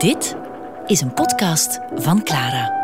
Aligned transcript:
Dit 0.00 0.36
is 0.86 1.00
een 1.00 1.14
podcast 1.14 1.80
van 1.94 2.22
Clara. 2.22 2.78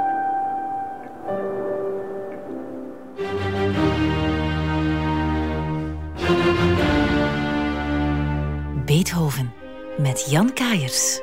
Beethoven 8.84 9.52
met 9.98 10.26
Jan 10.30 10.52
Kaiers. 10.52 11.20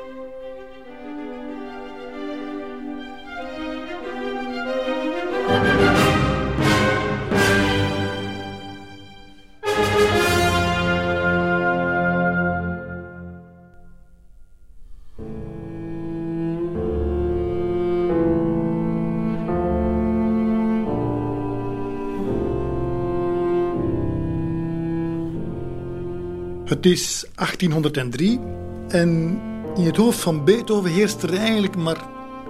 Het 26.84 26.92
is 26.92 27.24
1803 27.34 28.40
en 28.88 29.40
in 29.76 29.84
het 29.84 29.96
hoofd 29.96 30.18
van 30.18 30.44
Beethoven 30.44 30.90
heerst 30.90 31.22
er 31.22 31.34
eigenlijk 31.34 31.76
maar 31.76 32.08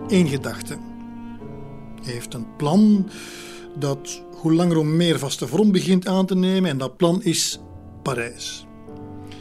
één 0.09 0.29
gedachte. 0.29 0.79
Hij 2.03 2.13
heeft 2.13 2.35
een 2.35 2.57
plan 2.57 3.11
dat 3.79 4.23
hoe 4.31 4.55
langer 4.55 4.77
hoe 4.77 4.85
meer 4.85 5.19
vaste 5.19 5.47
vorm 5.47 5.73
begint 5.73 6.07
aan 6.07 6.27
te 6.27 6.35
nemen 6.35 6.71
en 6.71 6.79
dat 6.79 6.97
plan 6.97 7.23
is 7.23 7.61
Parijs. 8.03 8.67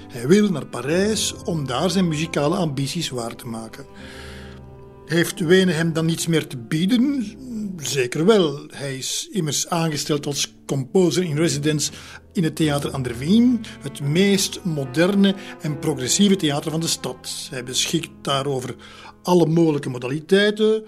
Hij 0.08 0.28
wil 0.28 0.50
naar 0.50 0.66
Parijs 0.66 1.36
om 1.44 1.68
daar 1.68 1.90
zijn 1.90 2.08
muzikale 2.08 2.56
ambities 2.56 3.10
waar 3.10 3.36
te 3.36 3.48
maken. 3.48 3.86
Heeft 5.06 5.40
Wenen 5.40 5.76
hem 5.76 5.94
dan 5.94 6.06
niets 6.06 6.28
meer 6.28 6.48
te 6.48 6.58
bieden? 6.58 7.26
Zeker 7.84 8.26
wel. 8.26 8.66
Hij 8.68 8.98
is 8.98 9.28
immers 9.32 9.68
aangesteld 9.68 10.26
als 10.26 10.54
composer 10.66 11.24
in 11.24 11.38
residence 11.38 11.92
in 12.34 12.44
het 12.44 12.56
Theater 12.56 12.94
aan 12.94 13.02
der 13.02 13.18
Wien, 13.18 13.66
het 13.82 14.02
meest 14.02 14.64
moderne 14.64 15.36
en 15.62 15.80
progressieve 15.80 16.36
theater 16.36 16.72
van 16.72 16.80
de 16.80 16.88
stad. 16.88 17.48
Hij 17.50 17.64
beschikt 17.64 18.10
daarover 18.22 18.76
alle 19.24 19.46
mogelijke 19.46 19.90
modaliteiten, 19.90 20.84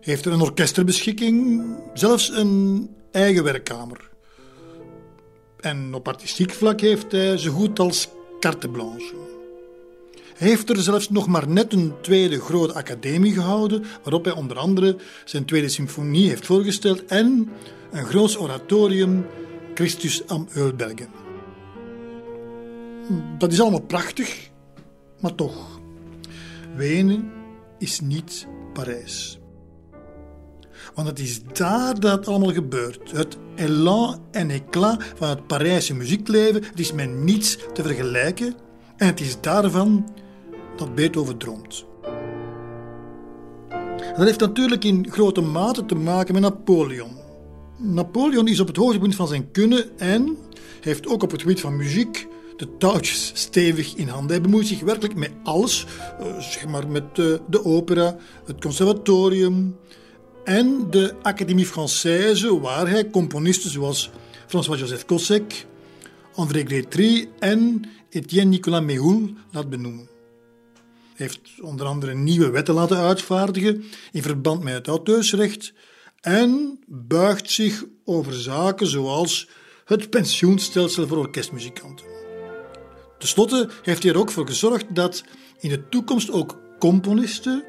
heeft 0.00 0.24
er 0.24 0.32
een 0.32 0.40
orkesterbeschikking, 0.40 1.64
zelfs 1.94 2.28
een 2.28 2.88
eigen 3.10 3.44
werkkamer. 3.44 4.10
En 5.60 5.94
op 5.94 6.08
artistiek 6.08 6.50
vlak 6.50 6.80
heeft 6.80 7.12
hij 7.12 7.38
zo 7.38 7.52
goed 7.52 7.78
als 7.78 8.08
carte 8.40 8.68
blanche. 8.68 9.35
Heeft 10.36 10.70
er 10.70 10.82
zelfs 10.82 11.10
nog 11.10 11.26
maar 11.26 11.48
net 11.48 11.72
een 11.72 11.92
tweede 12.00 12.40
grote 12.40 12.74
academie 12.74 13.32
gehouden, 13.32 13.84
waarop 14.02 14.24
hij 14.24 14.34
onder 14.34 14.58
andere 14.58 14.96
zijn 15.24 15.44
tweede 15.44 15.68
symfonie 15.68 16.28
heeft 16.28 16.46
voorgesteld 16.46 17.04
en 17.04 17.48
een 17.90 18.04
groot 18.04 18.38
oratorium 18.40 19.26
Christus 19.74 20.26
am 20.26 20.48
Ölbergen. 20.54 21.08
Dat 23.38 23.52
is 23.52 23.60
allemaal 23.60 23.80
prachtig, 23.80 24.50
maar 25.20 25.34
toch. 25.34 25.80
Wenen 26.74 27.32
is 27.78 28.00
niet 28.00 28.46
Parijs. 28.72 29.38
Want 30.94 31.08
het 31.08 31.18
is 31.18 31.42
daar 31.52 32.00
dat 32.00 32.18
het 32.18 32.28
allemaal 32.28 32.52
gebeurt. 32.52 33.10
Het 33.10 33.36
élan 33.54 34.20
en 34.30 34.50
éclat 34.50 35.04
van 35.16 35.28
het 35.28 35.46
Parijse 35.46 35.94
muziekleven 35.94 36.62
het 36.64 36.80
is 36.80 36.92
met 36.92 37.14
niets 37.14 37.58
te 37.72 37.82
vergelijken. 37.82 38.54
En 38.96 39.06
het 39.06 39.20
is 39.20 39.40
daarvan 39.40 40.14
dat 40.78 40.94
Beethoven 40.94 41.38
droomt. 41.38 41.84
Dat 44.16 44.26
heeft 44.26 44.40
natuurlijk 44.40 44.84
in 44.84 45.06
grote 45.10 45.40
mate 45.40 45.84
te 45.84 45.94
maken 45.94 46.32
met 46.32 46.42
Napoleon. 46.42 47.16
Napoleon 47.78 48.48
is 48.48 48.60
op 48.60 48.66
het 48.66 48.76
hoogtepunt 48.76 49.14
van 49.14 49.28
zijn 49.28 49.50
kunnen 49.50 49.98
en 49.98 50.36
heeft 50.80 51.06
ook 51.06 51.22
op 51.22 51.30
het 51.30 51.40
gebied 51.40 51.60
van 51.60 51.76
muziek 51.76 52.28
de 52.56 52.76
touwtjes 52.78 53.30
stevig 53.34 53.94
in 53.94 54.08
handen. 54.08 54.30
Hij 54.30 54.40
bemoeit 54.40 54.66
zich 54.66 54.80
werkelijk 54.80 55.14
met 55.14 55.30
alles, 55.42 55.86
eh, 56.20 56.38
zeg 56.38 56.66
maar 56.66 56.88
met 56.88 57.04
eh, 57.12 57.24
de 57.48 57.64
opera, 57.64 58.16
het 58.44 58.60
conservatorium 58.60 59.76
en 60.44 60.86
de 60.90 61.14
Académie 61.22 61.66
Française, 61.66 62.60
waar 62.60 62.88
hij 62.88 63.10
componisten 63.10 63.70
zoals 63.70 64.10
François-Joseph 64.46 65.04
Cossec, 65.04 65.66
André 66.34 66.64
Grétry 66.64 67.28
en 67.38 67.82
Etienne 68.10 68.50
Nicolas 68.50 68.82
Méhul 68.82 69.30
laat 69.50 69.70
benoemen 69.70 70.15
heeft 71.16 71.40
onder 71.60 71.86
andere 71.86 72.14
nieuwe 72.14 72.50
wetten 72.50 72.74
laten 72.74 72.96
uitvaardigen 72.96 73.84
in 74.12 74.22
verband 74.22 74.62
met 74.62 74.74
het 74.74 74.86
auteursrecht 74.86 75.72
en 76.20 76.78
buigt 76.86 77.50
zich 77.50 77.84
over 78.04 78.34
zaken 78.34 78.86
zoals 78.86 79.48
het 79.84 80.10
pensioenstelsel 80.10 81.06
voor 81.06 81.18
orkestmuzikanten. 81.18 82.06
Ten 83.18 83.28
slotte 83.28 83.68
heeft 83.82 84.02
hij 84.02 84.12
er 84.12 84.18
ook 84.18 84.30
voor 84.30 84.46
gezorgd 84.46 84.94
dat 84.94 85.24
in 85.58 85.68
de 85.68 85.88
toekomst 85.88 86.30
ook 86.30 86.58
componisten, 86.78 87.64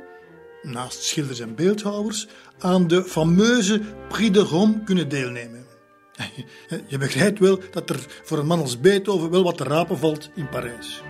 naast 0.62 1.04
schilders 1.04 1.40
en 1.40 1.56
beeldhouwers, 1.56 2.28
aan 2.60 2.88
de 2.88 3.04
fameuze 3.04 3.82
Prix 4.10 4.34
de 4.34 4.40
Rome 4.40 4.84
kunnen 4.84 5.10
deelnemen. 5.10 5.66
Je 6.88 6.98
begrijpt 6.98 7.40
wel 7.40 7.60
dat 7.72 7.90
er 7.90 8.06
voor 8.24 8.38
een 8.38 8.46
man 8.46 8.60
als 8.60 8.80
Beethoven 8.80 9.30
wel 9.30 9.44
wat 9.44 9.58
te 9.58 9.64
rapen 9.64 9.98
valt 9.98 10.30
in 10.36 10.50
Parijs. 10.50 11.02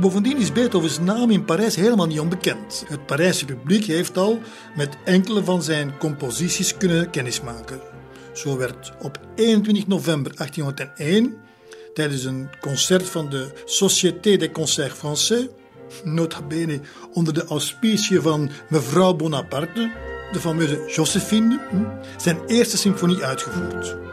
Bovendien 0.00 0.36
is 0.36 0.52
Beethovens 0.52 0.98
naam 0.98 1.30
in 1.30 1.44
Parijs 1.44 1.76
helemaal 1.76 2.06
niet 2.06 2.20
onbekend. 2.20 2.84
Het 2.88 3.06
Parijse 3.06 3.44
publiek 3.44 3.84
heeft 3.84 4.16
al 4.16 4.40
met 4.76 4.96
enkele 5.04 5.44
van 5.44 5.62
zijn 5.62 5.98
composities 5.98 6.76
kunnen 6.76 7.10
kennismaken. 7.10 7.80
Zo 8.32 8.56
werd 8.56 8.92
op 9.02 9.20
21 9.34 9.86
november 9.86 10.36
1801, 10.36 11.36
tijdens 11.94 12.24
een 12.24 12.48
concert 12.60 13.08
van 13.08 13.28
de 13.30 13.52
Société 13.64 14.36
des 14.36 14.50
Concerts 14.52 14.94
Français, 14.94 15.48
nota 16.04 16.42
bene 16.42 16.80
onder 17.12 17.34
de 17.34 17.44
auspiciën 17.44 18.22
van 18.22 18.50
mevrouw 18.68 19.14
Bonaparte, 19.14 19.92
de 20.32 20.40
fameuze 20.40 20.92
Josephine, 20.94 21.60
hm, 21.70 21.84
zijn 22.16 22.38
eerste 22.46 22.76
symfonie 22.76 23.24
uitgevoerd. 23.24 24.07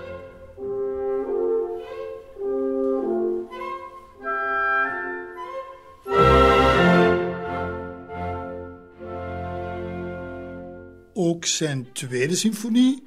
Zijn 11.46 11.88
tweede 11.94 12.36
symfonie 12.36 13.04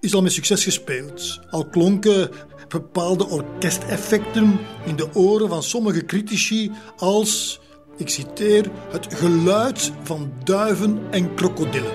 is 0.00 0.14
al 0.14 0.22
met 0.22 0.32
succes 0.32 0.64
gespeeld. 0.64 1.40
Al 1.50 1.68
klonken 1.68 2.30
bepaalde 2.68 3.26
orkesteffecten 3.26 4.58
in 4.84 4.96
de 4.96 5.14
oren 5.14 5.48
van 5.48 5.62
sommige 5.62 6.04
critici 6.04 6.70
als, 6.96 7.60
ik 7.96 8.08
citeer, 8.08 8.70
het 8.90 9.14
geluid 9.14 9.92
van 10.02 10.32
duiven 10.44 11.00
en 11.10 11.34
krokodillen. 11.34 11.92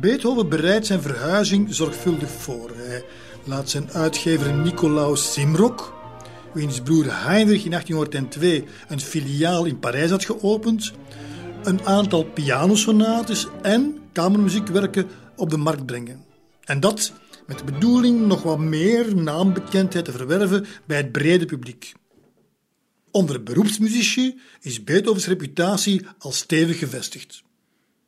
Beethoven 0.00 0.48
bereidt 0.48 0.86
zijn 0.86 1.02
verhuizing 1.02 1.74
zorgvuldig 1.74 2.30
voor. 2.30 2.70
Hij 2.74 3.04
laat 3.44 3.70
zijn 3.70 3.90
uitgever 3.92 4.52
Nicolaus 4.52 5.32
Simrock 5.32 5.97
wiens 6.52 6.80
broer 6.80 7.24
Heinrich 7.24 7.64
in 7.64 7.70
1802 7.70 8.64
een 8.88 9.00
filiaal 9.00 9.64
in 9.64 9.78
Parijs 9.78 10.10
had 10.10 10.24
geopend, 10.24 10.92
een 11.62 11.86
aantal 11.86 12.24
pianosonates 12.24 13.46
en 13.62 13.98
kamermuziekwerken 14.12 15.08
op 15.36 15.50
de 15.50 15.56
markt 15.56 15.86
brengen. 15.86 16.24
En 16.64 16.80
dat 16.80 17.12
met 17.46 17.58
de 17.58 17.64
bedoeling 17.64 18.26
nog 18.26 18.42
wat 18.42 18.58
meer 18.58 19.16
naambekendheid 19.16 20.04
te 20.04 20.12
verwerven 20.12 20.66
bij 20.86 20.96
het 20.96 21.12
brede 21.12 21.44
publiek. 21.44 21.92
Onder 23.10 23.42
beroepsmuzici 23.42 24.40
is 24.60 24.84
Beethovens 24.84 25.26
reputatie 25.26 26.06
al 26.18 26.32
stevig 26.32 26.78
gevestigd. 26.78 27.42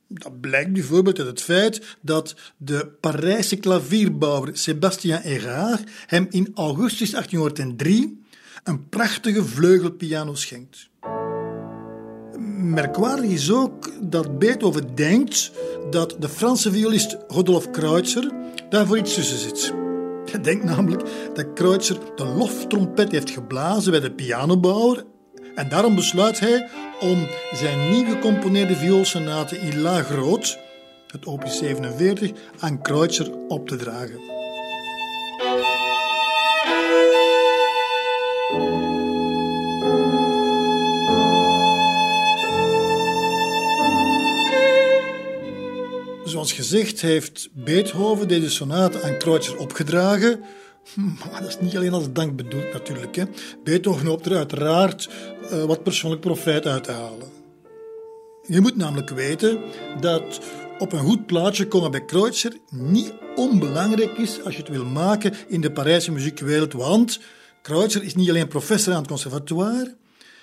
Dat 0.09 0.41
blijkt 0.41 0.73
bijvoorbeeld 0.73 1.19
uit 1.19 1.29
het 1.29 1.43
feit 1.43 1.97
dat 2.01 2.35
de 2.57 2.87
Parijse 3.01 3.57
klavierbouwer 3.57 4.57
Sébastien 4.57 5.23
Erard 5.23 5.91
hem 6.07 6.27
in 6.31 6.51
augustus 6.55 7.11
1803 7.11 8.21
een 8.65 8.89
prachtige 8.89 9.45
vleugelpiano 9.45 10.35
schenkt. 10.35 10.89
Merkwaardig 12.57 13.31
is 13.31 13.53
ook 13.53 13.91
dat 14.01 14.39
Beethoven 14.39 14.95
denkt 14.95 15.53
dat 15.91 16.17
de 16.19 16.29
Franse 16.29 16.73
violist 16.73 17.17
Rodolphe 17.29 17.71
Kreutzer 17.71 18.33
daarvoor 18.69 18.99
iets 18.99 19.15
tussen 19.15 19.39
zit. 19.39 19.75
Hij 20.31 20.41
denkt 20.41 20.65
namelijk 20.65 21.03
dat 21.35 21.53
Kreutzer 21.53 21.99
de 22.17 22.25
loftrompet 22.25 23.13
heeft 23.13 23.31
geblazen 23.31 23.91
bij 23.91 24.01
de 24.01 24.13
pianobouwer 24.13 25.05
en 25.55 25.69
daarom 25.69 25.95
besluit 25.95 26.41
hij 26.41 26.69
om 27.01 27.27
zijn 27.53 27.91
nieuw 27.91 28.05
gecomponeerde 28.05 28.77
vioolsonate 28.77 29.59
in 29.59 29.81
La 29.81 30.03
Groot, 30.03 30.59
het 31.07 31.27
opus 31.27 31.59
47, 31.59 32.31
aan 32.59 32.83
Kreutzer 32.83 33.33
op 33.49 33.69
te 33.69 33.77
dragen. 33.77 34.21
Zoals 46.31 46.53
gezegd 46.53 47.01
heeft 47.01 47.49
Beethoven 47.53 48.29
deze 48.29 48.51
sonate 48.51 49.03
aan 49.03 49.19
Kreutzer 49.19 49.59
opgedragen. 49.59 50.41
Maar 51.31 51.41
dat 51.41 51.49
is 51.49 51.61
niet 51.61 51.77
alleen 51.77 51.93
als 51.93 52.13
dank 52.13 52.37
bedoeld 52.37 52.73
natuurlijk. 52.73 53.17
Hè. 53.17 53.25
Beethoven 53.65 54.07
hoopt 54.07 54.27
er 54.27 54.37
uiteraard 54.37 55.09
uh, 55.43 55.65
wat 55.65 55.83
persoonlijk 55.83 56.21
profijt 56.21 56.67
uit 56.67 56.85
te 56.85 56.93
halen. 56.93 57.29
Je 58.47 58.61
moet 58.61 58.77
namelijk 58.77 59.11
weten 59.11 59.61
dat 60.01 60.41
op 60.79 60.93
een 60.93 60.99
goed 60.99 61.27
plaatje 61.27 61.67
komen 61.67 61.91
bij 61.91 62.05
Kreutzer 62.05 62.53
niet 62.71 63.13
onbelangrijk 63.35 64.19
is 64.19 64.45
als 64.45 64.55
je 64.55 64.61
het 64.61 64.71
wil 64.71 64.85
maken 64.85 65.35
in 65.49 65.61
de 65.61 65.73
Parijse 65.73 66.13
muziekwereld. 66.13 66.73
Want 66.73 67.21
Kreutzer 67.63 68.03
is 68.03 68.15
niet 68.15 68.29
alleen 68.29 68.49
professor 68.49 68.93
aan 68.93 68.99
het 68.99 69.09
conservatoire, 69.09 69.97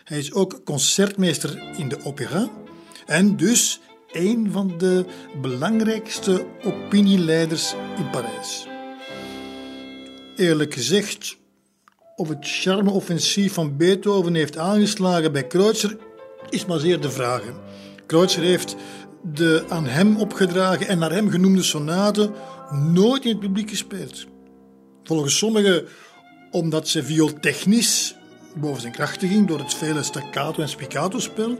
hij 0.03 0.17
is 0.17 0.33
ook 0.33 0.61
concertmeester 0.63 1.61
in 1.77 1.87
de 1.89 1.97
opera 2.03 2.49
en 3.05 3.37
dus 3.37 3.79
een 4.17 4.51
van 4.51 4.73
de 4.77 5.05
belangrijkste 5.41 6.45
opinieleiders 6.63 7.73
in 7.97 8.09
Parijs. 8.09 8.67
Eerlijk 10.35 10.73
gezegd, 10.73 11.37
of 12.15 12.29
het 12.29 12.37
charme-offensief 12.41 13.53
van 13.53 13.77
Beethoven 13.77 14.33
heeft 14.33 14.57
aangeslagen 14.57 15.31
bij 15.31 15.47
Kreutzer, 15.47 15.97
is 16.49 16.65
maar 16.65 16.79
zeer 16.79 17.01
de 17.01 17.11
vraag. 17.11 17.41
Kreutzer 18.05 18.43
heeft 18.43 18.75
de 19.33 19.65
aan 19.69 19.85
hem 19.85 20.17
opgedragen 20.17 20.87
en 20.87 20.99
naar 20.99 21.11
hem 21.11 21.29
genoemde 21.29 21.63
sonate 21.63 22.31
nooit 22.71 23.23
in 23.23 23.31
het 23.31 23.39
publiek 23.39 23.69
gespeeld. 23.69 24.25
Volgens 25.03 25.37
sommigen 25.37 25.85
omdat 26.51 26.87
ze 26.87 27.03
viooltechnisch 27.03 28.15
boven 28.55 28.81
zijn 28.81 28.93
krachten 28.93 29.27
ging 29.27 29.47
door 29.47 29.59
het 29.59 29.73
vele 29.73 30.03
staccato- 30.03 30.61
en 30.61 30.69
spiccato-spel. 30.69 31.59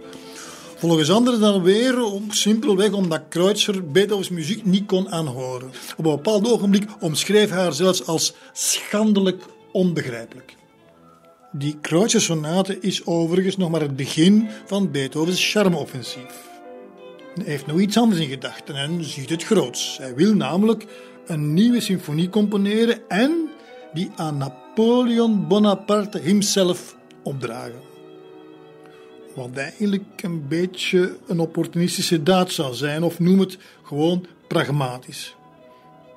Volgens 0.77 1.11
anderen 1.11 1.39
dan 1.39 1.63
weer 1.63 2.03
om, 2.03 2.31
simpelweg 2.31 2.91
omdat 2.91 3.21
Kreutzer 3.29 3.91
Beethovens 3.91 4.29
muziek 4.29 4.65
niet 4.65 4.85
kon 4.85 5.09
aanhoren. 5.09 5.71
Op 5.97 6.05
een 6.05 6.15
bepaald 6.15 6.51
ogenblik 6.51 6.89
omschreef 6.99 7.49
hij 7.49 7.59
haar 7.59 7.73
zelfs 7.73 8.05
als 8.05 8.33
schandelijk 8.53 9.43
onbegrijpelijk. 9.71 10.55
Die 11.51 11.77
Kreutzer-sonate 11.81 12.79
is 12.79 13.05
overigens 13.05 13.57
nog 13.57 13.69
maar 13.69 13.81
het 13.81 13.95
begin 13.95 14.47
van 14.65 14.91
Beethovens 14.91 15.51
charme-offensief. 15.51 16.45
Hij 17.35 17.45
heeft 17.45 17.67
nog 17.67 17.79
iets 17.79 17.97
anders 17.97 18.21
in 18.21 18.29
gedachten 18.29 18.75
en 18.75 19.03
ziet 19.03 19.29
het 19.29 19.43
groots. 19.43 19.97
Hij 19.97 20.15
wil 20.15 20.33
namelijk 20.33 20.85
een 21.25 21.53
nieuwe 21.53 21.79
symfonie 21.79 22.29
componeren 22.29 22.99
en 23.07 23.49
die 23.93 24.11
aan 24.15 24.37
Napoleon 24.37 25.47
Bonaparte 25.47 26.19
himself 26.19 26.95
opdragen. 27.23 27.86
Wat 29.37 29.57
eigenlijk 29.57 30.23
een 30.23 30.47
beetje 30.47 31.17
een 31.27 31.39
opportunistische 31.39 32.23
daad 32.23 32.51
zou 32.51 32.73
zijn, 32.73 33.03
of 33.03 33.19
noem 33.19 33.39
het 33.39 33.57
gewoon 33.83 34.25
pragmatisch. 34.47 35.35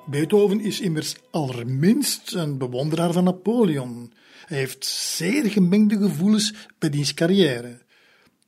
Beethoven 0.06 0.60
is 0.60 0.80
immers 0.80 1.14
allerminst 1.30 2.34
een 2.34 2.58
bewonderaar 2.58 3.12
van 3.12 3.24
Napoleon. 3.24 4.12
Hij 4.46 4.58
heeft 4.58 4.84
zeer 4.84 5.50
gemengde 5.50 5.96
gevoelens 5.96 6.54
bij 6.78 6.90
diens 6.90 7.14
carrière. 7.14 7.78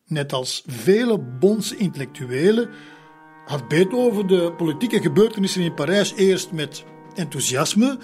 Net 0.07 0.33
als 0.33 0.63
vele 0.67 1.19
Bonse 1.19 1.77
intellectuelen 1.77 2.71
had 3.45 3.69
Beethoven 3.69 4.27
de 4.27 4.53
politieke 4.57 5.01
gebeurtenissen 5.01 5.63
in 5.63 5.75
Parijs 5.75 6.15
eerst 6.15 6.53
met 6.53 6.85
enthousiasme, 7.15 7.99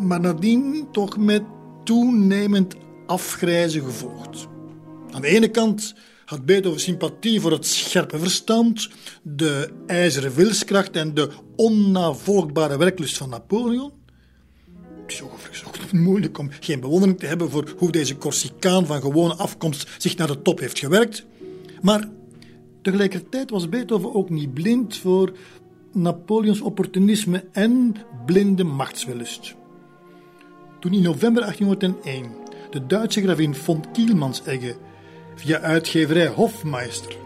maar 0.00 0.20
nadien 0.20 0.88
toch 0.92 1.16
met 1.16 1.42
toenemend 1.82 2.74
afgrijzen 3.06 3.82
gevolgd. 3.82 4.52
Aan 5.14 5.20
de 5.20 5.28
ene 5.28 5.48
kant 5.48 5.94
had 6.24 6.44
Beethoven 6.44 6.80
sympathie 6.80 7.40
voor 7.40 7.50
het 7.50 7.66
scherpe 7.66 8.18
verstand, 8.18 8.88
de 9.22 9.70
ijzeren 9.86 10.34
wilskracht 10.34 10.96
en 10.96 11.14
de 11.14 11.30
onnavolgbare 11.56 12.76
werklust 12.76 13.16
van 13.16 13.28
Napoleon. 13.28 13.92
Het 15.06 15.82
is 15.84 15.90
moeilijk 15.92 16.38
om 16.38 16.48
geen 16.60 16.80
bewondering 16.80 17.18
te 17.18 17.26
hebben 17.26 17.50
voor 17.50 17.74
hoe 17.78 17.90
deze 17.90 18.16
Corsicaan 18.16 18.86
van 18.86 19.00
gewone 19.00 19.34
afkomst 19.34 19.88
zich 19.98 20.16
naar 20.16 20.26
de 20.26 20.42
top 20.42 20.58
heeft 20.60 20.78
gewerkt. 20.78 21.26
Maar 21.82 22.08
tegelijkertijd 22.82 23.50
was 23.50 23.68
Beethoven 23.68 24.14
ook 24.14 24.30
niet 24.30 24.54
blind 24.54 24.96
voor 24.96 25.32
Napoleons 25.92 26.60
opportunisme 26.60 27.44
en 27.52 27.94
blinde 28.26 28.64
machtswellust. 28.64 29.54
Toen 30.80 30.92
in 30.92 31.02
november 31.02 31.42
1801 31.42 32.26
de 32.70 32.86
Duitse 32.86 33.22
gravin 33.22 33.54
von 33.54 33.84
Kielmansegge 33.92 34.76
via 35.34 35.60
uitgeverij 35.60 36.28
Hofmeister 36.28 37.22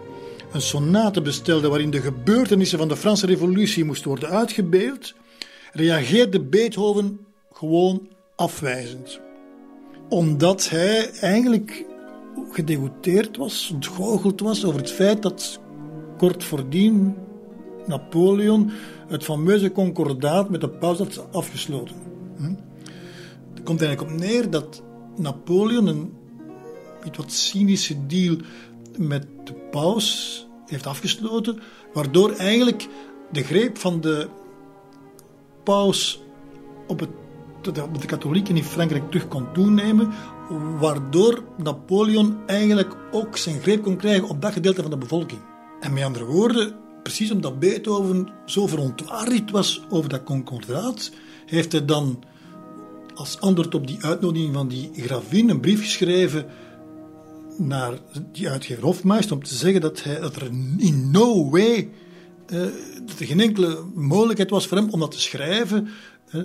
een 0.52 0.60
sonate 0.60 1.22
bestelde 1.22 1.68
waarin 1.68 1.90
de 1.90 2.00
gebeurtenissen 2.00 2.78
van 2.78 2.88
de 2.88 2.96
Franse 2.96 3.26
Revolutie 3.26 3.84
moesten 3.84 4.08
worden 4.08 4.28
uitgebeeld, 4.28 5.14
reageerde 5.72 6.40
Beethoven 6.40 7.20
gewoon 7.52 8.08
afwijzend. 8.36 9.20
Omdat 10.08 10.68
hij 10.68 11.10
eigenlijk 11.10 11.84
gedegoteerd 12.50 13.36
was, 13.36 13.70
ontgoocheld 13.72 14.40
was 14.40 14.64
over 14.64 14.80
het 14.80 14.90
feit 14.90 15.22
dat 15.22 15.60
kort 16.16 16.44
voordien 16.44 17.14
Napoleon 17.86 18.70
het 19.08 19.24
fameuze 19.24 19.72
concordaat 19.72 20.50
met 20.50 20.60
de 20.60 20.68
paus 20.68 20.98
had 20.98 21.26
afgesloten. 21.32 21.96
Hm? 22.36 22.54
Er 23.54 23.62
komt 23.62 23.82
eigenlijk 23.82 24.12
op 24.12 24.18
neer 24.18 24.50
dat 24.50 24.82
Napoleon 25.16 25.86
een 25.86 26.12
iets 27.04 27.16
wat 27.16 27.32
cynische 27.32 28.06
deal 28.06 28.36
met 28.98 29.26
de 29.44 29.54
paus 29.70 30.46
heeft 30.66 30.86
afgesloten, 30.86 31.60
waardoor 31.92 32.32
eigenlijk 32.32 32.88
de 33.32 33.42
greep 33.42 33.78
van 33.78 34.00
de 34.00 34.28
paus 35.64 36.20
op, 36.86 37.00
het, 37.00 37.10
de 38.00 38.06
katholieken 38.06 38.56
in 38.56 38.64
Frankrijk 38.64 39.10
terug 39.10 39.28
kon 39.28 39.52
toenemen, 39.52 40.12
waardoor 40.78 41.44
Napoleon 41.56 42.36
eigenlijk 42.46 42.96
ook 43.10 43.36
zijn 43.36 43.60
greep 43.60 43.82
kon 43.82 43.96
krijgen 43.96 44.28
op 44.28 44.42
dat 44.42 44.52
gedeelte 44.52 44.82
van 44.82 44.90
de 44.90 44.98
bevolking. 44.98 45.40
En 45.80 45.92
met 45.92 46.04
andere 46.04 46.24
woorden, 46.24 46.74
precies 47.02 47.30
omdat 47.30 47.58
Beethoven 47.58 48.28
zo 48.46 48.66
verontwaardigd 48.66 49.50
was 49.50 49.82
over 49.88 50.08
dat 50.08 50.22
concordaat, 50.22 51.10
heeft 51.46 51.72
hij 51.72 51.84
dan 51.84 52.22
als 53.14 53.40
antwoord 53.40 53.74
op 53.74 53.86
die 53.86 54.04
uitnodiging 54.04 54.54
van 54.54 54.68
die 54.68 54.90
gravin 54.94 55.48
een 55.48 55.60
brief 55.60 55.80
geschreven 55.80 56.46
naar 57.58 57.92
die 58.32 58.48
uitgever 58.48 58.84
Hofmeister 58.84 59.36
om 59.36 59.42
te 59.42 59.54
zeggen 59.54 59.80
dat, 59.80 60.02
hij, 60.02 60.20
dat 60.20 60.36
er 60.36 60.46
in 60.76 61.10
no 61.10 61.50
way, 61.50 61.90
uh, 62.52 62.60
dat 63.06 63.18
er 63.18 63.26
geen 63.26 63.40
enkele 63.40 63.84
mogelijkheid 63.94 64.50
was 64.50 64.66
voor 64.66 64.76
hem 64.76 64.90
om 64.90 65.00
dat 65.00 65.10
te 65.10 65.20
schrijven. 65.20 65.88
Uh, 66.32 66.42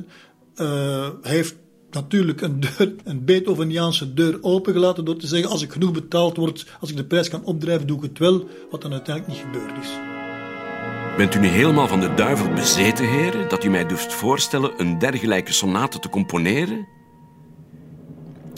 hij 1.22 1.36
heeft 1.36 1.56
natuurlijk 1.92 2.42
een, 2.42 2.60
deur, 2.60 2.96
een 3.04 3.26
Beethoveniaanse 3.26 4.14
deur 4.14 4.38
opengelaten 4.42 5.06
door 5.06 5.18
te 5.18 5.28
zeggen: 5.28 5.50
als 5.50 5.62
ik 5.62 5.72
genoeg 5.72 5.92
betaald 5.92 6.38
word, 6.38 6.66
als 6.80 6.90
ik 6.90 6.96
de 6.96 7.06
prijs 7.06 7.30
kan 7.30 7.44
opdrijven, 7.44 7.88
doe 7.88 7.98
ik 7.98 8.04
het 8.04 8.20
wel, 8.20 8.48
wat 8.72 8.82
dan 8.82 8.92
uiteindelijk 8.92 9.36
niet 9.36 9.46
gebeurd 9.52 9.84
is. 9.84 9.90
Bent 11.18 11.36
u 11.36 11.40
nu 11.40 11.48
helemaal 11.48 11.88
van 11.88 12.00
de 12.00 12.14
duivel 12.14 12.54
bezeten, 12.54 13.10
heren, 13.10 13.50
dat 13.50 13.64
u 13.64 13.70
mij 13.70 13.86
durft 13.86 14.14
voorstellen 14.14 14.72
een 14.78 15.00
dergelijke 15.00 15.54
sonate 15.54 16.00
te 16.00 16.10
componeren? 16.10 16.88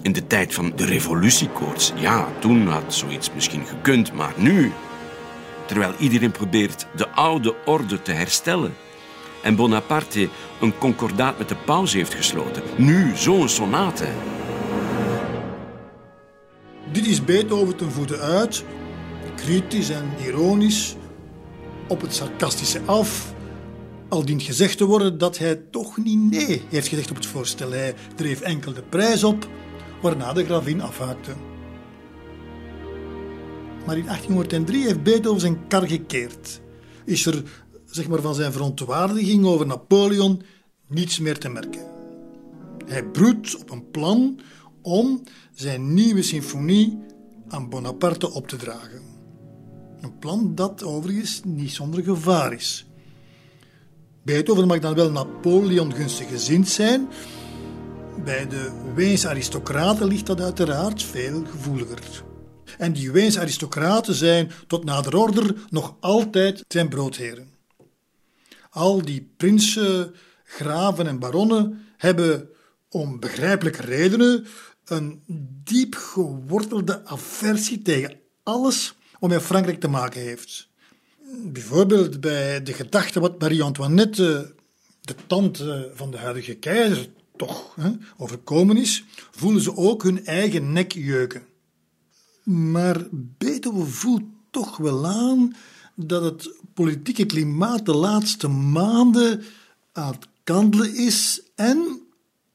In 0.06 0.12
de 0.12 0.28
tijd 0.28 0.54
van 0.54 0.72
de 0.76 0.86
revolutiekoorts, 0.86 1.94
ja, 1.96 2.28
toen 2.40 2.68
had 2.68 2.94
zoiets 2.94 3.34
misschien 3.34 3.66
gekund, 3.66 4.14
maar 4.14 4.34
nu, 4.38 4.72
terwijl 5.66 5.94
iedereen 6.00 6.32
probeert 6.32 6.88
de 6.96 7.10
oude 7.10 7.56
orde 7.66 8.02
te 8.02 8.12
herstellen 8.12 8.74
en 9.44 9.56
Bonaparte 9.56 10.30
een 10.62 10.78
concordaat 10.78 11.38
met 11.38 11.50
de 11.50 11.56
paus 11.56 11.94
heeft 11.94 12.14
gesloten, 12.14 12.64
nu 12.78 13.16
zo'n 13.16 13.50
sonate. 13.50 14.08
Dit 16.92 17.06
is 17.06 17.24
Beethoven 17.24 17.76
ten 17.76 17.92
voeten 17.92 18.20
uit, 18.20 18.64
kritisch 19.36 19.90
en 19.90 20.12
ironisch, 20.26 20.96
op 21.88 22.02
het 22.02 22.14
sarcastische 22.14 22.82
af. 22.86 23.34
Al 24.10 24.26
dient 24.26 24.44
gezegd 24.44 24.78
te 24.78 24.86
worden 24.86 25.18
dat 25.18 25.38
hij 25.38 25.62
toch 25.72 25.98
niet 25.98 26.32
nee 26.32 26.62
heeft 26.70 26.88
gezegd 26.88 27.10
op 27.10 27.16
het 27.16 27.26
voorstel. 27.26 27.72
Hij 27.72 27.96
dreef 28.16 28.42
enkel 28.42 28.74
de 28.74 28.84
prijs 28.84 29.24
op, 29.24 29.48
waarna 30.02 30.34
de 30.34 30.46
gravin 30.46 30.82
afhaakte. 30.82 31.32
Maar 33.86 33.98
in 33.98 34.06
1803 34.06 34.84
heeft 34.84 35.04
Beethoven 35.04 35.40
zijn 35.40 35.68
kar 35.68 35.88
gekeerd. 35.88 36.62
Is 37.06 37.26
er 37.26 37.44
zeg 37.86 38.08
maar, 38.08 38.22
van 38.22 38.36
zijn 38.36 38.52
verontwaardiging 38.52 39.46
over 39.46 39.66
Napoleon 39.66 40.42
niets 40.88 41.20
meer 41.20 41.38
te 41.38 41.50
merken. 41.50 41.86
Hij 42.86 43.06
broedt 43.06 43.58
op 43.58 43.72
een 43.72 43.92
plan 43.92 44.40
om 44.82 45.24
zijn 45.54 45.94
nieuwe 45.94 46.22
symfonie 46.22 46.98
aan 47.48 47.70
Bonaparte 47.70 48.32
op 48.32 48.48
te 48.48 48.56
dragen. 48.56 49.02
Een 50.02 50.18
plan 50.20 50.56
dat 50.56 50.84
overigens 50.84 51.42
niet 51.44 51.72
zonder 51.72 52.04
gevaar 52.04 52.54
is. 52.54 52.86
Beethoven 54.24 54.68
mag 54.68 54.80
dan 54.80 54.96
wel 54.96 55.12
Napoleon 55.12 55.94
gunstig 55.94 56.28
gezind 56.28 56.68
zijn. 56.68 57.08
Bij 58.26 58.48
de 58.48 58.72
Weense 58.96 59.30
aristocraten 59.30 60.08
ligt 60.08 60.26
dat 60.26 60.42
uiteraard 60.42 61.04
veel 61.04 61.44
gevoeliger. 61.46 62.24
En 62.78 62.94
die 62.94 63.12
Weense 63.12 63.40
aristocraten 63.40 64.14
zijn 64.14 64.52
tot 64.68 64.84
nader 64.84 65.16
order 65.16 65.56
nog 65.70 65.96
altijd 66.00 66.64
zijn 66.68 66.90
broodheren. 66.90 67.54
Al 68.70 69.02
die 69.02 69.34
prinsen, 69.38 70.16
graven 70.44 71.08
en 71.08 71.20
baronnen 71.20 71.86
hebben 71.98 72.50
om 72.90 73.20
begrijpelijke 73.20 73.82
redenen 73.82 74.46
een 74.86 75.24
diep 75.64 75.96
gewortelde 75.96 77.06
aversie 77.06 77.82
tegen 77.82 78.20
alles 78.44 78.94
wat 79.20 79.30
met 79.30 79.42
Frankrijk 79.42 79.80
te 79.80 79.88
maken 79.88 80.22
heeft. 80.22 80.68
Bijvoorbeeld 81.44 82.22
bij 82.22 82.64
de 82.64 82.74
gedachte 82.74 83.20
wat 83.20 83.40
Marie-Antoinette, 83.40 84.54
de 85.02 85.16
tante 85.28 85.92
van 85.94 86.12
de 86.12 86.18
huidige 86.18 86.56
keizer, 86.56 87.08
toch 87.38 87.76
hè, 87.76 87.92
overkomen 88.18 88.78
is, 88.78 89.04
voelen 89.32 89.62
ze 89.62 89.78
ook 89.78 90.04
hun 90.04 90.26
eigen 90.26 90.72
nek 90.72 90.92
jeuken. 90.92 91.44
Maar 92.44 93.08
Beethoven 93.12 93.88
voelt 93.88 94.24
toch 94.50 94.78
wel 94.78 95.08
aan 95.08 95.56
dat 95.96 96.24
het 96.24 96.50
politieke 96.74 97.26
klimaat 97.26 97.86
de 97.86 97.96
laatste 97.96 98.48
maanden 98.48 99.44
aan 99.92 100.12
het 100.12 100.28
kandelen 100.44 100.96
is 100.96 101.42
en 101.56 102.02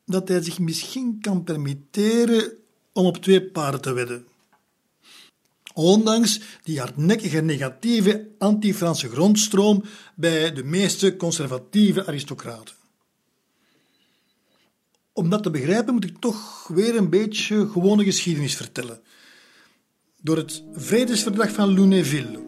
dat 0.06 0.28
hij 0.28 0.42
zich 0.42 0.58
misschien 0.58 1.18
kan 1.20 1.44
permitteren 1.44 2.52
om 2.92 3.06
op 3.06 3.16
twee 3.16 3.42
paarden 3.42 3.80
te 3.80 3.92
wedden. 3.92 4.25
Ondanks 5.75 6.40
die 6.62 6.78
hardnekkige 6.78 7.40
negatieve 7.40 8.28
anti-Franse 8.38 9.08
grondstroom 9.08 9.84
bij 10.14 10.52
de 10.52 10.64
meeste 10.64 11.16
conservatieve 11.16 12.06
aristocraten. 12.06 12.75
Om 15.20 15.28
dat 15.28 15.42
te 15.42 15.50
begrijpen 15.50 15.94
moet 15.94 16.04
ik 16.04 16.16
toch 16.18 16.68
weer 16.68 16.96
een 16.96 17.10
beetje 17.10 17.68
gewone 17.68 18.04
geschiedenis 18.04 18.56
vertellen. 18.56 19.00
Door 20.22 20.36
het 20.36 20.62
Vredesverdrag 20.72 21.50
van 21.50 21.68
Lunéville, 21.68 22.38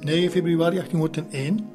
9 0.00 0.30
februari 0.30 0.76
1801, 0.76 1.68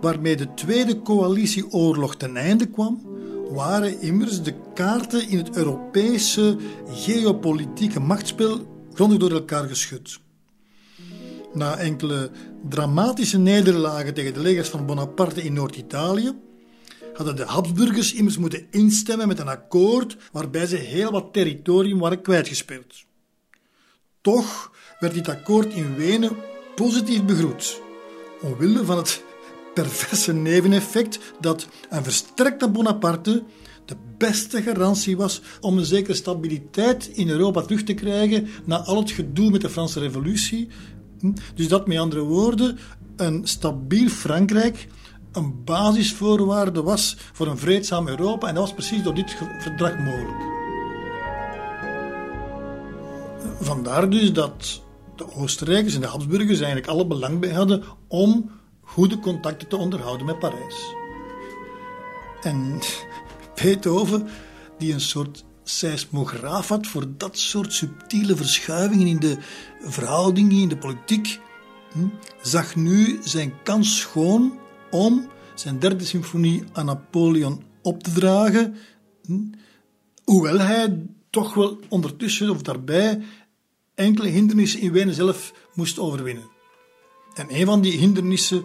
waarmee 0.00 0.36
de 0.36 0.54
Tweede 0.54 1.02
Coalitieoorlog 1.02 2.16
ten 2.16 2.36
einde 2.36 2.66
kwam, 2.66 3.02
waren 3.50 4.00
immers 4.00 4.42
de 4.42 4.54
kaarten 4.74 5.28
in 5.28 5.38
het 5.38 5.56
Europese 5.56 6.56
geopolitieke 6.88 8.00
machtsspel 8.00 8.84
grondig 8.94 9.18
door 9.18 9.32
elkaar 9.32 9.68
geschud. 9.68 10.20
Na 11.52 11.76
enkele 11.76 12.30
dramatische 12.68 13.38
nederlagen 13.38 14.14
tegen 14.14 14.34
de 14.34 14.40
legers 14.40 14.68
van 14.68 14.86
Bonaparte 14.86 15.42
in 15.42 15.52
Noord-Italië 15.52 16.34
hadden 17.14 17.36
de 17.36 17.44
Habsburgers 17.44 18.14
immers 18.14 18.38
moeten 18.38 18.66
instemmen 18.70 19.28
met 19.28 19.38
een 19.38 19.48
akkoord 19.48 20.16
waarbij 20.32 20.66
ze 20.66 20.76
heel 20.76 21.10
wat 21.10 21.32
territorium 21.32 21.98
waren 21.98 22.22
kwijtgespeeld. 22.22 23.04
Toch 24.20 24.72
werd 24.98 25.14
dit 25.14 25.28
akkoord 25.28 25.72
in 25.72 25.94
Wenen 25.94 26.36
positief 26.74 27.24
begroet, 27.24 27.80
omwille 28.40 28.84
van 28.84 28.96
het 28.96 29.22
perverse 29.74 30.32
neveneffect 30.32 31.18
dat 31.40 31.68
een 31.90 32.04
versterkte 32.04 32.68
Bonaparte 32.68 33.42
de 33.84 33.96
beste 34.18 34.62
garantie 34.62 35.16
was 35.16 35.42
om 35.60 35.78
een 35.78 35.84
zekere 35.84 36.14
stabiliteit 36.14 37.06
in 37.06 37.28
Europa 37.28 37.60
terug 37.60 37.82
te 37.82 37.94
krijgen 37.94 38.48
na 38.64 38.76
al 38.76 38.96
het 38.96 39.10
gedoe 39.10 39.50
met 39.50 39.60
de 39.60 39.70
Franse 39.70 40.00
Revolutie. 40.00 40.68
Hm? 41.18 41.32
Dus 41.54 41.68
dat 41.68 41.86
met 41.86 41.98
andere 41.98 42.20
woorden 42.20 42.78
een 43.16 43.40
stabiel 43.44 44.08
Frankrijk 44.08 44.86
een 45.32 45.64
basisvoorwaarde 45.64 46.82
was 46.82 47.16
voor 47.32 47.46
een 47.46 47.58
vreedzaam 47.58 48.08
Europa 48.08 48.48
en 48.48 48.54
dat 48.54 48.62
was 48.62 48.72
precies 48.72 49.02
door 49.02 49.14
dit 49.14 49.36
verdrag 49.60 49.98
mogelijk. 49.98 50.48
Vandaar 53.60 54.10
dus 54.10 54.32
dat 54.32 54.82
de 55.16 55.32
Oostenrijkers 55.34 55.94
en 55.94 56.00
de 56.00 56.06
Habsburgers 56.06 56.58
eigenlijk 56.58 56.86
alle 56.86 57.06
belang 57.06 57.38
bij 57.38 57.52
hadden 57.52 57.84
om 58.08 58.50
goede 58.80 59.18
contacten 59.18 59.68
te 59.68 59.76
onderhouden 59.76 60.26
met 60.26 60.38
Parijs. 60.38 60.94
En 62.42 62.78
Beethoven, 63.62 64.28
die 64.78 64.92
een 64.92 65.00
soort 65.00 65.44
seismograaf 65.62 66.68
had 66.68 66.86
voor 66.86 67.04
dat 67.16 67.38
soort 67.38 67.72
subtiele 67.72 68.36
verschuivingen 68.36 69.06
in 69.06 69.18
de 69.18 69.36
verhoudingen, 69.80 70.58
in 70.58 70.68
de 70.68 70.76
politiek, 70.76 71.40
hm, 71.92 72.06
zag 72.42 72.76
nu 72.76 73.20
zijn 73.24 73.52
kans 73.62 73.98
schoon 73.98 74.58
om 74.90 75.28
zijn 75.54 75.78
derde 75.78 76.04
symfonie 76.04 76.64
aan 76.72 76.86
Napoleon 76.86 77.62
op 77.82 78.02
te 78.02 78.12
dragen, 78.12 78.76
hoewel 80.24 80.58
hij 80.58 81.06
toch 81.30 81.54
wel 81.54 81.78
ondertussen 81.88 82.50
of 82.50 82.62
daarbij 82.62 83.22
enkele 83.94 84.28
hindernissen 84.28 84.80
in 84.80 84.92
Wenen 84.92 85.14
zelf 85.14 85.52
moest 85.74 85.98
overwinnen. 85.98 86.48
En 87.34 87.46
een 87.48 87.66
van 87.66 87.80
die 87.80 87.98
hindernissen 87.98 88.64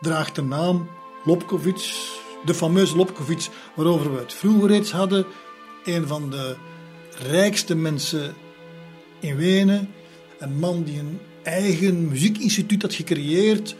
draagt 0.00 0.34
de 0.34 0.42
naam 0.42 0.88
Lobkowitz, 1.24 2.08
de 2.44 2.54
fameuze 2.54 2.96
Lobkowitz, 2.96 3.48
waarover 3.74 4.12
we 4.12 4.18
het 4.18 4.32
vroeger 4.32 4.68
reeds 4.68 4.90
hadden. 4.90 5.26
Een 5.84 6.06
van 6.06 6.30
de 6.30 6.56
rijkste 7.10 7.74
mensen 7.74 8.34
in 9.20 9.36
Wenen. 9.36 9.90
Een 10.38 10.58
man 10.58 10.82
die 10.82 10.98
een 10.98 11.18
eigen 11.42 12.08
muziekinstituut 12.08 12.82
had 12.82 12.94
gecreëerd, 12.94 13.76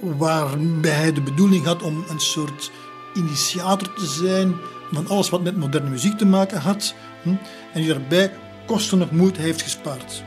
waarbij 0.00 0.90
hij 0.90 1.12
de 1.12 1.22
bedoeling 1.22 1.64
had 1.64 1.82
om 1.82 2.04
een 2.08 2.20
soort 2.20 2.70
initiator 3.14 3.92
te 3.94 4.06
zijn 4.06 4.54
van 4.92 5.08
alles 5.08 5.30
wat 5.30 5.42
met 5.42 5.56
moderne 5.56 5.90
muziek 5.90 6.18
te 6.18 6.26
maken 6.26 6.60
had. 6.60 6.94
Hm, 7.22 7.28
en 7.72 7.80
die 7.80 7.86
daarbij 7.86 8.32
kosten 8.66 8.98
nog 8.98 9.10
moeite 9.10 9.40
heeft 9.40 9.62
gespaard. 9.62 10.24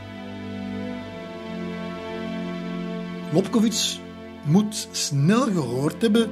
Lobkowitz 3.31 3.99
moet 4.45 4.87
snel 4.91 5.43
gehoord 5.43 6.01
hebben 6.01 6.31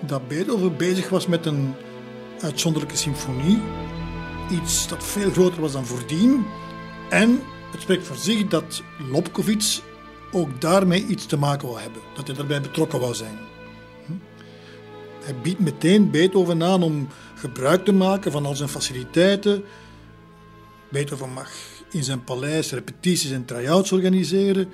dat 0.00 0.28
Beethoven 0.28 0.76
bezig 0.76 1.08
was 1.08 1.26
met 1.26 1.46
een 1.46 1.74
uitzonderlijke 2.40 2.96
symfonie. 2.96 3.62
Iets 4.50 4.88
dat 4.88 5.04
veel 5.04 5.30
groter 5.30 5.60
was 5.60 5.72
dan 5.72 5.86
voordien. 5.86 6.44
En 7.10 7.40
het 7.70 7.80
spreekt 7.80 8.06
voor 8.06 8.16
zich 8.16 8.48
dat 8.48 8.82
Lobkowitz 9.10 9.80
ook 10.34 10.60
daarmee 10.60 11.06
iets 11.06 11.26
te 11.26 11.36
maken 11.36 11.68
wou 11.68 11.80
hebben. 11.80 12.02
Dat 12.14 12.26
hij 12.26 12.36
daarbij 12.36 12.60
betrokken 12.60 13.00
wou 13.00 13.14
zijn. 13.14 13.38
Hm? 14.06 14.12
Hij 15.24 15.40
biedt 15.42 15.60
meteen 15.60 16.10
Beethoven 16.10 16.62
aan 16.62 16.82
om 16.82 17.08
gebruik 17.34 17.84
te 17.84 17.92
maken 17.92 18.32
van 18.32 18.46
al 18.46 18.56
zijn 18.56 18.68
faciliteiten. 18.68 19.64
Beethoven 20.88 21.32
mag 21.32 21.50
in 21.90 22.04
zijn 22.04 22.24
paleis 22.24 22.72
repetities 22.72 23.30
en 23.30 23.44
try-outs 23.44 23.92
organiseren. 23.92 24.68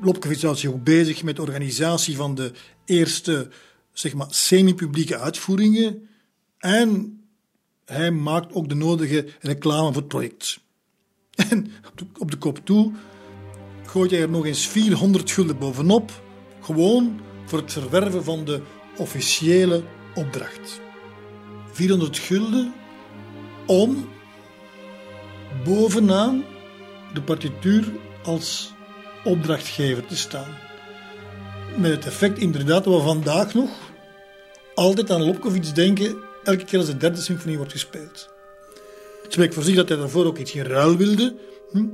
Lobkowitz 0.00 0.42
houdt 0.42 0.58
zich 0.58 0.70
ook 0.70 0.84
bezig 0.84 1.22
met 1.22 1.36
de 1.36 1.42
organisatie 1.42 2.16
van 2.16 2.34
de 2.34 2.52
eerste 2.84 3.50
zeg 3.92 4.14
maar, 4.14 4.26
semi-publieke 4.30 5.18
uitvoeringen. 5.18 6.08
En 6.58 7.20
hij 7.84 8.10
maakt 8.10 8.52
ook 8.52 8.68
de 8.68 8.74
nodige 8.74 9.26
reclame 9.40 9.86
voor 9.86 9.96
het 9.96 10.08
project. 10.08 10.58
En 11.50 11.72
op 11.86 11.98
de, 11.98 12.06
op 12.18 12.30
de 12.30 12.36
kop 12.36 12.60
toe 12.64 12.92
gooit 13.88 14.10
hij 14.10 14.20
er 14.20 14.28
nog 14.28 14.46
eens 14.46 14.66
400 14.66 15.30
gulden 15.30 15.58
bovenop, 15.58 16.10
gewoon 16.60 17.20
voor 17.46 17.58
het 17.58 17.72
verwerven 17.72 18.24
van 18.24 18.44
de 18.44 18.60
officiële 18.96 19.82
opdracht. 20.14 20.80
400 21.72 22.18
gulden 22.18 22.72
om 23.66 24.08
bovenaan 25.64 26.44
de 27.14 27.22
partituur 27.22 27.84
als 28.24 28.72
opdrachtgever 29.24 30.06
te 30.06 30.16
staan. 30.16 30.56
Met 31.76 31.90
het 31.90 32.06
effect 32.06 32.38
inderdaad 32.38 32.84
dat 32.84 32.94
we 32.94 33.00
vandaag 33.00 33.54
nog 33.54 33.70
altijd 34.74 35.10
aan 35.10 35.24
Lobkowitz 35.24 35.72
denken, 35.72 36.16
elke 36.44 36.64
keer 36.64 36.78
als 36.78 36.88
de 36.88 36.96
derde 36.96 37.20
symfonie 37.20 37.56
wordt 37.56 37.72
gespeeld. 37.72 38.28
Het 39.22 39.32
spreekt 39.32 39.54
voor 39.54 39.62
zich 39.62 39.76
dat 39.76 39.88
hij 39.88 39.98
daarvoor 39.98 40.26
ook 40.26 40.38
iets 40.38 40.54
in 40.54 40.64
ruil 40.64 40.96
wilde, 40.96 41.36
hm? 41.70 41.86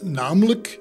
namelijk 0.00 0.78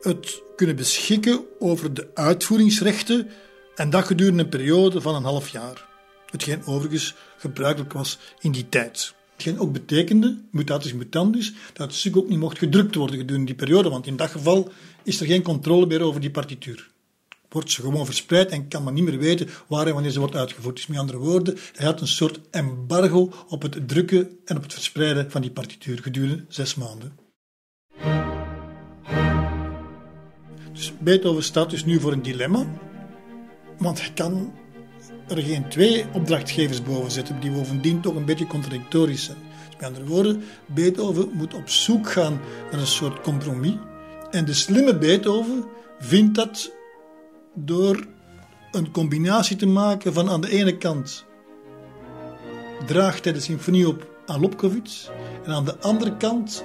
het 0.00 0.42
kunnen 0.56 0.76
beschikken 0.76 1.40
over 1.58 1.94
de 1.94 2.10
uitvoeringsrechten 2.14 3.28
en 3.74 3.90
dat 3.90 4.04
gedurende 4.04 4.42
een 4.42 4.48
periode 4.48 5.00
van 5.00 5.14
een 5.14 5.22
half 5.22 5.48
jaar. 5.48 5.88
Hetgeen 6.30 6.66
overigens 6.66 7.14
gebruikelijk 7.38 7.92
was 7.92 8.18
in 8.40 8.52
die 8.52 8.68
tijd. 8.68 9.14
Hetgeen 9.32 9.58
ook 9.58 9.72
betekende, 9.72 10.38
mutatis 10.50 10.92
mutandis, 10.92 11.52
dat 11.72 11.86
het 11.86 11.96
stuk 11.96 12.16
ook 12.16 12.28
niet 12.28 12.38
mocht 12.38 12.58
gedrukt 12.58 12.94
worden 12.94 13.16
gedurende 13.16 13.46
die 13.46 13.54
periode, 13.54 13.88
want 13.88 14.06
in 14.06 14.16
dat 14.16 14.30
geval 14.30 14.72
is 15.02 15.20
er 15.20 15.26
geen 15.26 15.42
controle 15.42 15.86
meer 15.86 16.02
over 16.02 16.20
die 16.20 16.30
partituur. 16.30 16.90
Wordt 17.48 17.70
ze 17.70 17.80
gewoon 17.80 18.04
verspreid 18.04 18.50
en 18.50 18.68
kan 18.68 18.84
men 18.84 18.94
niet 18.94 19.04
meer 19.04 19.18
weten 19.18 19.48
waar 19.66 19.86
en 19.86 19.92
wanneer 19.92 20.10
ze 20.10 20.18
wordt 20.18 20.34
uitgevoerd. 20.34 20.76
Dus 20.76 20.86
met 20.86 20.98
andere 20.98 21.18
woorden, 21.18 21.58
hij 21.74 21.86
had 21.86 22.00
een 22.00 22.06
soort 22.06 22.40
embargo 22.50 23.32
op 23.48 23.62
het 23.62 23.88
drukken 23.88 24.38
en 24.44 24.56
op 24.56 24.62
het 24.62 24.72
verspreiden 24.72 25.30
van 25.30 25.40
die 25.40 25.50
partituur 25.50 25.98
gedurende 25.98 26.44
zes 26.48 26.74
maanden. 26.74 27.18
Dus 30.80 30.92
Beethoven 30.98 31.42
staat 31.42 31.70
dus 31.70 31.84
nu 31.84 32.00
voor 32.00 32.12
een 32.12 32.22
dilemma, 32.22 32.66
want 33.78 34.00
hij 34.00 34.10
kan 34.14 34.52
er 35.28 35.42
geen 35.42 35.68
twee 35.68 36.04
opdrachtgevers 36.12 36.82
boven 36.82 37.10
zetten, 37.10 37.40
die 37.40 37.50
bovendien 37.50 38.00
toch 38.00 38.14
een 38.14 38.24
beetje 38.24 38.46
contradictorisch 38.46 39.24
zijn. 39.24 39.36
Dus 39.68 39.76
met 39.76 39.86
andere 39.86 40.06
woorden, 40.06 40.42
Beethoven 40.66 41.30
moet 41.32 41.54
op 41.54 41.68
zoek 41.68 42.10
gaan 42.10 42.40
naar 42.70 42.80
een 42.80 42.86
soort 42.86 43.20
compromis. 43.20 43.74
En 44.30 44.44
de 44.44 44.54
slimme 44.54 44.98
Beethoven 44.98 45.64
vindt 45.98 46.34
dat 46.34 46.72
door 47.54 48.06
een 48.70 48.90
combinatie 48.90 49.56
te 49.56 49.66
maken 49.66 50.12
van 50.12 50.28
aan 50.28 50.40
de 50.40 50.50
ene 50.50 50.76
kant 50.76 51.24
draagt 52.86 53.24
hij 53.24 53.32
de 53.32 53.40
symfonie 53.40 53.88
op 53.88 54.08
aan 54.26 54.40
Lobkowitz 54.40 55.08
en 55.44 55.52
aan 55.52 55.64
de 55.64 55.78
andere 55.78 56.16
kant 56.16 56.64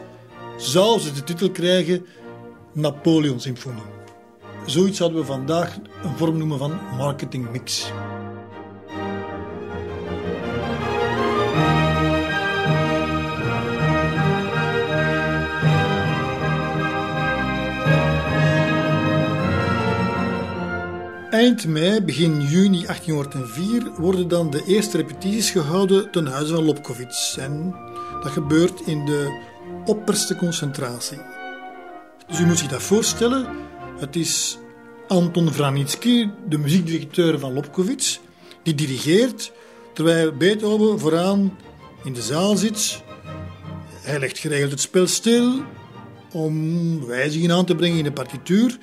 zou 0.58 1.00
ze 1.00 1.12
de 1.12 1.24
titel 1.24 1.52
krijgen 1.52 2.06
Napoleon 2.74 3.40
Symfonie. 3.40 3.95
Zoiets 4.66 4.98
zouden 4.98 5.20
we 5.20 5.26
vandaag 5.26 5.78
een 6.04 6.18
vorm 6.18 6.38
noemen 6.38 6.58
van 6.58 6.80
marketingmix. 6.98 7.92
Eind 21.30 21.68
mei, 21.68 22.02
begin 22.02 22.42
juni 22.42 22.86
1804 22.86 23.92
worden 23.98 24.28
dan 24.28 24.50
de 24.50 24.64
eerste 24.66 24.98
repetities 24.98 25.50
gehouden 25.50 26.12
ten 26.12 26.28
huize 26.28 26.54
van 26.54 26.64
Lobkowitz. 26.64 27.38
En 27.38 27.76
dat 28.24 28.32
gebeurt 28.32 28.82
in 28.82 29.06
de 29.06 29.42
opperste 29.86 30.36
concentratie. 30.36 31.18
Dus 32.28 32.40
u 32.40 32.46
moet 32.46 32.58
zich 32.58 32.68
dat 32.68 32.82
voorstellen. 32.82 33.65
Het 33.96 34.16
is 34.16 34.58
Anton 35.08 35.54
Vranitsky, 35.54 36.30
de 36.50 36.58
muziekdirecteur 36.58 37.40
van 37.40 37.54
Lobkowitz, 37.54 38.20
die 38.64 38.76
dirigeert 38.76 39.52
terwijl 39.94 40.32
Beethoven 40.32 41.00
vooraan 41.00 41.58
in 42.04 42.14
de 42.14 42.22
zaal 42.22 42.56
zit. 42.56 43.02
Hij 44.02 44.20
legt 44.20 44.38
geregeld 44.38 44.72
het 44.72 44.80
spel 44.80 45.08
stil 45.08 45.64
om 46.32 47.06
wijzigingen 47.06 47.56
aan 47.56 47.66
te 47.66 47.76
brengen 47.76 47.98
in 47.98 48.04
de 48.04 48.12
partituur. 48.12 48.78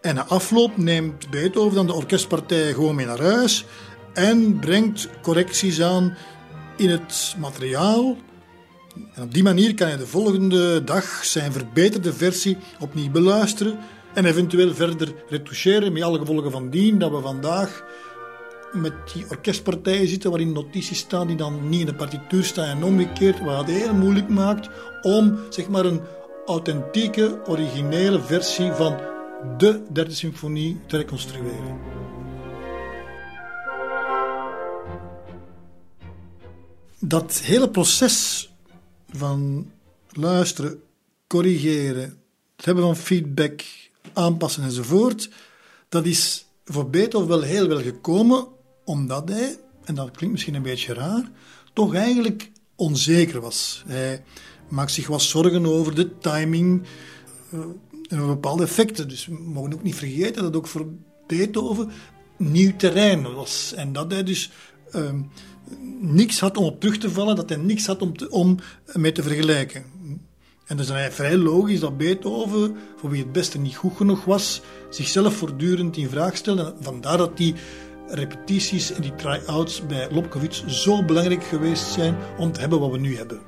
En 0.00 0.14
na 0.14 0.26
afloop 0.26 0.76
neemt 0.76 1.30
Beethoven 1.30 1.74
dan 1.74 1.86
de 1.86 1.92
orkestpartij 1.92 2.72
gewoon 2.72 2.94
mee 2.94 3.06
naar 3.06 3.22
huis 3.22 3.64
en 4.12 4.58
brengt 4.58 5.08
correcties 5.22 5.82
aan 5.82 6.16
in 6.76 6.90
het 6.90 7.34
materiaal. 7.38 8.16
En 9.14 9.22
op 9.22 9.34
die 9.34 9.42
manier 9.42 9.74
kan 9.74 9.88
hij 9.88 9.96
de 9.96 10.06
volgende 10.06 10.84
dag 10.84 11.24
zijn 11.24 11.52
verbeterde 11.52 12.12
versie 12.12 12.56
opnieuw 12.78 13.10
beluisteren 13.10 13.78
en 14.14 14.24
eventueel 14.24 14.74
verder 14.74 15.14
retoucheren 15.28 15.92
met 15.92 16.02
alle 16.02 16.18
gevolgen 16.18 16.50
van 16.50 16.70
dien 16.70 16.98
dat 16.98 17.10
we 17.10 17.20
vandaag 17.20 17.84
met 18.72 18.92
die 19.12 19.24
orkestpartijen 19.30 20.08
zitten 20.08 20.30
waarin 20.30 20.52
notities 20.52 20.98
staan 20.98 21.26
die 21.26 21.36
dan 21.36 21.68
niet 21.68 21.80
in 21.80 21.86
de 21.86 21.94
partituur 21.94 22.44
staan 22.44 22.76
en 22.76 22.84
omgekeerd, 22.84 23.40
wat 23.40 23.56
het 23.56 23.76
heel 23.76 23.94
moeilijk 23.94 24.28
maakt 24.28 24.68
om 25.02 25.38
zeg 25.48 25.68
maar 25.68 25.84
een 25.84 26.00
authentieke, 26.46 27.40
originele 27.46 28.20
versie 28.20 28.72
van 28.72 29.00
de 29.58 29.82
derde 29.92 30.14
symfonie 30.14 30.80
te 30.86 30.96
reconstrueren. 30.96 31.78
Dat 36.98 37.40
hele 37.44 37.70
proces 37.70 38.50
van 39.10 39.70
luisteren, 40.12 40.82
corrigeren, 41.26 42.22
het 42.56 42.64
hebben 42.64 42.84
van 42.84 42.96
feedback, 42.96 43.62
aanpassen 44.12 44.62
enzovoort, 44.62 45.30
dat 45.88 46.06
is 46.06 46.46
voor 46.64 46.90
Beethoven 46.90 47.28
wel 47.28 47.42
heel 47.42 47.68
wel 47.68 47.80
gekomen, 47.80 48.46
omdat 48.84 49.28
hij, 49.28 49.58
en 49.84 49.94
dat 49.94 50.10
klinkt 50.10 50.34
misschien 50.34 50.54
een 50.54 50.62
beetje 50.62 50.94
raar, 50.94 51.30
toch 51.72 51.94
eigenlijk 51.94 52.50
onzeker 52.76 53.40
was. 53.40 53.84
Hij 53.86 54.24
maakt 54.68 54.92
zich 54.92 55.06
wat 55.06 55.22
zorgen 55.22 55.66
over 55.66 55.94
de 55.94 56.18
timing 56.18 56.82
uh, 57.54 57.60
en 58.08 58.26
bepaalde 58.26 58.62
effecten. 58.62 59.08
Dus 59.08 59.26
we 59.26 59.38
mogen 59.38 59.74
ook 59.74 59.82
niet 59.82 59.94
vergeten 59.94 60.42
dat 60.42 60.56
ook 60.56 60.66
voor 60.66 60.86
Beethoven 61.26 61.90
nieuw 62.36 62.76
terrein 62.76 63.34
was. 63.34 63.72
En 63.76 63.92
dat 63.92 64.10
hij 64.10 64.22
dus 64.22 64.50
uh, 64.94 65.10
niks 66.00 66.40
had 66.40 66.56
om 66.56 66.64
op 66.64 66.80
terug 66.80 66.98
te 66.98 67.10
vallen, 67.10 67.36
dat 67.36 67.48
hij 67.48 67.58
niks 67.58 67.86
had 67.86 68.02
om, 68.02 68.12
om 68.30 68.58
mee 68.92 69.12
te 69.12 69.22
vergelijken. 69.22 69.84
En 70.66 70.76
dus 70.76 70.88
is 70.88 70.92
dan 70.92 71.10
vrij 71.10 71.36
logisch 71.36 71.80
dat 71.80 71.96
Beethoven, 71.96 72.76
voor 72.96 73.10
wie 73.10 73.22
het 73.22 73.32
beste 73.32 73.58
niet 73.58 73.76
goed 73.76 73.96
genoeg 73.96 74.24
was, 74.24 74.60
zichzelf 74.90 75.34
voortdurend 75.34 75.96
in 75.96 76.08
vraag 76.08 76.36
stelde. 76.36 76.74
Vandaar 76.80 77.18
dat 77.18 77.36
die 77.36 77.54
repetities 78.08 78.92
en 78.92 79.02
die 79.02 79.14
try-outs 79.14 79.86
bij 79.86 80.08
Lobkowitz 80.10 80.64
zo 80.66 81.04
belangrijk 81.04 81.44
geweest 81.44 81.92
zijn 81.92 82.16
om 82.38 82.52
te 82.52 82.60
hebben 82.60 82.80
wat 82.80 82.90
we 82.90 82.98
nu 82.98 83.16
hebben. 83.16 83.40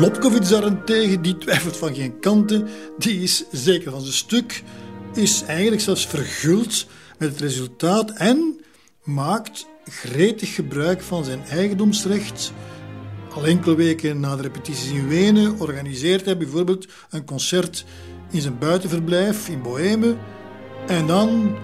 Lobkowitz 0.00 0.50
daarentegen, 0.50 1.22
die 1.22 1.38
twijfelt 1.38 1.76
van 1.76 1.94
geen 1.94 2.18
kanten, 2.18 2.68
die 2.98 3.22
is 3.22 3.44
zeker 3.50 3.90
van 3.90 4.00
zijn 4.00 4.12
stuk, 4.12 4.62
is 5.14 5.42
eigenlijk 5.42 5.82
zelfs 5.82 6.06
verguld 6.06 6.86
met 7.18 7.30
het 7.30 7.40
resultaat 7.40 8.10
en 8.10 8.61
maakt 9.04 9.66
gretig 9.84 10.54
gebruik 10.54 11.02
van 11.02 11.24
zijn 11.24 11.44
eigendomsrecht. 11.44 12.52
Al 13.34 13.46
enkele 13.46 13.74
weken 13.74 14.20
na 14.20 14.36
de 14.36 14.42
repetities 14.42 14.90
in 14.90 15.08
Wenen 15.08 15.60
organiseert 15.60 16.24
hij 16.24 16.36
bijvoorbeeld 16.36 16.86
een 17.10 17.24
concert 17.24 17.84
in 18.30 18.40
zijn 18.40 18.58
buitenverblijf 18.58 19.48
in 19.48 19.62
Boheme. 19.62 20.16
En 20.86 21.06
dan, 21.06 21.56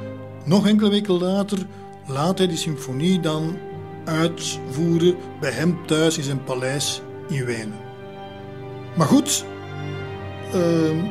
nog 0.45 0.67
enkele 0.67 0.91
weken 0.91 1.15
later, 1.15 1.59
laat 2.07 2.39
hij 2.39 2.47
die 2.47 2.57
symfonie 2.57 3.21
dan 3.21 3.59
uitvoeren 4.05 5.17
bij 5.41 5.51
hem 5.51 5.87
thuis 5.87 6.17
in 6.17 6.25
zijn 6.25 6.45
paleis 6.45 7.03
in 7.29 7.45
Wenen. 7.45 7.79
Maar 8.97 9.07
goed, 9.07 9.45
ehm, 10.53 11.05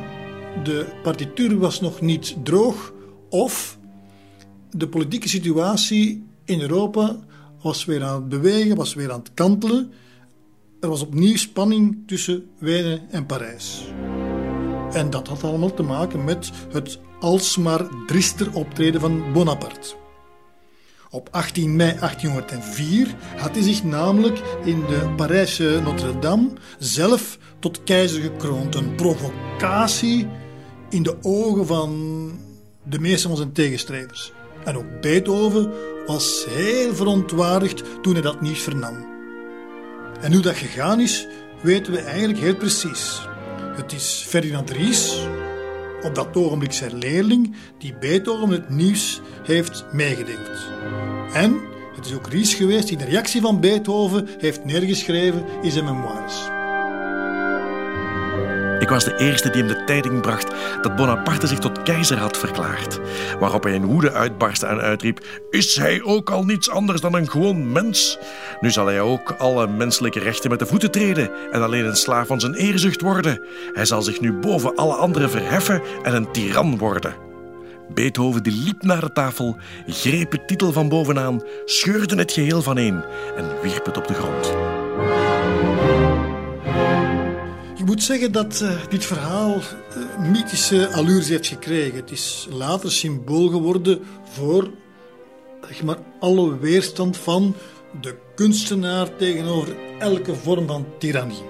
de 0.64 0.86
partituur 1.04 1.58
was 1.58 1.82
nog 1.82 2.02
niet 2.02 2.36
droog 2.44 2.94
of 3.30 3.77
de 4.78 4.88
politieke 4.88 5.30
situatie 5.30 6.26
in 6.46 6.62
Europa 6.62 7.20
was 7.62 7.86
weer 7.86 8.04
aan 8.04 8.16
het 8.16 8.30
bewegen, 8.30 8.76
was 8.76 8.94
weer 8.94 9.12
aan 9.12 9.20
het 9.20 9.34
kantelen. 9.34 9.92
Er 10.80 10.90
was 10.90 11.02
opnieuw 11.02 11.38
spanning 11.38 12.04
tussen 12.06 12.46
Wenen 12.58 13.02
en 13.10 13.26
Parijs. 13.26 13.84
En 14.92 15.10
dat 15.10 15.28
had 15.28 15.44
allemaal 15.44 15.74
te 15.74 15.84
maken 15.84 16.24
met 16.24 16.52
het 16.72 17.00
alsmaar 17.20 17.88
driester 18.06 18.54
optreden 18.54 19.02
van 19.02 19.34
Bonaparte. 19.34 19.96
Op 21.10 21.28
18 21.32 21.76
mei 21.76 22.00
1804 22.00 23.16
had 23.38 23.56
hij 23.56 23.64
zich 23.64 23.84
namelijk 23.84 24.42
in 24.64 24.80
de 24.80 25.14
Parijse 25.16 25.82
Notre-Dame 25.84 26.50
zelf 26.80 27.38
tot 27.60 27.84
keizer 27.84 28.22
gekroond. 28.22 28.76
Een 28.76 28.96
provocatie 28.96 30.28
in 30.90 31.04
de 31.04 31.16
ogen 31.22 31.66
van 31.66 32.32
de 32.84 33.00
meeste 33.00 33.28
van 33.28 33.38
zijn 33.38 33.52
tegenstrevers. 33.52 34.34
En 34.68 34.78
ook 34.78 35.02
Beethoven 35.02 35.72
was 36.06 36.46
heel 36.50 36.96
verontwaardigd 36.96 37.84
toen 38.02 38.14
hij 38.14 38.22
dat 38.22 38.42
nieuws 38.42 38.62
vernam. 38.62 39.06
En 40.22 40.34
hoe 40.34 40.42
dat 40.42 40.56
gegaan 40.56 41.00
is, 41.00 41.28
weten 41.62 41.94
we 41.94 42.00
eigenlijk 42.00 42.40
heel 42.40 42.56
precies. 42.56 43.28
Het 43.76 43.92
is 43.92 44.26
Ferdinand 44.28 44.70
Ries, 44.70 45.28
op 46.02 46.16
dat 46.16 46.36
ogenblik 46.36 46.72
zijn 46.72 46.98
leerling, 46.98 47.56
die 47.78 47.96
Beethoven 48.00 48.50
het 48.50 48.70
nieuws 48.70 49.22
heeft 49.44 49.86
meegedeeld. 49.92 50.70
En 51.34 51.60
het 51.96 52.06
is 52.06 52.14
ook 52.14 52.28
Ries 52.28 52.54
geweest 52.54 52.88
die 52.88 52.98
de 52.98 53.06
reactie 53.06 53.42
van 53.42 53.60
Beethoven 53.60 54.28
heeft 54.38 54.66
neergeschreven 54.66 55.46
in 55.62 55.72
zijn 55.72 55.86
memoires. 55.86 56.57
Ik 58.80 58.90
was 58.90 59.04
de 59.04 59.18
eerste 59.18 59.50
die 59.50 59.64
hem 59.64 59.74
de 59.74 59.84
tijding 59.84 60.22
bracht 60.22 60.48
dat 60.82 60.96
Bonaparte 60.96 61.48
zich 61.48 61.60
tot 61.60 61.84
keizer 61.84 62.18
had 62.18 62.38
verklaard. 62.38 63.00
Waarop 63.40 63.64
hij 63.64 63.74
in 63.74 63.86
woede 63.86 64.12
uitbarstte 64.12 64.66
en 64.66 64.82
uitriep: 64.82 65.26
Is 65.50 65.76
hij 65.76 66.02
ook 66.04 66.30
al 66.30 66.44
niets 66.44 66.70
anders 66.70 67.02
dan 67.02 67.14
een 67.14 67.30
gewoon 67.30 67.72
mens? 67.72 68.18
Nu 68.62 68.72
zal 68.72 68.86
hij 68.86 69.02
ook 69.02 69.36
alle 69.38 69.68
menselijke 69.68 70.20
rechten 70.20 70.50
met 70.50 70.60
de 70.60 70.66
voeten 70.66 70.92
treden 70.92 71.30
en 71.52 71.62
alleen 71.62 71.86
een 71.86 71.96
slaaf 71.96 72.28
van 72.28 72.40
zijn 72.40 72.54
eerzucht 72.54 73.02
worden. 73.02 73.42
Hij 73.74 73.86
zal 73.86 74.02
zich 74.02 74.20
nu 74.20 74.34
boven 74.34 74.76
alle 74.76 74.96
anderen 74.96 75.30
verheffen 75.30 75.82
en 76.04 76.16
een 76.16 76.32
tiran 76.32 76.78
worden. 76.78 77.16
Beethoven 77.94 78.44
die 78.44 78.64
liep 78.64 78.84
naar 78.84 79.02
de 79.02 79.12
tafel, 79.12 79.58
greep 79.88 80.32
het 80.32 80.48
titel 80.48 80.72
van 80.72 80.90
bovenaan, 80.90 81.42
scheurde 81.66 82.16
het 82.16 82.32
geheel 82.32 82.62
vaneen 82.62 83.04
en 83.38 83.62
wierp 83.62 83.86
het 83.86 83.98
op 83.98 84.08
de 84.08 84.14
grond. 84.14 84.56
Moet 87.88 88.04
zeggen 88.04 88.32
dat 88.32 88.60
uh, 88.64 88.88
dit 88.90 89.06
verhaal 89.06 89.56
uh, 89.56 90.32
mythische 90.32 90.88
allures 90.88 91.28
heeft 91.28 91.48
gekregen. 91.48 91.96
Het 91.96 92.12
is 92.12 92.48
later 92.50 92.92
symbool 92.92 93.48
geworden 93.48 94.00
voor 94.24 94.70
zeg 95.62 95.84
maar, 95.84 95.98
alle 96.20 96.60
weerstand 96.60 97.18
van 97.18 97.56
de 98.02 98.16
kunstenaar 98.36 99.16
tegenover 99.16 99.76
elke 100.00 100.36
vorm 100.36 100.68
van 100.68 100.86
tirannie. 101.00 101.44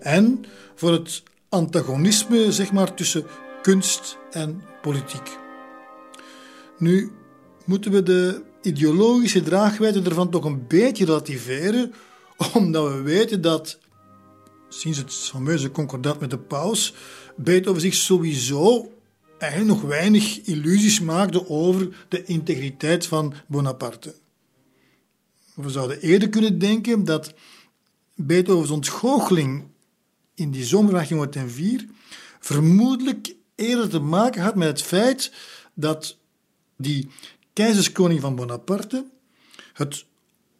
En 0.00 0.44
voor 0.74 0.92
het 0.92 1.22
antagonisme 1.48 2.52
zeg 2.52 2.72
maar, 2.72 2.94
tussen 2.94 3.26
kunst 3.62 4.18
en 4.30 4.62
politiek. 4.82 5.38
Nu 6.78 7.12
moeten 7.64 7.90
we 7.90 8.02
de 8.02 8.42
ideologische 8.62 9.42
draagwijdte 9.42 10.02
ervan 10.02 10.30
toch 10.30 10.44
een 10.44 10.66
beetje 10.66 11.04
relativeren, 11.04 11.92
omdat 12.54 12.92
we 12.92 13.02
weten 13.02 13.40
dat 13.40 13.78
sinds 14.78 14.98
het 14.98 15.14
fameuze 15.14 15.70
concordaat 15.70 16.20
met 16.20 16.30
de 16.30 16.38
paus, 16.38 16.94
Beethoven 17.36 17.80
zich 17.80 17.94
sowieso 17.94 18.92
eigenlijk 19.38 19.80
nog 19.80 19.90
weinig 19.90 20.40
illusies 20.40 21.00
maakte 21.00 21.48
over 21.48 22.06
de 22.08 22.24
integriteit 22.24 23.06
van 23.06 23.34
Bonaparte. 23.46 24.14
We 25.54 25.70
zouden 25.70 26.00
eerder 26.00 26.28
kunnen 26.28 26.58
denken 26.58 27.04
dat 27.04 27.34
Beethovens 28.14 28.70
ontgoocheling 28.70 29.64
in 30.34 30.50
die 30.50 30.64
zomer 30.64 30.90
van 30.90 30.94
1804 30.94 31.86
vermoedelijk 32.40 33.34
eerder 33.54 33.88
te 33.88 34.00
maken 34.00 34.42
had 34.42 34.54
met 34.54 34.68
het 34.68 34.82
feit 34.82 35.32
dat 35.74 36.18
die 36.76 37.08
keizerskoning 37.52 38.20
van 38.20 38.34
Bonaparte 38.34 39.06
het 39.72 40.04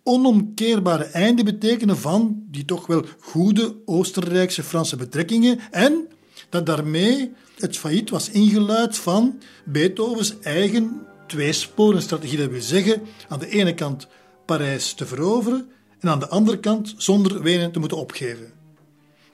onomkeerbare 0.05 1.05
einde 1.05 1.43
betekende 1.43 1.97
van 1.97 2.45
die 2.51 2.65
toch 2.65 2.87
wel 2.87 3.05
goede 3.21 3.77
Oostenrijkse 3.85 4.63
Franse 4.63 4.97
betrekkingen 4.97 5.59
en 5.71 6.09
dat 6.49 6.67
daarmee 6.67 7.33
het 7.59 7.79
failliet 7.79 8.11
was 8.11 8.31
ingeluid 8.31 8.99
van 8.99 9.41
Beethovens 9.65 10.39
eigen 10.41 11.07
tweesporenstrategie. 11.27 12.39
Dat 12.39 12.51
wil 12.51 12.61
zeggen, 12.61 13.03
aan 13.29 13.39
de 13.39 13.49
ene 13.49 13.75
kant 13.75 14.07
Parijs 14.47 14.93
te 14.93 15.07
veroveren 15.07 15.69
en 16.01 16.09
aan 16.09 16.19
de 16.19 16.29
andere 16.29 16.61
kant 16.61 16.95
zonder 16.97 17.43
Wenen 17.43 17.73
te 17.73 17.79
moeten 17.79 17.99
opgeven. 17.99 18.53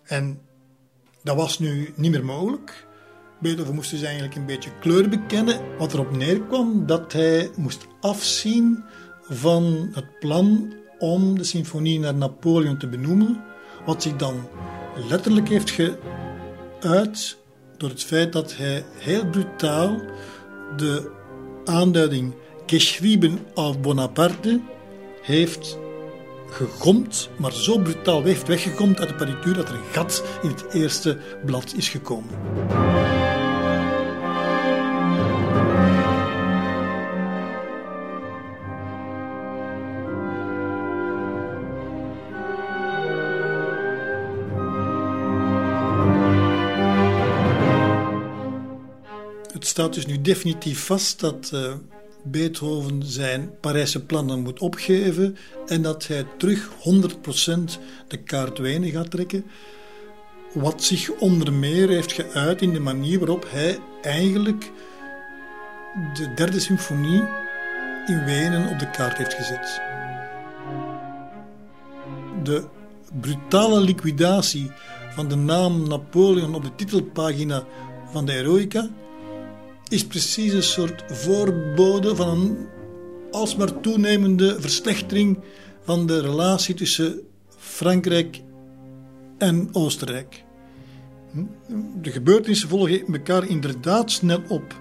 En 0.04 0.40
dat 1.22 1.37
was 1.37 1.59
nu 1.59 1.92
niet 1.96 2.11
meer 2.11 2.24
mogelijk. 2.24 2.87
Beethoven 3.40 3.74
moest 3.74 3.90
dus 3.90 4.02
eigenlijk 4.02 4.35
een 4.35 4.46
beetje 4.46 4.78
kleur 4.80 5.09
bekennen, 5.09 5.78
wat 5.78 5.92
erop 5.92 6.16
neerkwam 6.16 6.87
dat 6.87 7.12
hij 7.12 7.50
moest 7.56 7.87
afzien 8.00 8.85
van 9.31 9.90
het 9.93 10.19
plan 10.19 10.73
om 10.99 11.38
de 11.38 11.45
symfonie 11.45 11.99
naar 11.99 12.14
Napoleon 12.14 12.77
te 12.77 12.88
benoemen, 12.88 13.45
wat 13.87 14.03
zich 14.03 14.16
dan 14.16 14.49
letterlijk 15.09 15.49
heeft 15.49 15.71
geuit 15.71 17.38
door 17.77 17.88
het 17.88 18.05
feit 18.05 18.33
dat 18.33 18.57
hij 18.57 18.85
heel 18.99 19.27
brutaal 19.27 20.01
de 20.77 21.11
aanduiding 21.64 22.35
geschrieben 22.66 23.38
auf 23.55 23.81
Bonaparte 23.81 24.61
heeft 25.23 25.79
gegomd, 26.51 27.31
maar 27.37 27.53
zo 27.53 27.79
brutaal 27.79 28.23
heeft 28.23 28.47
weggegomd 28.47 29.01
uit 29.01 29.09
de 29.09 29.14
partituur 29.14 29.55
dat 29.55 29.69
er 29.69 29.75
een 29.75 29.93
gat 29.93 30.25
in 30.43 30.49
het 30.49 30.73
eerste 30.73 31.19
blad 31.45 31.75
is 31.77 31.88
gekomen. 31.88 33.19
Staat 49.81 49.95
dus 49.95 50.07
nu 50.07 50.21
definitief 50.21 50.85
vast 50.85 51.21
dat 51.21 51.51
uh, 51.55 51.73
Beethoven 52.23 53.03
zijn 53.05 53.51
Parijse 53.61 54.05
plannen 54.05 54.40
moet 54.40 54.61
opgeven 54.61 55.37
en 55.66 55.83
dat 55.83 56.07
hij 56.07 56.27
terug 56.38 56.69
100% 56.69 56.71
de 58.09 58.16
kaart 58.16 58.59
Wenen 58.59 58.90
gaat 58.90 59.11
trekken. 59.11 59.45
Wat 60.53 60.83
zich 60.83 61.11
onder 61.11 61.53
meer 61.53 61.88
heeft 61.88 62.12
geuit 62.12 62.62
in 62.62 62.73
de 62.73 62.81
manier 62.81 63.19
waarop 63.19 63.47
hij 63.51 63.79
eigenlijk 64.03 64.73
de 66.14 66.33
derde 66.35 66.61
symfonie 66.61 67.23
in 68.07 68.25
Wenen 68.25 68.69
op 68.69 68.79
de 68.79 68.90
kaart 68.90 69.19
heeft 69.19 69.35
gezet. 69.35 69.81
De 72.43 72.64
brutale 73.21 73.81
liquidatie 73.81 74.71
van 75.14 75.29
de 75.29 75.37
naam 75.37 75.88
Napoleon 75.88 76.55
op 76.55 76.62
de 76.62 76.75
titelpagina 76.75 77.64
van 78.12 78.27
de 78.27 78.33
Eroica 78.33 78.88
is 79.90 80.07
precies 80.07 80.53
een 80.53 80.62
soort 80.62 81.05
voorbode 81.07 82.16
van 82.16 82.29
een 82.29 82.68
alsmaar 83.31 83.81
toenemende 83.81 84.61
verslechtering 84.61 85.38
van 85.85 86.07
de 86.07 86.20
relatie 86.20 86.74
tussen 86.74 87.20
Frankrijk 87.57 88.42
en 89.38 89.68
Oostenrijk. 89.72 90.44
De 92.00 92.11
gebeurtenissen 92.11 92.68
volgen 92.68 93.07
elkaar 93.12 93.46
inderdaad 93.46 94.11
snel 94.11 94.42
op. 94.48 94.81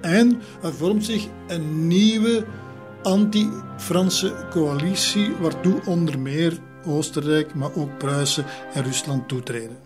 En 0.00 0.40
er 0.62 0.74
vormt 0.74 1.04
zich 1.04 1.26
een 1.48 1.86
nieuwe 1.86 2.46
anti-Franse 3.02 4.46
coalitie, 4.50 5.30
waartoe 5.40 5.80
onder 5.86 6.18
meer 6.18 6.58
Oostenrijk, 6.86 7.54
maar 7.54 7.74
ook 7.74 7.98
Pruisen 7.98 8.44
en 8.74 8.82
Rusland 8.82 9.28
toetreden. 9.28 9.78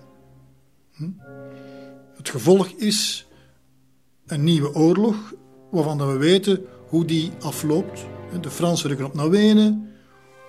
Het 2.16 2.28
gevolg 2.28 2.68
is 2.68 3.23
een 4.26 4.44
nieuwe 4.44 4.74
oorlog, 4.74 5.34
waarvan 5.70 5.98
we 5.98 6.16
weten 6.16 6.64
hoe 6.88 7.04
die 7.04 7.32
afloopt. 7.40 8.06
De 8.40 8.50
Fransen 8.50 8.88
rukken 8.88 9.06
op 9.06 9.14
naar 9.14 9.30
Wenen, 9.30 9.88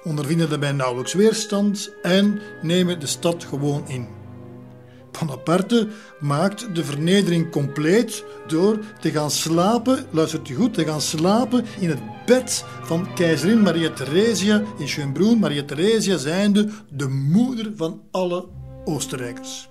ondervinden 0.04 0.50
daarbij 0.50 0.72
nauwelijks 0.72 1.14
weerstand 1.14 1.92
en 2.02 2.40
nemen 2.62 3.00
de 3.00 3.08
stad 3.08 3.44
gewoon 3.44 3.88
in. 3.88 4.08
Bonaparte 5.20 5.88
maakt 6.20 6.76
de 6.76 6.84
vernedering 6.84 7.52
compleet 7.52 8.24
door 8.48 8.80
te 9.00 9.12
gaan 9.12 9.32
slapen, 9.32 10.06
luistert 10.10 10.50
u 10.50 10.56
goed, 10.56 10.74
te 10.74 10.86
gaan 10.86 11.02
slapen 11.02 11.66
in 11.80 11.90
het 11.90 12.00
bed 12.26 12.66
van 12.82 13.14
keizerin 13.14 13.62
Maria 13.62 13.90
Theresia 13.90 14.64
in 14.78 14.88
Schönbrunn. 14.88 15.40
Maria 15.40 15.64
Theresia 15.64 16.18
zijnde 16.18 16.70
de 16.90 17.08
moeder 17.08 17.72
van 17.76 18.02
alle 18.12 18.48
Oostenrijkers. 18.86 19.70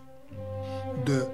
De 1.04 1.26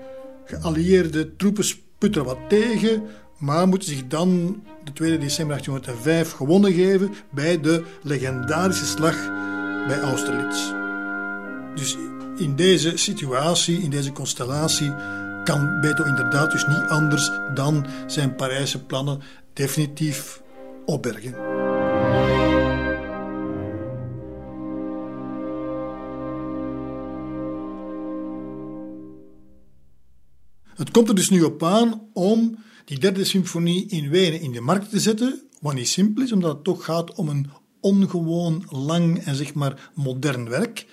geallieerde 0.45 1.37
troepen 1.37 1.65
putten 2.01 2.25
wat 2.25 2.39
tegen, 2.49 3.03
maar 3.39 3.69
moeten 3.69 3.89
zich 3.89 4.07
dan 4.07 4.63
de 4.85 4.93
2 4.93 5.19
december 5.19 5.57
1805 5.57 6.33
gewonnen 6.33 6.73
geven 6.73 7.15
bij 7.31 7.61
de 7.61 7.85
legendarische 8.03 8.87
slag 8.87 9.17
bij 9.87 10.01
Austerlitz. 10.01 10.73
Dus 11.75 11.97
in 12.37 12.57
deze 12.57 12.97
situatie, 12.97 13.83
in 13.83 13.91
deze 13.91 14.13
constellatie, 14.13 14.95
kan 15.45 15.81
Beto 15.81 16.05
inderdaad 16.05 16.51
dus 16.51 16.67
niet 16.67 16.89
anders 16.89 17.31
dan 17.55 17.87
zijn 18.07 18.35
Parijse 18.35 18.85
plannen 18.85 19.21
definitief 19.53 20.43
opbergen. 20.85 21.35
Het 30.81 30.91
komt 30.91 31.09
er 31.09 31.15
dus 31.15 31.31
nu 31.31 31.43
op 31.43 31.63
aan 31.63 32.01
om 32.13 32.59
die 32.85 32.99
derde 32.99 33.25
symfonie 33.25 33.87
in 33.87 34.11
Wenen 34.11 34.41
in 34.41 34.53
de 34.53 34.61
markt 34.61 34.91
te 34.91 35.01
zetten, 35.01 35.41
wat 35.61 35.75
niet 35.75 35.89
simpel 35.89 36.23
is, 36.23 36.33
omdat 36.33 36.55
het 36.55 36.65
toch 36.65 36.85
gaat 36.85 37.15
om 37.15 37.29
een 37.29 37.51
ongewoon 37.81 38.65
lang 38.69 39.19
en 39.19 39.35
zeg 39.35 39.55
maar 39.55 39.91
modern 39.95 40.49
werk. 40.49 40.87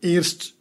Eerst 0.00 0.54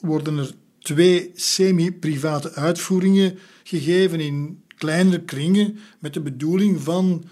worden 0.00 0.38
er 0.38 0.54
twee 0.78 1.30
semi-private 1.34 2.52
uitvoeringen 2.52 3.38
gegeven 3.62 4.20
in 4.20 4.62
kleinere 4.76 5.24
kringen 5.24 5.78
met 5.98 6.14
de 6.14 6.20
bedoeling 6.20 6.80
van 6.80 7.24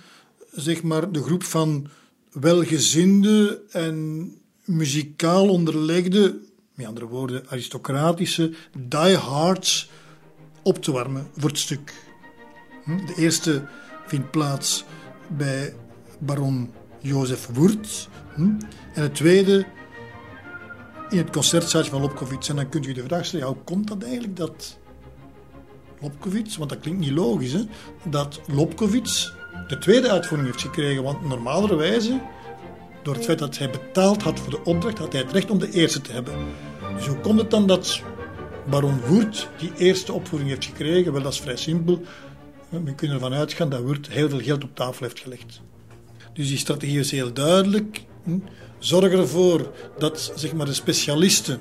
zeg 0.53 0.83
maar 0.83 1.13
de 1.13 1.23
groep 1.23 1.43
van 1.43 1.89
welgezinde 2.33 3.63
en 3.71 4.29
muzikaal 4.65 5.49
onderlegde 5.49 6.41
met 6.81 6.89
andere 6.89 7.07
woorden 7.07 7.43
aristocratische 7.49 8.53
diehards 8.79 9.91
op 10.63 10.83
te 10.83 10.93
warmen 10.93 11.27
voor 11.37 11.49
het 11.49 11.59
stuk. 11.59 11.95
Hm? 12.85 13.07
De 13.07 13.15
eerste 13.17 13.63
vindt 14.07 14.31
plaats 14.31 14.85
bij 15.29 15.75
baron 16.19 16.73
Jozef 16.99 17.47
Wurt 17.47 18.09
hm? 18.35 18.43
en 18.95 19.03
het 19.03 19.15
tweede 19.15 19.67
in 21.09 21.19
het 21.19 21.31
concertzaaltje 21.31 21.91
van 21.91 22.01
Lobkowitz. 22.01 22.49
En 22.49 22.57
dan 22.57 22.69
kunt 22.69 22.87
u 22.87 22.93
de 22.93 23.05
vraag 23.05 23.25
stellen, 23.25 23.47
hoe 23.47 23.57
komt 23.65 23.89
dat 23.89 24.03
eigenlijk 24.03 24.37
dat 24.37 24.79
Lobkowitz, 26.01 26.57
want 26.57 26.71
dat 26.71 26.81
klinkt 26.81 27.01
niet 27.01 27.11
logisch, 27.11 27.53
hè, 27.53 27.63
dat 28.05 28.41
Lobkowitz 28.47 29.33
de 29.69 29.79
tweede 29.79 30.11
uitvoering 30.11 30.51
heeft 30.51 30.63
gekregen, 30.65 31.03
want 31.03 31.29
normalerwijze 31.29 32.21
door 33.03 33.15
het 33.15 33.25
feit 33.25 33.39
dat 33.39 33.59
hij 33.59 33.71
betaald 33.71 34.23
had 34.23 34.41
voor 34.41 34.51
de 34.51 34.65
opdracht, 34.65 34.99
had 34.99 35.13
hij 35.13 35.23
het 35.23 35.33
recht 35.33 35.51
om 35.51 35.59
de 35.59 35.71
eerste 35.71 36.01
te 36.01 36.13
hebben. 36.13 36.35
Dus 36.97 37.07
hoe 37.07 37.21
komt 37.21 37.41
het 37.41 37.51
dan 37.51 37.67
dat 37.67 38.03
baron 38.71 39.01
Woert 39.07 39.49
die 39.59 39.73
eerste 39.77 40.13
opvoering 40.13 40.51
heeft 40.51 40.65
gekregen? 40.65 41.13
Wel, 41.13 41.23
dat 41.23 41.33
is 41.33 41.41
vrij 41.41 41.57
simpel. 41.57 42.03
We 42.69 42.95
kunnen 42.95 43.17
ervan 43.17 43.33
uitgaan 43.33 43.71
dat 43.71 43.81
Woert 43.81 44.09
heel 44.09 44.29
veel 44.29 44.41
geld 44.41 44.65
op 44.65 44.75
tafel 44.75 45.07
heeft 45.07 45.21
gelegd. 45.21 45.61
Dus 46.33 46.49
die 46.49 46.59
strategie 46.59 46.99
is 46.99 47.11
heel 47.11 47.33
duidelijk. 47.33 48.03
Hm? 48.23 48.39
Zorg 48.79 49.13
ervoor 49.13 49.73
dat 49.99 50.33
zeg 50.35 50.53
maar, 50.53 50.67
de 50.67 50.75
specialisten, 50.75 51.61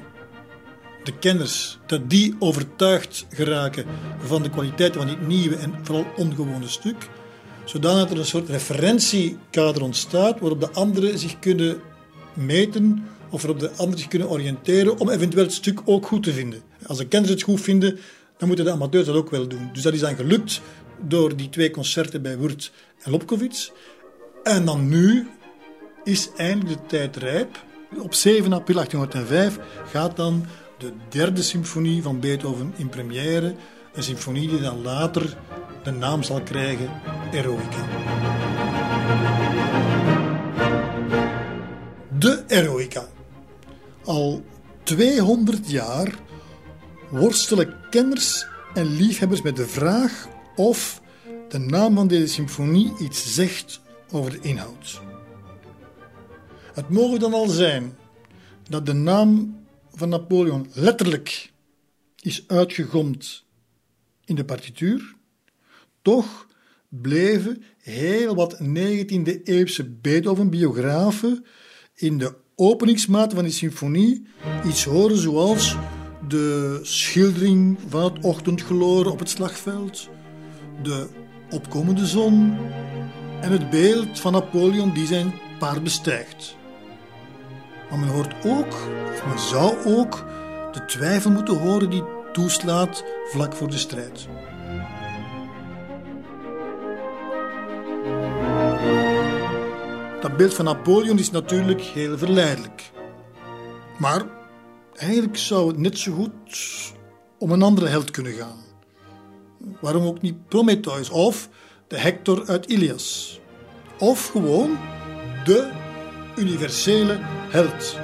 de 1.04 1.18
kenners, 1.18 1.80
dat 1.86 2.10
die 2.10 2.36
overtuigd 2.39 3.26
geraken 3.30 3.86
van 4.20 4.44
de 4.44 4.50
kwaliteiten 4.50 5.02
van 5.02 5.10
dit 5.10 5.28
nieuwe 5.28 5.56
en 5.56 5.74
vooral 5.84 6.06
ongewone 6.15 6.68
stuk 6.68 7.10
zodanig 7.70 8.02
dat 8.02 8.12
er 8.12 8.18
een 8.18 8.26
soort 8.26 8.50
referentiekader 8.50 9.84
ontstaat 9.84 10.39
waarop 10.39 10.60
de 10.60 10.72
anderen 10.72 11.20
zich 11.20 11.39
kunnen 11.39 11.82
meten 12.34 13.06
of 13.30 13.42
waarop 13.42 13.60
de 13.60 13.70
anderen 13.70 14.00
zich 14.00 14.08
kunnen 14.08 14.30
oriënteren 14.30 15.00
om 15.00 15.10
eventueel 15.10 15.44
het 15.44 15.54
stuk 15.54 15.82
ook 15.86 16.06
goed 16.06 16.24
te 16.24 16.34
vinden. 16.34 16.62
Als 16.86 16.98
de 16.98 17.08
kenners 17.08 17.32
het 17.32 17.42
goed 17.42 17.62
vinden, 17.62 18.00
dan 18.38 18.48
moeten 18.48 18.65
de 18.65 18.72
amateurs 18.72 19.06
dat 19.06 19.15
ook 19.15 19.30
wel 19.30 19.48
doen. 19.48 19.70
Dus 19.74 19.84
dat 19.84 19.94
is 19.94 20.00
dan 20.00 20.15
gelukt 20.15 20.62
door 21.08 21.36
die 21.36 21.50
twee 21.50 21.72
concerten 21.72 22.22
bij 22.22 22.38
Wurt 22.38 22.72
en 23.04 23.12
Lobkowitz. 23.12 23.72
En 24.44 24.65
dan 24.65 24.88
nu 24.88 25.28
is 26.04 26.30
eindelijk 26.36 26.80
de 26.80 26.86
tijd 26.88 27.15
rijp. 27.15 27.63
Op 27.98 28.13
7 28.13 28.54
april 28.54 28.76
1805 28.76 29.60
gaat 29.92 30.15
dan 30.15 30.46
de 30.78 30.92
derde 31.10 31.42
symfonie 31.42 32.02
van 32.02 32.20
Beethoven 32.20 32.74
in 32.76 32.89
première. 32.89 33.56
Een 33.94 34.04
symfonie 34.04 34.48
die 34.48 34.62
dan 34.62 34.82
later 34.82 35.38
de 35.84 35.92
naam 35.92 36.24
zal 36.24 36.42
krijgen 36.42 36.89
Eroica. 37.32 37.86
De 42.20 42.44
Eroica. 42.48 43.08
Al 44.10 44.43
200 44.84 45.69
jaar 45.69 46.19
worstelen 47.10 47.76
kenners 47.89 48.45
en 48.74 48.95
liefhebbers 48.95 49.41
met 49.41 49.56
de 49.56 49.67
vraag 49.67 50.28
of 50.56 51.02
de 51.50 51.58
naam 51.58 51.95
van 51.95 52.08
deze 52.08 52.28
symfonie 52.28 52.93
iets 53.00 53.34
zegt 53.34 53.82
over 54.12 54.32
de 54.32 54.39
inhoud. 54.41 55.02
Het 56.74 56.89
mogen 56.89 57.19
dan 57.19 57.34
al 57.34 57.48
zijn 57.48 57.98
dat 58.69 58.86
de 58.86 58.93
naam 58.93 59.60
van 59.93 60.10
Napoleon 60.10 60.69
letterlijk 60.74 61.52
is 62.22 62.43
uitgegomd 62.48 63.45
in 64.26 64.36
de 64.36 64.45
partituur, 64.45 65.15
toch 66.02 66.48
bleven 66.88 67.63
heel 67.78 68.36
wat 68.36 68.60
19e-eeuwse 68.63 70.00
Beethoven-biografen 70.02 71.45
in 71.95 72.17
de 72.17 72.36
openingsmaat 72.60 73.34
van 73.34 73.43
die 73.43 73.54
symfonie 73.54 74.26
iets 74.65 74.84
horen 74.84 75.17
zoals 75.17 75.76
de 76.28 76.80
schildering 76.82 77.78
van 77.88 78.04
het 78.04 78.24
ochtendgloren 78.24 79.12
op 79.12 79.19
het 79.19 79.30
slagveld, 79.30 80.10
de 80.84 81.08
opkomende 81.50 82.06
zon 82.06 82.58
en 83.41 83.52
het 83.52 83.69
beeld 83.69 84.19
van 84.19 84.32
Napoleon 84.32 84.93
die 84.93 85.06
zijn 85.06 85.34
paard 85.60 85.84
bestijgt. 85.84 86.56
Maar 87.89 88.00
men 88.00 88.10
hoort 88.10 88.34
ook, 88.45 88.74
of 89.13 89.26
men 89.28 89.39
zou 89.39 89.76
ook, 89.86 90.26
de 90.72 90.86
twijfel 90.86 91.32
moeten 91.32 91.58
horen 91.58 91.89
die 91.89 92.04
toeslaat 92.32 93.04
vlak 93.32 93.54
voor 93.54 93.69
de 93.69 93.78
strijd. 93.78 94.28
Beeld 100.39 100.54
van 100.54 100.65
Napoleon 100.65 101.19
is 101.19 101.32
natuurlijk 101.32 101.82
heel 101.82 102.17
verleidelijk. 102.17 102.91
Maar 103.97 104.25
eigenlijk 104.95 105.38
zou 105.38 105.67
het 105.67 105.78
net 105.78 105.97
zo 105.97 106.13
goed 106.13 106.32
om 107.38 107.52
een 107.52 107.62
andere 107.62 107.88
held 107.88 108.12
kunnen 108.12 108.34
gaan. 108.34 108.63
Waarom 109.82 110.06
ook 110.06 110.21
niet 110.21 110.47
Prometheus 110.47 111.10
of 111.10 111.49
de 111.88 111.97
Hector 111.97 112.47
uit 112.47 112.65
Ilias? 112.65 113.39
Of 113.97 114.28
gewoon 114.28 114.78
de 115.45 115.71
universele 116.36 117.17
held. 117.49 117.97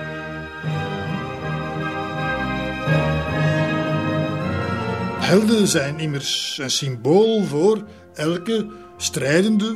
Helden 5.19 5.67
zijn 5.67 5.99
immers 5.99 6.57
een 6.61 6.69
symbool 6.69 7.43
voor 7.43 7.83
elke 8.13 8.67
strijdende, 8.97 9.75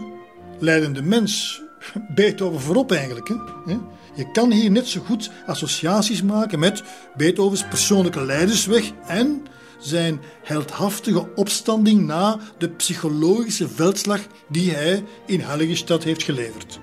leidende 0.59 1.01
mens. 1.01 1.67
Beethoven 2.15 2.59
voorop 2.59 2.91
eigenlijk. 2.91 3.27
Hè? 3.65 3.77
Je 4.15 4.31
kan 4.31 4.51
hier 4.51 4.71
net 4.71 4.87
zo 4.87 5.01
goed 5.01 5.31
associaties 5.45 6.23
maken 6.23 6.59
met 6.59 6.83
Beethovens 7.15 7.67
persoonlijke 7.67 8.25
leidersweg 8.25 8.91
en 9.07 9.45
zijn 9.79 10.21
heldhaftige 10.43 11.35
opstanding 11.35 12.05
na 12.05 12.39
de 12.57 12.69
psychologische 12.69 13.69
veldslag 13.69 14.19
die 14.49 14.71
hij 14.71 15.03
in 15.25 15.39
Heiligenstad 15.39 16.03
heeft 16.03 16.23
geleverd. 16.23 16.79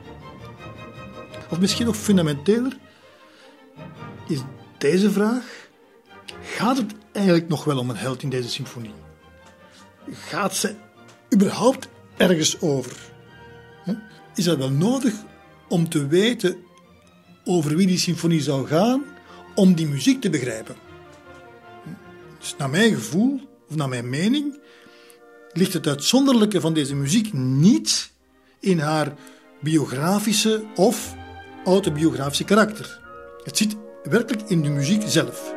Of 1.50 1.60
misschien 1.60 1.86
nog 1.86 1.96
fundamenteler 1.96 2.76
is 4.28 4.40
deze 4.78 5.10
vraag: 5.10 5.68
gaat 6.42 6.76
het 6.76 6.92
eigenlijk 7.12 7.48
nog 7.48 7.64
wel 7.64 7.78
om 7.78 7.90
een 7.90 7.96
held 7.96 8.22
in 8.22 8.30
deze 8.30 8.48
symfonie? 8.48 8.94
Gaat 10.10 10.56
ze 10.56 10.74
überhaupt 11.34 11.88
ergens 12.16 12.60
over? 12.60 13.14
Is 14.36 14.44
dat 14.44 14.58
wel 14.58 14.70
nodig 14.70 15.14
om 15.68 15.88
te 15.88 16.06
weten 16.06 16.56
over 17.44 17.76
wie 17.76 17.86
die 17.86 17.98
symfonie 17.98 18.42
zou 18.42 18.66
gaan, 18.66 19.04
om 19.54 19.74
die 19.74 19.86
muziek 19.86 20.20
te 20.20 20.30
begrijpen? 20.30 20.76
Dus 22.38 22.54
naar 22.58 22.70
mijn 22.70 22.94
gevoel, 22.94 23.40
of 23.68 23.76
naar 23.76 23.88
mijn 23.88 24.10
mening, 24.10 24.58
ligt 25.52 25.72
het 25.72 25.86
uitzonderlijke 25.86 26.60
van 26.60 26.74
deze 26.74 26.94
muziek 26.94 27.32
niet 27.32 28.12
in 28.60 28.78
haar 28.78 29.14
biografische 29.60 30.64
of 30.74 31.14
autobiografische 31.64 32.44
karakter. 32.44 33.00
Het 33.44 33.56
zit 33.56 33.76
werkelijk 34.02 34.48
in 34.48 34.62
de 34.62 34.68
muziek 34.68 35.02
zelf. 35.06 35.54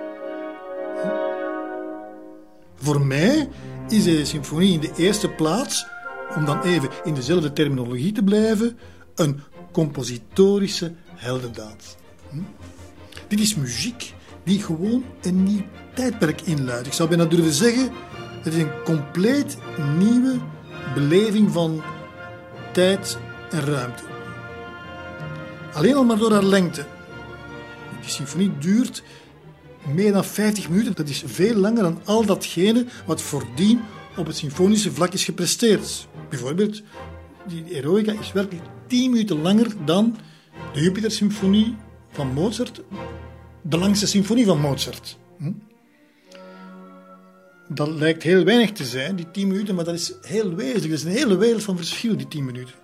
Voor 2.76 3.02
mij 3.02 3.50
is 3.88 4.04
deze 4.04 4.26
symfonie 4.26 4.74
in 4.74 4.80
de 4.80 4.92
eerste 4.98 5.30
plaats, 5.30 5.86
om 6.36 6.46
dan 6.46 6.62
even 6.62 6.90
in 7.04 7.14
dezelfde 7.14 7.54
terminologie 7.54 8.12
te 8.12 8.24
blijven, 8.24 8.78
een 9.16 9.40
compositorische 9.72 10.94
heldendaad. 11.16 11.98
Hm? 12.30 12.38
Dit 13.28 13.40
is 13.40 13.56
muziek 13.56 14.14
die 14.44 14.62
gewoon 14.62 15.04
een 15.22 15.44
nieuw 15.44 15.66
tijdperk 15.94 16.42
inluidt. 16.42 16.88
Ik 16.88 16.94
zou 16.94 17.10
bijna 17.10 17.26
durven 17.26 17.54
zeggen, 17.54 17.90
het 18.42 18.54
is 18.54 18.62
een 18.62 18.84
compleet 18.84 19.58
nieuwe 19.98 20.38
beleving 20.94 21.52
van 21.52 21.82
tijd 22.72 23.18
en 23.52 23.62
ruimte. 23.62 24.04
Alleen 25.74 25.96
al 25.96 26.04
maar 26.04 26.18
door 26.18 26.32
haar 26.32 26.44
lengte. 26.44 26.86
Die 28.02 28.10
symfonie 28.10 28.58
duurt 28.58 29.04
meer 29.94 30.12
dan 30.12 30.26
50 30.26 30.70
minuten. 30.70 30.96
Dat 30.96 31.10
is 31.10 31.24
veel 31.26 31.56
langer 31.56 31.84
dan 31.84 32.02
al 32.06 32.26
datgene 32.26 32.86
wat 33.06 33.22
voordien 33.22 33.82
op 34.18 34.26
het 34.26 34.38
symfonische 34.38 34.92
vlak 34.92 35.14
is 35.14 35.26
gepresteerd. 35.26 36.08
Bijvoorbeeld, 36.30 36.82
die 37.48 37.64
Eroica 37.74 38.12
is 38.20 38.32
werkelijk 38.32 38.66
10 38.88 39.12
minuten 39.12 39.42
langer 39.42 39.86
dan 39.86 40.18
de 40.74 40.82
Jupiter-symfonie 40.82 41.76
van 42.12 42.34
Mozart, 42.34 42.82
de 43.62 43.78
langste 43.78 44.08
symfonie 44.08 44.46
van 44.46 44.60
Mozart. 44.60 45.18
Hm? 45.38 45.52
Dat 47.68 47.88
lijkt 47.88 48.24
heel 48.24 48.44
weinig 48.44 48.72
te 48.72 48.86
zijn, 48.86 49.16
die 49.16 49.32
10 49.32 49.48
minuten, 49.48 49.76
maar 49.76 49.86
dat 49.86 49.94
is 49.94 50.14
heel 50.22 50.56
wezenlijk. 50.56 50.90
Dat 50.90 51.00
is 51.00 51.04
een 51.04 51.12
hele 51.12 51.38
wereld 51.38 51.64
van 51.64 51.78
verschil, 51.78 52.18
die 52.18 52.28
10 52.28 52.46
minuten. 52.46 52.76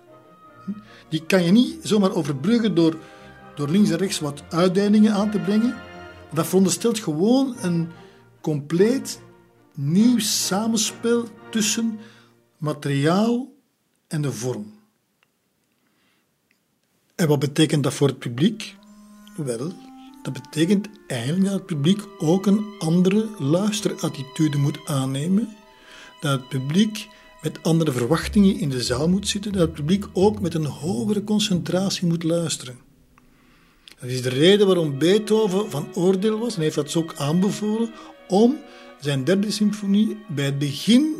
Die 1.08 1.26
kan 1.26 1.44
je 1.44 1.50
niet 1.50 1.78
zomaar 1.82 2.14
overbruggen 2.14 2.74
door, 2.74 2.96
door 3.54 3.68
links 3.68 3.90
en 3.90 3.96
rechts 3.96 4.18
wat 4.18 4.42
uitdagingen 4.48 5.12
aan 5.12 5.30
te 5.30 5.38
brengen. 5.38 5.74
Dat 6.32 6.46
veronderstelt 6.46 6.98
gewoon 6.98 7.56
een 7.60 7.88
compleet 8.40 9.20
nieuw 9.74 10.18
samenspel 10.18 11.24
tussen 11.50 11.98
materiaal 12.66 13.52
en 14.08 14.22
de 14.22 14.32
vorm. 14.32 14.74
En 17.14 17.28
wat 17.28 17.38
betekent 17.38 17.82
dat 17.82 17.94
voor 17.94 18.08
het 18.08 18.18
publiek? 18.18 18.74
Wel, 19.36 19.72
dat 20.22 20.32
betekent 20.32 20.88
eigenlijk 21.06 21.44
dat 21.44 21.54
het 21.54 21.66
publiek 21.66 22.00
ook 22.18 22.46
een 22.46 22.64
andere 22.78 23.28
luisterattitude 23.38 24.58
moet 24.58 24.78
aannemen. 24.86 25.48
Dat 26.20 26.40
het 26.40 26.48
publiek 26.48 27.08
met 27.42 27.62
andere 27.62 27.92
verwachtingen 27.92 28.58
in 28.58 28.68
de 28.68 28.82
zaal 28.82 29.08
moet 29.08 29.28
zitten, 29.28 29.52
dat 29.52 29.60
het 29.60 29.72
publiek 29.72 30.04
ook 30.12 30.40
met 30.40 30.54
een 30.54 30.66
hogere 30.66 31.24
concentratie 31.24 32.06
moet 32.06 32.22
luisteren. 32.22 32.78
Dat 34.00 34.10
is 34.10 34.22
de 34.22 34.28
reden 34.28 34.66
waarom 34.66 34.98
Beethoven 34.98 35.70
van 35.70 35.94
oordeel 35.94 36.38
was, 36.38 36.56
en 36.56 36.62
heeft 36.62 36.74
dat 36.74 36.96
ook 36.96 37.14
aanbevolen, 37.16 37.92
om 38.28 38.56
zijn 39.00 39.24
derde 39.24 39.50
symfonie 39.50 40.16
bij 40.28 40.44
het 40.44 40.58
begin 40.58 41.14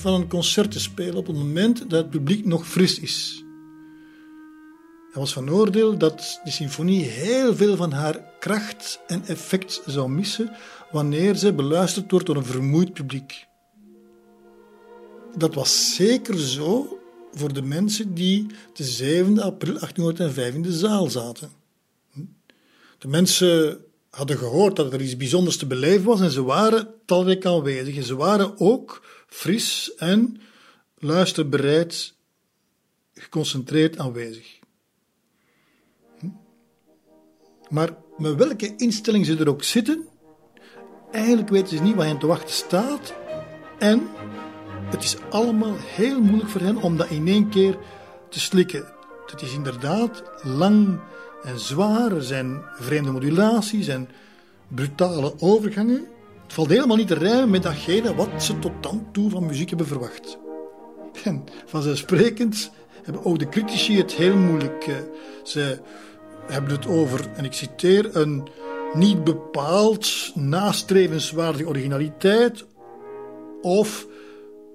van 0.00 0.14
een 0.14 0.28
concert 0.28 0.70
te 0.70 0.80
spelen, 0.80 1.14
op 1.14 1.26
het 1.26 1.36
moment 1.36 1.90
dat 1.90 2.02
het 2.02 2.10
publiek 2.10 2.44
nog 2.46 2.68
fris 2.68 2.98
is. 2.98 3.44
Hij 5.12 5.20
was 5.20 5.32
van 5.32 5.50
oordeel 5.50 5.98
dat 5.98 6.40
de 6.44 6.50
symfonie 6.50 7.04
heel 7.04 7.56
veel 7.56 7.76
van 7.76 7.92
haar 7.92 8.24
kracht 8.38 9.00
en 9.06 9.24
effect 9.26 9.82
zou 9.86 10.10
missen 10.10 10.56
wanneer 10.90 11.34
ze 11.34 11.52
beluisterd 11.52 12.10
wordt 12.10 12.26
door 12.26 12.36
een 12.36 12.44
vermoeid 12.44 12.92
publiek. 12.92 13.46
Dat 15.36 15.54
was 15.54 15.94
zeker 15.94 16.38
zo 16.38 16.98
voor 17.32 17.52
de 17.52 17.62
mensen 17.62 18.14
die 18.14 18.46
de 18.72 18.84
7 18.84 19.38
april 19.38 19.72
1805 19.72 20.54
in 20.54 20.62
de 20.62 20.72
zaal 20.72 21.10
zaten. 21.10 21.50
De 22.98 23.08
mensen 23.08 23.84
hadden 24.10 24.38
gehoord 24.38 24.76
dat 24.76 24.92
er 24.92 25.00
iets 25.00 25.16
bijzonders 25.16 25.56
te 25.56 25.66
beleven 25.66 26.04
was 26.04 26.20
en 26.20 26.30
ze 26.30 26.42
waren 26.42 26.88
talrijk 27.04 27.46
aanwezig. 27.46 27.96
En 27.96 28.02
ze 28.02 28.16
waren 28.16 28.60
ook 28.60 29.02
fris 29.30 29.94
en 29.94 30.40
luisterbereid, 30.98 32.14
geconcentreerd 33.14 33.98
aanwezig. 33.98 34.58
Maar 37.68 37.96
met 38.18 38.34
welke 38.34 38.76
instelling 38.76 39.26
ze 39.26 39.36
er 39.36 39.48
ook 39.48 39.62
zitten, 39.62 40.08
eigenlijk 41.10 41.48
weten 41.48 41.76
ze 41.76 41.82
niet 41.82 41.94
wat 41.94 42.04
hen 42.04 42.18
te 42.18 42.26
wachten 42.26 42.54
staat. 42.54 43.14
En 43.78 44.08
het 44.90 45.02
is 45.02 45.16
allemaal 45.30 45.76
heel 45.78 46.20
moeilijk 46.20 46.50
voor 46.50 46.60
hen 46.60 46.76
om 46.76 46.96
dat 46.96 47.10
in 47.10 47.28
één 47.28 47.48
keer 47.48 47.78
te 48.28 48.40
slikken. 48.40 48.92
Het 49.26 49.42
is 49.42 49.52
inderdaad 49.52 50.22
lang 50.42 51.00
en 51.42 51.58
zwaar. 51.58 52.12
Er 52.12 52.22
zijn 52.22 52.62
vreemde 52.74 53.10
modulaties 53.10 53.88
en 53.88 54.08
brutale 54.68 55.34
overgangen. 55.38 56.06
Het 56.50 56.58
valt 56.58 56.70
helemaal 56.70 56.96
niet 56.96 57.06
te 57.06 57.14
rijmen 57.14 57.50
met 57.50 57.62
datgene 57.62 58.14
wat 58.14 58.42
ze 58.42 58.58
tot 58.58 58.72
dan 58.80 59.06
toe 59.12 59.30
van 59.30 59.46
muziek 59.46 59.68
hebben 59.68 59.86
verwacht. 59.86 60.38
En 61.24 61.44
vanzelfsprekend 61.66 62.70
hebben 63.02 63.24
ook 63.24 63.38
de 63.38 63.48
critici 63.48 63.96
het 63.96 64.12
heel 64.12 64.36
moeilijk. 64.36 64.86
Eh, 64.86 64.94
ze 65.44 65.78
hebben 66.46 66.70
het 66.72 66.86
over, 66.86 67.30
en 67.34 67.44
ik 67.44 67.52
citeer, 67.52 68.16
een 68.16 68.48
niet 68.94 69.24
bepaald 69.24 70.32
nastrevenswaardige 70.34 71.68
originaliteit. 71.68 72.64
Of 73.60 74.06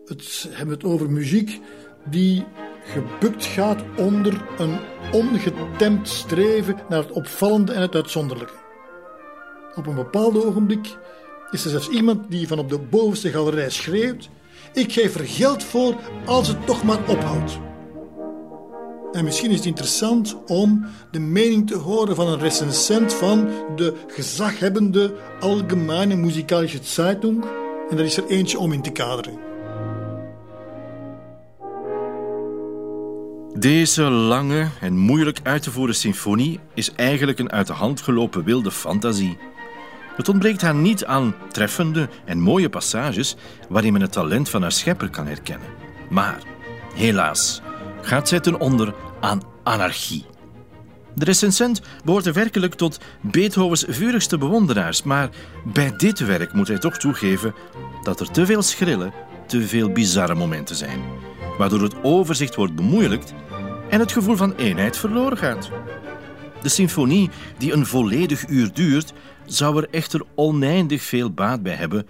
het 0.06 0.48
hebben 0.50 0.76
het 0.76 0.84
over 0.84 1.12
muziek 1.12 1.62
die 2.10 2.46
gebukt 2.84 3.46
gaat 3.46 3.84
onder 3.98 4.46
een 4.58 4.78
ongetemd 5.12 6.08
streven 6.08 6.76
naar 6.90 7.00
het 7.00 7.12
opvallende 7.12 7.74
en 7.74 7.82
het 7.82 7.96
uitzonderlijke. 7.96 8.64
Op 9.76 9.88
een 9.88 9.96
bepaald 9.96 10.46
ogenblik 10.46 10.98
is 11.52 11.64
er 11.64 11.70
zelfs 11.70 11.90
iemand 11.90 12.32
die 12.32 12.48
van 12.48 12.60
op 12.60 12.70
de 12.70 12.80
bovenste 12.80 13.30
galerij 13.30 13.70
schreeuwt: 13.70 14.30
Ik 14.74 14.92
geef 14.94 15.16
er 15.16 15.28
geld 15.28 15.64
voor 15.64 15.96
als 16.26 16.48
het 16.48 16.66
toch 16.66 16.84
maar 16.84 17.00
ophoudt. 17.08 17.60
En 19.12 19.24
misschien 19.24 19.52
is 19.52 19.58
het 19.58 19.66
interessant 19.66 20.38
om 20.48 20.86
de 21.12 21.20
mening 21.20 21.68
te 21.68 21.76
horen 21.76 22.16
van 22.16 22.28
een 22.28 22.40
recensent 22.40 23.14
van 23.14 23.50
de 23.76 23.94
gezaghebbende 24.08 25.14
Allgemeine 25.40 26.16
Musikalische 26.16 26.80
Zeitung. 26.82 27.46
En 27.90 27.96
daar 27.96 28.06
is 28.06 28.18
er 28.18 28.28
eentje 28.28 28.60
om 28.60 28.72
in 28.72 28.82
te 28.82 28.92
kaderen. 28.92 29.40
Deze 33.60 34.04
lange 34.04 34.68
en 34.82 34.98
moeilijk 34.98 35.40
uit 35.44 35.64
te 35.64 35.72
voeren 35.72 35.96
symfonie 35.96 36.60
is 36.74 36.92
eigenlijk 36.92 37.40
een 37.40 37.52
uit 37.52 37.68
de 37.68 37.74
hand 37.74 38.02
gelopen 38.02 38.44
wilde 38.44 38.72
fantasie. 38.72 39.38
Het 40.16 40.30
ontbreekt 40.30 40.62
haar 40.62 40.76
niet 40.76 41.06
aan 41.06 41.36
treffende 41.52 42.10
en 42.26 42.40
mooie 42.40 42.70
passages 42.70 43.36
waarin 43.70 43.94
men 43.94 44.02
het 44.02 44.12
talent 44.12 44.50
van 44.50 44.62
haar 44.62 44.72
schepper 44.72 45.10
kan 45.10 45.28
herkennen. 45.28 45.68
Maar, 46.10 46.38
helaas, 46.94 47.62
gaat 48.02 48.28
zij 48.28 48.40
ten 48.40 48.60
onder 48.60 48.94
aan 49.20 49.42
anarchie. 49.64 50.26
De 51.16 51.26
recensent 51.26 51.82
behoort 52.04 52.32
werkelijk 52.32 52.74
tot 52.74 53.00
Beethovens 53.22 53.86
vurigste 53.88 54.38
bewonderaars, 54.38 55.04
maar 55.04 55.30
bij 55.64 55.94
dit 55.98 56.20
werk 56.20 56.54
moet 56.54 56.68
hij 56.68 56.78
toch 56.78 56.98
toegeven 56.98 57.54
dat 58.04 58.20
er 58.20 58.32
te 58.32 58.46
veel 58.46 58.62
schrille, 58.62 59.12
te 59.48 59.68
veel 59.68 59.92
bizarre 59.92 60.36
momenten 60.36 60.76
zijn, 60.76 61.00
waardoor 61.58 61.82
het 61.82 62.04
overzicht 62.04 62.56
wordt 62.56 62.76
bemoeilijkt 62.76 63.34
en 63.90 64.00
het 64.00 64.12
gevoel 64.12 64.36
van 64.36 64.56
eenheid 64.56 64.98
verloren 64.98 65.38
gaat. 65.38 65.70
De 66.66 66.72
symfonie, 66.72 67.30
die 67.58 67.74
een 67.74 67.86
volledig 67.86 68.48
uur 68.48 68.74
duurt, 68.74 69.14
zou 69.46 69.78
er 69.78 69.88
echter 69.92 70.22
oneindig 70.36 71.02
veel 71.02 71.32
baat 71.32 71.64
bij 71.64 71.74
hebben 71.74 72.08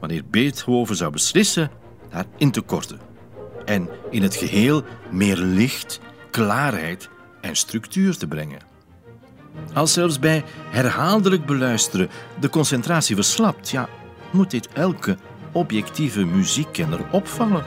wanneer 0.00 0.22
Beethoven 0.30 0.96
zou 0.96 1.12
beslissen 1.12 1.70
haar 2.10 2.24
in 2.36 2.50
te 2.50 2.60
korten 2.60 3.00
en 3.64 3.88
in 4.10 4.22
het 4.22 4.34
geheel 4.34 4.82
meer 5.10 5.36
licht, 5.36 6.00
klaarheid 6.30 7.08
en 7.40 7.56
structuur 7.56 8.16
te 8.16 8.26
brengen. 8.26 8.60
Als 9.72 9.92
zelfs 9.92 10.18
bij 10.18 10.44
herhaaldelijk 10.70 11.46
beluisteren 11.46 12.08
de 12.40 12.48
concentratie 12.48 13.14
verslapt, 13.14 13.70
ja, 13.70 13.88
moet 14.32 14.50
dit 14.50 14.68
elke 14.72 15.16
objectieve 15.52 16.24
muziekkenner 16.24 17.00
opvallen. 17.10 17.64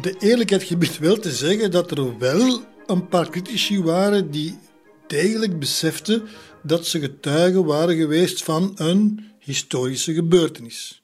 De 0.00 0.16
eerlijkheid 0.18 0.62
gebiedt 0.62 0.98
wel 0.98 1.18
te 1.18 1.32
zeggen 1.32 1.70
dat 1.70 1.90
er 1.90 2.18
wel 2.18 2.60
een 2.86 3.08
paar 3.08 3.30
critici 3.30 3.82
waren 3.82 4.30
die 4.30 4.58
degelijk 5.06 5.58
beseften 5.58 6.22
dat 6.62 6.86
ze 6.86 7.00
getuigen 7.00 7.64
waren 7.64 7.96
geweest 7.96 8.42
van 8.42 8.72
een 8.74 9.30
historische 9.38 10.14
gebeurtenis. 10.14 11.02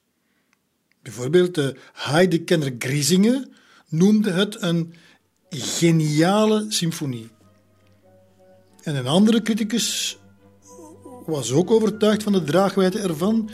Bijvoorbeeld 1.01 1.55
de 1.55 1.75
Heidekenner 1.93 2.75
Griesingen 2.79 3.51
noemde 3.89 4.31
het 4.31 4.61
een 4.61 4.93
geniale 5.49 6.65
symfonie. 6.69 7.29
En 8.83 8.95
een 8.95 9.07
andere 9.07 9.41
criticus 9.41 10.17
was 11.25 11.51
ook 11.51 11.71
overtuigd 11.71 12.23
van 12.23 12.31
de 12.31 12.43
draagwijte 12.43 12.99
ervan, 12.99 13.49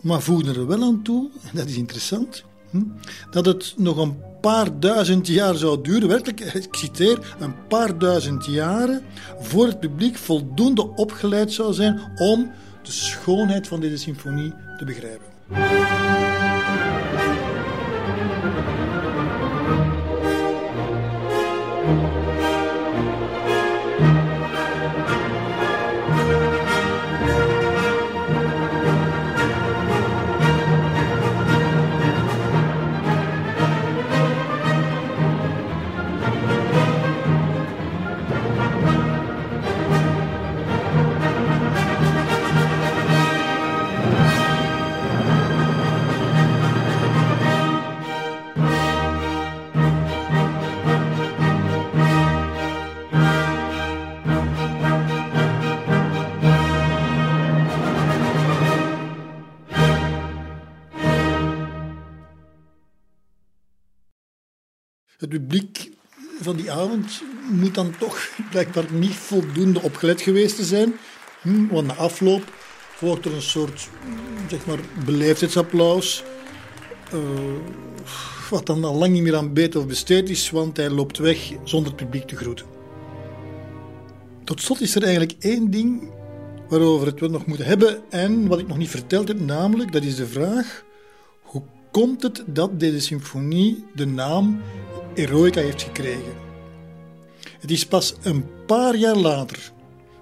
maar 0.00 0.22
voegde 0.22 0.52
er 0.52 0.66
wel 0.66 0.82
aan 0.82 1.02
toe, 1.02 1.30
en 1.42 1.56
dat 1.56 1.68
is 1.68 1.76
interessant, 1.76 2.44
dat 3.30 3.46
het 3.46 3.74
nog 3.76 3.96
een 3.96 4.16
paar 4.40 4.80
duizend 4.80 5.26
jaar 5.26 5.54
zou 5.54 5.82
duren, 5.82 6.08
werkelijk, 6.08 6.40
ik 6.40 6.74
citeer, 6.74 7.36
een 7.38 7.66
paar 7.68 7.98
duizend 7.98 8.46
jaren, 8.46 9.02
voor 9.40 9.66
het 9.66 9.80
publiek 9.80 10.16
voldoende 10.16 10.88
opgeleid 10.88 11.52
zou 11.52 11.72
zijn 11.72 12.00
om 12.16 12.50
de 12.82 12.92
schoonheid 12.92 13.68
van 13.68 13.80
deze 13.80 13.96
symfonie 13.96 14.52
te 14.78 14.84
begrijpen. 14.84 15.26
Publiek 65.32 65.90
van 66.40 66.56
die 66.56 66.72
avond 66.72 67.22
moet 67.50 67.74
dan 67.74 67.94
toch 67.98 68.28
blijkbaar 68.50 68.84
niet 68.92 69.14
voldoende 69.14 69.82
opgelet 69.82 70.20
geweest 70.20 70.56
te 70.56 70.64
zijn. 70.64 70.94
Hm, 71.40 71.66
want 71.66 71.86
na 71.86 71.94
afloop 71.94 72.52
volgt 72.96 73.24
er 73.24 73.34
een 73.34 73.42
soort 73.42 73.88
zeg 74.48 74.66
maar, 74.66 74.78
beleefdheidsapplaus. 75.04 76.24
Uh, 77.14 77.20
wat 78.50 78.66
dan 78.66 78.84
al 78.84 78.94
lang 78.94 79.12
niet 79.12 79.22
meer 79.22 79.36
aan 79.36 79.52
Beethoven 79.52 79.88
besteed 79.88 80.30
is, 80.30 80.50
want 80.50 80.76
hij 80.76 80.90
loopt 80.90 81.18
weg 81.18 81.52
zonder 81.64 81.92
het 81.92 82.02
publiek 82.02 82.26
te 82.26 82.36
groeten. 82.36 82.66
Tot 84.44 84.60
slot 84.60 84.80
is 84.80 84.94
er 84.94 85.02
eigenlijk 85.02 85.34
één 85.38 85.70
ding 85.70 86.10
waarover 86.68 87.14
we 87.14 87.24
het 87.24 87.30
nog 87.30 87.46
moeten 87.46 87.66
hebben 87.66 88.02
en 88.10 88.48
wat 88.48 88.58
ik 88.58 88.68
nog 88.68 88.78
niet 88.78 88.90
verteld 88.90 89.28
heb, 89.28 89.40
namelijk 89.40 89.92
dat 89.92 90.02
is 90.02 90.16
de 90.16 90.26
vraag 90.26 90.84
komt 91.92 92.22
het 92.22 92.42
dat 92.46 92.80
deze 92.80 93.00
symfonie 93.00 93.84
de 93.94 94.06
naam 94.06 94.60
Eroica 95.14 95.60
heeft 95.60 95.82
gekregen. 95.82 96.34
Het 97.60 97.70
is 97.70 97.86
pas 97.86 98.14
een 98.22 98.46
paar 98.66 98.96
jaar 98.96 99.16
later, 99.16 99.72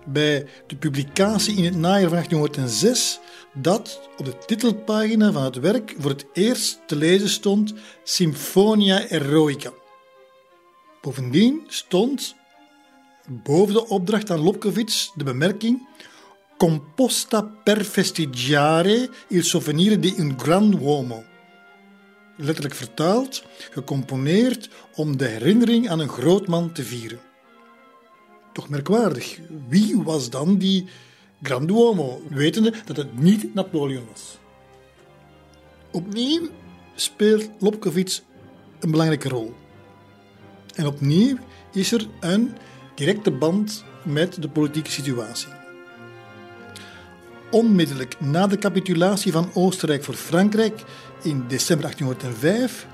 bij 0.07 0.47
de 0.67 0.77
publicatie 0.77 1.57
in 1.57 1.65
het 1.65 1.77
najaar 1.77 2.09
van 2.09 2.19
1806, 2.19 3.21
dat 3.55 4.01
op 4.17 4.25
de 4.25 4.39
titelpagina 4.47 5.33
van 5.33 5.43
het 5.43 5.57
werk 5.57 5.95
voor 5.99 6.11
het 6.11 6.27
eerst 6.33 6.81
te 6.87 6.97
lezen 6.97 7.29
stond 7.29 7.75
Symphonia 8.05 9.07
Eroica. 9.09 9.73
Bovendien 11.01 11.63
stond 11.67 12.35
boven 13.29 13.75
de 13.75 13.87
opdracht 13.87 14.31
aan 14.31 14.41
Lobkowitz 14.41 15.11
de 15.15 15.25
bemerking 15.25 15.89
Composta 16.57 17.43
per 17.65 17.85
festigiare 17.85 19.11
il 19.29 19.45
souvenir 19.45 20.01
di 20.01 20.15
un 20.19 20.39
gran 20.39 20.75
uomo 20.81 21.25
letterlijk 22.41 22.75
vertaald, 22.75 23.45
gecomponeerd 23.71 24.69
om 24.95 25.17
de 25.17 25.27
herinnering 25.27 25.89
aan 25.89 26.01
een 26.01 26.09
groot 26.09 26.47
man 26.47 26.73
te 26.73 26.83
vieren. 26.83 27.21
Toch 28.53 28.69
merkwaardig, 28.69 29.39
wie 29.69 30.03
was 30.03 30.31
dan 30.31 30.57
die 30.57 30.87
Granduomo, 31.43 32.23
wetende 32.29 32.73
dat 32.85 32.97
het 32.97 33.21
niet 33.21 33.55
Napoleon 33.55 34.07
was? 34.13 34.39
Opnieuw 35.91 36.49
speelt 36.95 37.49
Lobkowitz 37.59 38.21
een 38.81 38.91
belangrijke 38.91 39.29
rol. 39.29 39.55
En 40.75 40.87
opnieuw 40.87 41.37
is 41.73 41.93
er 41.93 42.07
een 42.21 42.53
directe 42.95 43.31
band 43.31 43.85
met 44.05 44.43
de 44.43 44.49
politieke 44.49 44.91
situatie. 44.91 45.49
Onmiddellijk 47.51 48.21
na 48.21 48.47
de 48.47 48.59
capitulatie 48.59 49.33
van 49.33 49.51
Oostenrijk 49.55 50.05
voor 50.05 50.15
Frankrijk 50.15 50.83
in 51.23 51.45
december 51.49 51.87
1805 51.87 52.87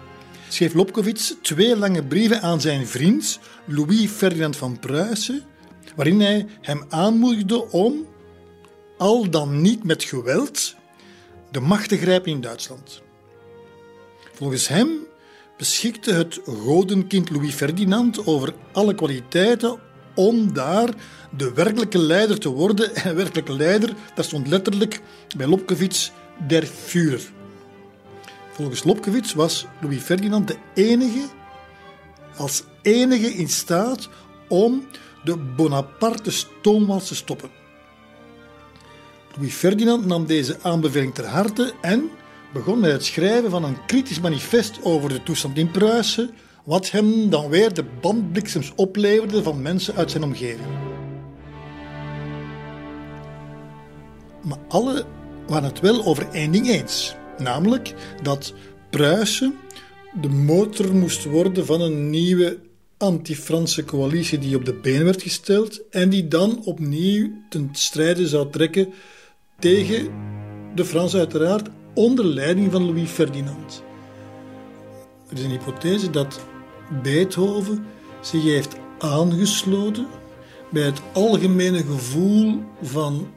schreef 0.49 0.75
Lobkowitz 0.75 1.33
twee 1.43 1.77
lange 1.77 2.05
brieven 2.05 2.43
aan 2.43 2.61
zijn 2.61 2.87
vriend 2.87 3.39
Louis 3.65 4.11
Ferdinand 4.11 4.57
van 4.57 4.79
Pruisen, 4.79 5.43
waarin 5.97 6.21
hij 6.21 6.47
hem 6.61 6.85
aanmoedigde 6.89 7.71
om, 7.71 8.07
al 8.99 9.31
dan 9.31 9.61
niet 9.61 9.85
met 9.85 10.05
geweld, 10.05 10.75
de 11.51 11.61
macht 11.61 11.89
te 11.89 11.97
grijpen 11.97 12.33
in 12.33 12.41
Duitsland. 12.41 13.03
Volgens 14.33 14.69
hem 14.69 14.89
beschikte 15.57 16.13
het 16.13 16.41
godenkind 16.45 17.31
Louis 17.31 17.55
Ferdinand 17.55 18.27
over 18.27 18.55
alle 18.73 18.95
kwaliteiten 18.95 19.79
om 20.15 20.53
daar 20.53 20.95
de 21.37 21.53
werkelijke 21.53 21.99
leider 21.99 22.39
te 22.39 22.49
worden. 22.49 22.95
En 22.95 23.17
werkelijke 23.17 23.57
leider, 23.57 23.95
dat 24.15 24.25
stond 24.25 24.49
letterlijk 24.49 25.01
bij 25.37 25.47
Lobkowitz 25.47 26.11
der 26.47 26.67
Führer. 26.67 27.35
Volgens 28.57 28.85
Lobkowitz 28.85 29.35
was 29.35 29.67
Louis 29.81 30.03
Ferdinand 30.03 30.49
de 30.49 30.57
enige, 30.75 31.27
als 32.37 32.63
enige 32.83 33.35
in 33.35 33.49
staat 33.49 34.09
om 34.49 34.87
de 35.25 35.37
Bonaparte 35.37 36.31
stoomwals 36.31 37.07
te 37.07 37.15
stoppen. 37.15 37.51
Louis 39.35 39.55
Ferdinand 39.55 40.07
nam 40.07 40.27
deze 40.27 40.57
aanbeveling 40.63 41.15
ter 41.15 41.27
harte 41.27 41.73
en 41.81 42.11
begon 42.53 42.81
met 42.81 42.93
het 42.93 43.05
schrijven 43.05 43.51
van 43.51 43.65
een 43.65 43.85
kritisch 43.87 44.21
manifest 44.21 44.79
over 44.83 45.09
de 45.09 45.23
toestand 45.23 45.59
in 45.59 45.71
Pruisen, 45.71 46.31
wat 46.65 46.91
hem 46.91 47.31
dan 47.31 47.49
weer 47.49 47.75
de 47.75 47.85
bandbliksems 48.01 48.73
opleverde 48.77 49.43
van 49.43 49.63
mensen 49.63 49.95
uit 49.95 50.11
zijn 50.11 50.25
omgeving. 50.25 50.69
Maar 54.43 54.59
alle 54.69 55.05
waren 55.47 55.69
het 55.69 55.81
wel 55.81 56.05
over 56.05 56.29
één 56.33 56.51
ding 56.51 56.69
eens, 56.69 57.17
namelijk 57.39 57.95
dat 58.23 58.55
Pruisen 58.91 59.55
de 60.21 60.29
motor 60.29 60.95
moest 60.95 61.25
worden 61.25 61.67
van 61.67 61.81
een 61.81 62.11
nieuwe 62.11 62.59
anti-Franse 62.99 63.85
coalitie 63.85 64.39
die 64.39 64.57
op 64.57 64.65
de 64.65 64.75
been 64.75 65.05
werd 65.05 65.23
gesteld 65.23 65.89
en 65.91 66.09
die 66.09 66.29
dan 66.29 66.65
opnieuw 66.65 67.31
ten 67.49 67.69
strijde 67.73 68.29
zou 68.29 68.51
trekken 68.51 68.93
tegen 69.59 70.09
de 70.75 70.85
Fransen 70.85 71.19
uiteraard 71.19 71.69
onder 71.95 72.25
leiding 72.25 72.73
van 72.73 72.85
Louis 72.85 73.11
Ferdinand. 73.11 73.83
Er 75.29 75.37
is 75.37 75.45
een 75.45 75.51
hypothese 75.51 76.11
dat 76.11 76.41
Beethoven 77.03 77.85
zich 78.21 78.43
heeft 78.43 78.77
aangesloten 78.99 80.07
bij 80.71 80.83
het 80.83 81.01
algemene 81.13 81.79
gevoel 81.79 82.63
van 82.83 83.29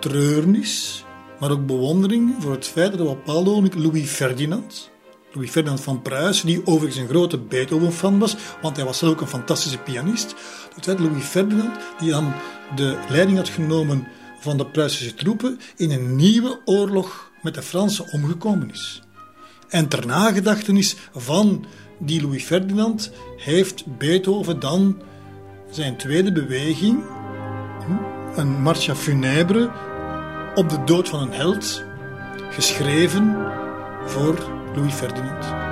treurnis, 0.00 1.04
maar 1.40 1.50
ook 1.50 1.66
bewondering 1.66 2.34
voor 2.38 2.52
het 2.52 2.66
feit 2.66 2.98
dat 2.98 3.06
op 3.06 3.28
ogenblik 3.28 3.74
Louis 3.74 4.10
Ferdinand, 4.10 4.90
Louis 5.32 5.50
Ferdinand 5.50 5.80
van 5.80 6.02
Pruisen, 6.02 6.46
die 6.46 6.66
overigens 6.66 6.96
een 6.96 7.08
grote 7.08 7.38
Beethoven-fan 7.38 8.18
was, 8.18 8.36
want 8.62 8.76
hij 8.76 8.84
was 8.84 8.98
zelf 8.98 9.12
ook 9.12 9.20
een 9.20 9.26
fantastische 9.26 9.78
pianist, 9.78 10.34
Louis 10.84 11.24
Ferdinand, 11.24 11.76
die 11.98 12.10
dan 12.10 12.32
de 12.74 12.98
leiding 13.08 13.36
had 13.36 13.48
genomen 13.48 14.08
van 14.40 14.56
de 14.56 14.66
Pruisische 14.66 15.14
troepen 15.14 15.60
in 15.76 15.90
een 15.90 16.16
nieuwe 16.16 16.60
oorlog 16.64 17.30
met 17.42 17.54
de 17.54 17.62
Fransen 17.62 18.12
omgekomen 18.12 18.70
is. 18.70 19.02
En 19.68 19.88
ter 19.88 20.06
nagedachtenis 20.06 20.96
van 21.14 21.64
die 21.98 22.22
Louis 22.22 22.44
Ferdinand 22.44 23.10
heeft 23.36 23.98
Beethoven 23.98 24.60
dan 24.60 25.02
zijn 25.70 25.96
tweede 25.96 26.32
beweging, 26.32 27.04
een 28.36 28.62
marcha 28.62 28.94
funèbre 28.94 29.70
op 30.56 30.68
de 30.68 30.84
dood 30.84 31.08
van 31.08 31.20
een 31.20 31.32
held, 31.32 31.84
geschreven 32.50 33.36
voor 34.06 34.38
Louis 34.74 34.94
Ferdinand. 34.94 35.65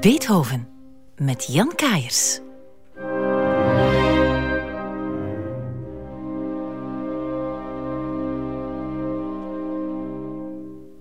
Beethoven 0.00 0.68
met 1.16 1.46
Jan 1.52 1.74
Kaiers. 1.74 2.40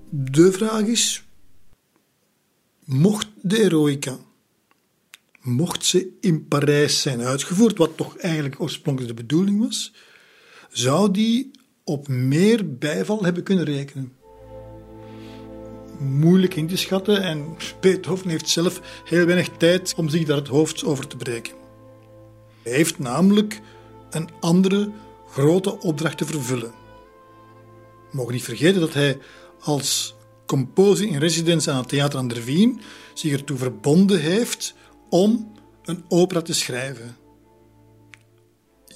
De 0.09 0.51
vraag 0.51 0.81
is: 0.81 1.23
mocht 2.85 3.27
de 3.41 3.63
Eroica, 3.63 4.17
mocht 5.41 5.85
ze 5.85 6.17
in 6.21 6.47
Parijs 6.47 7.01
zijn 7.01 7.21
uitgevoerd, 7.21 7.77
wat 7.77 7.97
toch 7.97 8.17
eigenlijk 8.17 8.61
oorspronkelijk 8.61 9.15
de 9.15 9.21
bedoeling 9.23 9.59
was, 9.59 9.93
zou 10.69 11.11
die 11.11 11.51
op 11.83 12.07
meer 12.07 12.77
bijval 12.77 13.23
hebben 13.23 13.43
kunnen 13.43 13.65
rekenen? 13.65 14.16
Moeilijk 15.97 16.55
in 16.55 16.67
te 16.67 16.77
schatten 16.77 17.23
en 17.23 17.57
Beethoven 17.79 18.29
heeft 18.29 18.49
zelf 18.49 18.81
heel 19.05 19.25
weinig 19.25 19.49
tijd 19.57 19.93
om 19.97 20.09
zich 20.09 20.25
daar 20.25 20.37
het 20.37 20.47
hoofd 20.47 20.83
over 20.83 21.07
te 21.07 21.17
breken. 21.17 21.53
Hij 22.63 22.73
heeft 22.73 22.99
namelijk 22.99 23.61
een 24.09 24.29
andere 24.39 24.91
grote 25.29 25.79
opdracht 25.79 26.17
te 26.17 26.25
vervullen. 26.25 26.71
We 28.11 28.17
mogen 28.17 28.33
niet 28.33 28.43
vergeten 28.43 28.81
dat 28.81 28.93
hij 28.93 29.17
als 29.59 30.15
composer 30.45 31.07
in 31.07 31.17
residence 31.17 31.71
aan 31.71 31.77
het 31.77 31.89
Theater 31.89 32.19
aan 32.19 32.27
der 32.27 32.43
Wien 32.43 32.81
zich 33.13 33.31
ertoe 33.31 33.57
verbonden 33.57 34.21
heeft 34.21 34.73
om 35.09 35.51
een 35.83 36.05
opera 36.07 36.41
te 36.41 36.53
schrijven. 36.53 37.15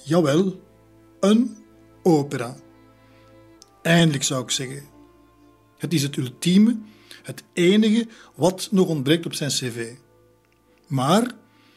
Jawel, 0.04 0.60
een 1.20 1.56
opera. 2.02 2.56
Eindelijk 3.82 4.24
zou 4.24 4.42
ik 4.42 4.50
zeggen. 4.50 4.91
Het 5.82 5.92
is 5.92 6.02
het 6.02 6.16
ultieme, 6.16 6.76
het 7.22 7.42
enige 7.52 8.06
wat 8.34 8.68
nog 8.70 8.88
ontbreekt 8.88 9.26
op 9.26 9.34
zijn 9.34 9.50
cv. 9.50 9.92
Maar 10.86 11.22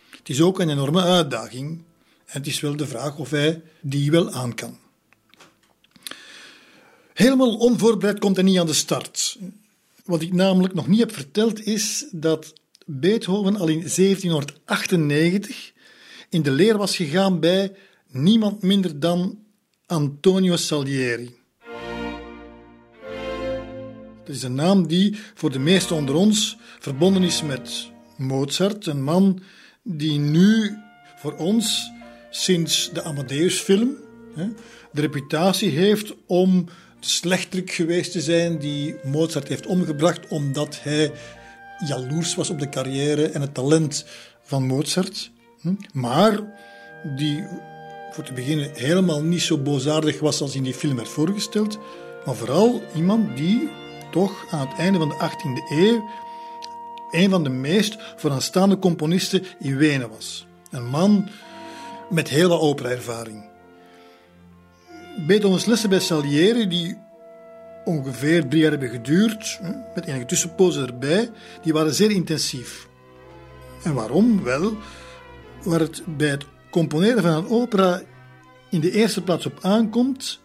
het 0.10 0.30
is 0.30 0.42
ook 0.42 0.60
een 0.60 0.70
enorme 0.70 1.02
uitdaging 1.02 1.70
en 2.26 2.38
het 2.38 2.48
is 2.48 2.60
wel 2.60 2.76
de 2.76 2.88
vraag 2.88 3.18
of 3.18 3.30
hij 3.30 3.62
die 3.82 4.12
wel 4.12 4.32
aan 4.32 4.56
kan. 4.56 4.78
Helemaal 7.14 7.58
onvoorbereid 7.58 8.20
komt 8.20 8.36
hij 8.36 8.46
niet 8.46 8.60
aan 8.60 8.66
de 8.66 8.74
start. 8.74 9.38
Wat 10.04 10.22
ik 10.22 10.34
namelijk 10.34 10.74
nog 10.74 10.88
niet 10.88 11.00
heb 11.00 11.14
verteld 11.14 11.66
is 11.66 12.06
dat 12.12 12.54
Beethoven 12.86 13.56
al 13.56 13.68
in 13.68 13.80
1798 13.80 15.72
in 16.30 16.42
de 16.42 16.52
leer 16.52 16.78
was 16.78 16.96
gegaan 16.96 17.40
bij 17.40 17.76
niemand 18.08 18.62
minder 18.62 19.00
dan 19.00 19.40
Antonio 19.86 20.56
Salieri. 20.56 21.44
Dat 24.26 24.36
is 24.36 24.44
een 24.44 24.56
naam 24.56 24.88
die 24.88 25.18
voor 25.34 25.52
de 25.52 25.60
meesten 25.60 25.96
onder 25.96 26.16
ons 26.16 26.58
verbonden 26.80 27.24
is 27.24 27.42
met 27.42 27.90
Mozart, 28.18 28.86
een 28.86 29.04
man 29.04 29.42
die 29.84 30.20
nu 30.20 30.78
voor 31.18 31.34
ons 31.34 31.92
sinds 32.30 32.90
de 32.94 33.04
Amadeus-film 33.04 34.04
de 34.92 35.02
reputatie 35.02 35.70
heeft 35.70 36.14
om 36.26 36.66
de 37.00 37.08
slechterik 37.08 37.72
geweest 37.72 38.12
te 38.12 38.22
zijn 38.22 38.58
die 38.58 38.96
Mozart 39.04 39.48
heeft 39.48 39.66
omgebracht 39.66 40.28
omdat 40.28 40.80
hij 40.82 41.12
jaloers 41.88 42.36
was 42.36 42.50
op 42.50 42.60
de 42.60 42.70
carrière 42.70 43.26
en 43.26 43.42
het 43.42 43.54
talent 43.54 44.06
van 44.42 44.64
Mozart. 44.64 45.32
Maar 45.94 46.40
die 47.16 47.44
voor 48.12 48.24
te 48.24 48.34
beginnen 48.34 48.70
helemaal 48.74 49.22
niet 49.22 49.42
zo 49.42 49.58
boosaardig 49.58 50.20
was 50.20 50.42
als 50.42 50.56
in 50.56 50.64
die 50.64 50.74
film 50.74 50.96
werd 50.96 51.10
voorgesteld, 51.10 51.80
maar 52.26 52.36
vooral 52.36 52.82
iemand 52.96 53.38
die 53.38 53.70
toch 54.16 54.46
aan 54.50 54.68
het 54.68 54.78
einde 54.78 55.00
van 55.00 55.10
de 55.10 55.16
18e 55.16 55.70
eeuw 55.70 56.10
een 57.12 57.30
van 57.30 57.44
de 57.44 57.50
meest 57.50 57.98
vooraanstaande 58.16 58.80
componisten 58.80 59.44
in 59.60 59.78
Wenen 59.78 60.10
was. 60.10 60.48
Een 60.72 60.86
man 60.86 61.30
met 62.10 62.30
hele 62.30 62.60
opera-ervaring. 62.60 63.46
Beethovens 65.28 65.66
lessen 65.66 65.90
bij 65.90 66.00
Salieri, 66.00 66.68
die 66.68 66.98
ongeveer 67.86 68.48
drie 68.48 68.62
jaar 68.62 68.72
hebben 68.72 68.90
geduurd, 68.90 69.60
met 69.96 70.06
enige 70.06 70.26
tussenpozen 70.26 70.88
erbij, 70.88 71.30
die 71.62 71.74
waren 71.74 71.94
zeer 71.94 72.12
intensief. 72.12 72.88
En 73.84 73.94
waarom? 73.94 74.44
Wel, 74.44 74.78
waar 75.64 75.80
het 75.80 76.04
bij 76.18 76.30
het 76.30 76.46
componeren 76.72 77.22
van 77.22 77.32
een 77.32 77.50
opera 77.50 78.02
in 78.70 78.80
de 78.80 78.92
eerste 78.92 79.24
plaats 79.24 79.46
op 79.46 79.60
aankomt, 79.62 80.40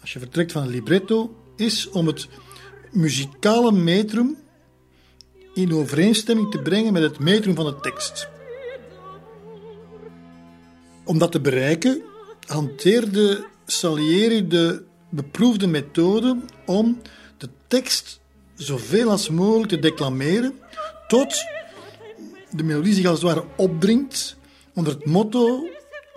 als 0.00 0.12
je 0.12 0.18
vertrekt 0.18 0.52
van 0.52 0.62
een 0.62 0.68
libretto, 0.68 1.36
is 1.56 1.90
om 1.90 2.06
het 2.06 2.28
muzikale 2.92 3.72
metrum 3.72 4.36
in 5.54 5.72
overeenstemming 5.72 6.50
te 6.50 6.58
brengen 6.58 6.92
met 6.92 7.02
het 7.02 7.18
metrum 7.18 7.54
van 7.54 7.64
de 7.64 7.80
tekst. 7.80 8.28
Om 11.04 11.18
dat 11.18 11.32
te 11.32 11.40
bereiken 11.40 12.02
hanteerde 12.46 13.44
Salieri 13.66 14.48
de 14.48 14.84
beproefde 15.10 15.66
methode 15.66 16.36
om 16.66 17.02
de 17.38 17.48
tekst 17.66 18.20
zoveel 18.54 19.10
als 19.10 19.28
mogelijk 19.28 19.68
te 19.68 19.78
declameren 19.78 20.54
tot 21.08 21.44
de 22.50 22.62
melodie 22.62 22.94
zich 22.94 23.06
als 23.06 23.22
het 23.22 23.32
ware 23.32 23.46
opdringt 23.56 24.36
onder 24.74 24.92
het 24.92 25.06
motto 25.06 25.68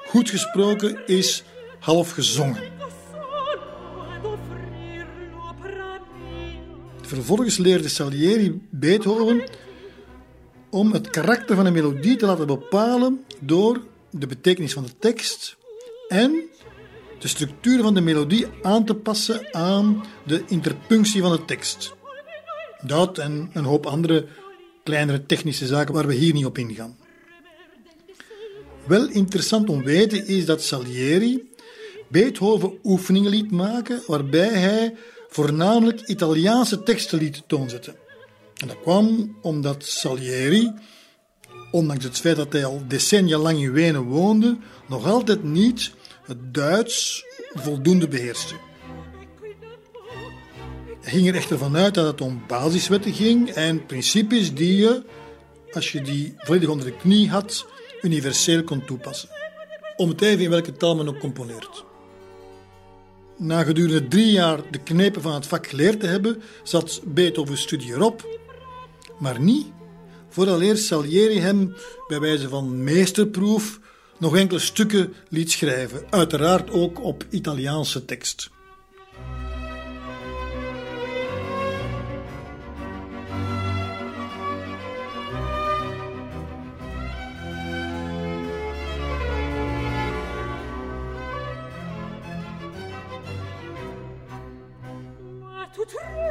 goed 0.08 0.30
gesproken 0.30 1.08
is 1.08 1.44
half 1.80 2.12
gezongen. 2.12 2.75
Vervolgens 7.16 7.58
leerde 7.58 7.90
Salieri 7.90 8.62
Beethoven 8.70 9.44
om 10.70 10.92
het 10.92 11.10
karakter 11.10 11.56
van 11.56 11.66
een 11.66 11.74
melodie 11.74 12.16
te 12.16 12.26
laten 12.26 12.48
bepalen 12.48 13.26
door 13.40 13.82
de 14.10 14.28
betekenis 14.28 14.74
van 14.74 14.84
de 14.84 14.98
tekst 15.00 15.58
en 16.08 16.44
de 17.20 17.28
structuur 17.28 17.82
van 17.82 17.94
de 17.94 18.02
melodie 18.02 18.48
aan 18.62 18.86
te 18.86 18.96
passen 18.96 19.54
aan 19.54 20.04
de 20.26 20.44
interpunctie 20.48 21.22
van 21.22 21.32
de 21.32 21.46
tekst. 21.46 21.94
Dat 22.82 23.18
en 23.18 23.50
een 23.54 23.64
hoop 23.64 23.86
andere 23.86 24.28
kleinere 24.84 25.26
technische 25.26 25.66
zaken 25.66 25.94
waar 25.94 26.08
we 26.08 26.14
hier 26.14 26.34
niet 26.34 26.46
op 26.46 26.58
ingaan. 26.58 26.98
Wel 28.86 29.10
interessant 29.10 29.70
om 29.70 29.84
weten 29.84 30.28
is 30.28 30.46
dat 30.46 30.64
Salieri 30.64 31.52
Beethoven 32.08 32.78
oefeningen 32.84 33.30
liet 33.30 33.52
maken 33.52 34.02
waarbij 34.08 34.50
hij 34.50 34.96
voornamelijk 35.36 36.02
Italiaanse 36.02 36.84
teksten 36.84 37.20
liet 37.20 37.44
toonzetten. 37.48 37.96
En 38.56 38.68
dat 38.68 38.82
kwam 38.82 39.38
omdat 39.42 39.86
Salieri, 39.86 40.74
ondanks 41.72 42.04
het 42.04 42.18
feit 42.18 42.36
dat 42.36 42.54
hij 42.54 42.66
al 42.66 42.82
decennia 42.88 43.38
lang 43.38 43.60
in 43.60 43.72
Wenen 43.72 44.02
woonde, 44.02 44.58
nog 44.88 45.06
altijd 45.06 45.44
niet 45.44 45.92
het 46.26 46.54
Duits 46.54 47.26
voldoende 47.54 48.08
beheerste. 48.08 48.54
Hij 51.02 51.12
ging 51.12 51.28
er 51.28 51.36
echter 51.36 51.58
vanuit 51.58 51.94
dat 51.94 52.06
het 52.06 52.22
om 52.22 52.44
basiswetten 52.48 53.14
ging 53.14 53.50
en 53.50 53.86
principes 53.86 54.54
die 54.54 54.76
je, 54.76 55.04
als 55.72 55.92
je 55.92 56.02
die 56.02 56.34
volledig 56.38 56.70
onder 56.70 56.86
de 56.86 56.98
knie 56.98 57.30
had, 57.30 57.66
universeel 58.02 58.64
kon 58.64 58.86
toepassen. 58.86 59.30
Om 59.96 60.10
het 60.10 60.22
even 60.22 60.44
in 60.44 60.50
welke 60.50 60.72
taal 60.72 60.96
men 60.96 61.08
ook 61.08 61.20
componeert. 61.20 61.86
Na 63.38 63.64
gedurende 63.64 64.08
drie 64.08 64.32
jaar 64.32 64.60
de 64.72 64.80
knepen 64.80 65.22
van 65.22 65.34
het 65.34 65.48
vak 65.48 65.68
geleerd 65.68 66.00
te 66.00 66.08
hebben, 66.08 66.42
zat 66.64 67.02
Beethoven's 67.06 67.62
studie 67.62 67.94
erop, 67.94 68.40
maar 69.20 69.40
niet 69.40 69.66
vooraleer 70.30 70.78
Salieri 70.78 71.40
hem 71.40 71.74
bij 72.08 72.20
wijze 72.20 72.50
van 72.50 72.84
meesterproef 72.84 73.80
nog 74.18 74.36
enkele 74.36 74.60
stukken 74.60 75.14
liet 75.30 75.52
schrijven, 75.52 76.04
uiteraard 76.10 76.72
ook 76.72 77.04
op 77.04 77.26
Italiaanse 77.30 78.06
tekst. 78.06 78.50
to. 95.88 96.25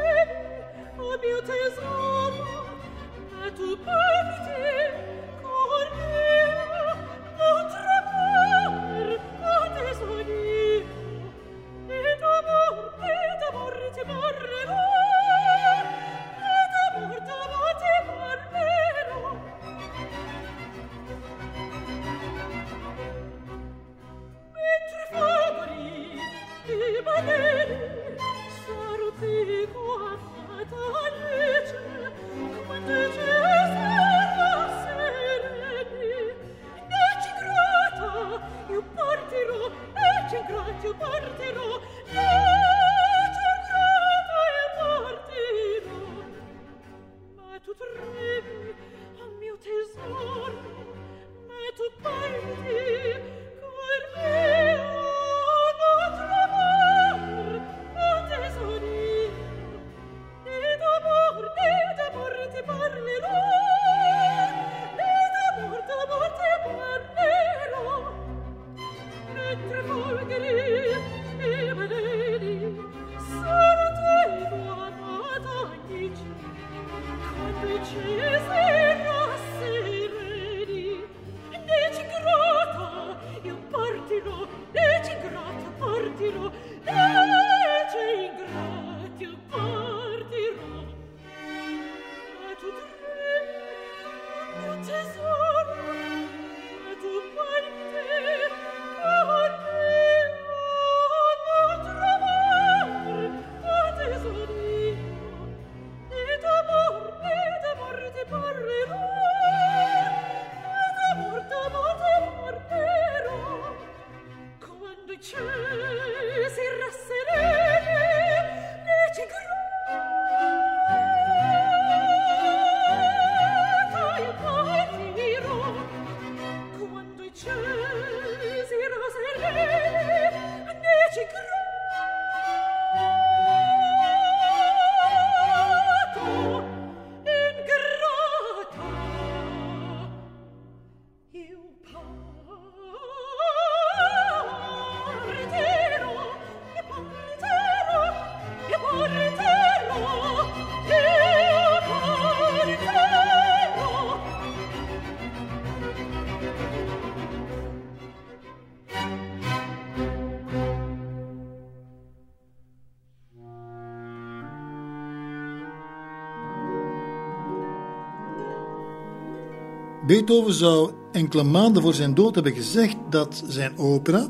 Beethoven 170.07 170.55
zou 170.55 170.93
enkele 171.13 171.43
maanden 171.43 171.83
voor 171.83 171.95
zijn 171.95 172.15
dood 172.15 172.35
hebben 172.35 172.55
gezegd 172.55 172.97
dat 173.11 173.45
zijn 173.49 173.79
opera, 173.79 174.29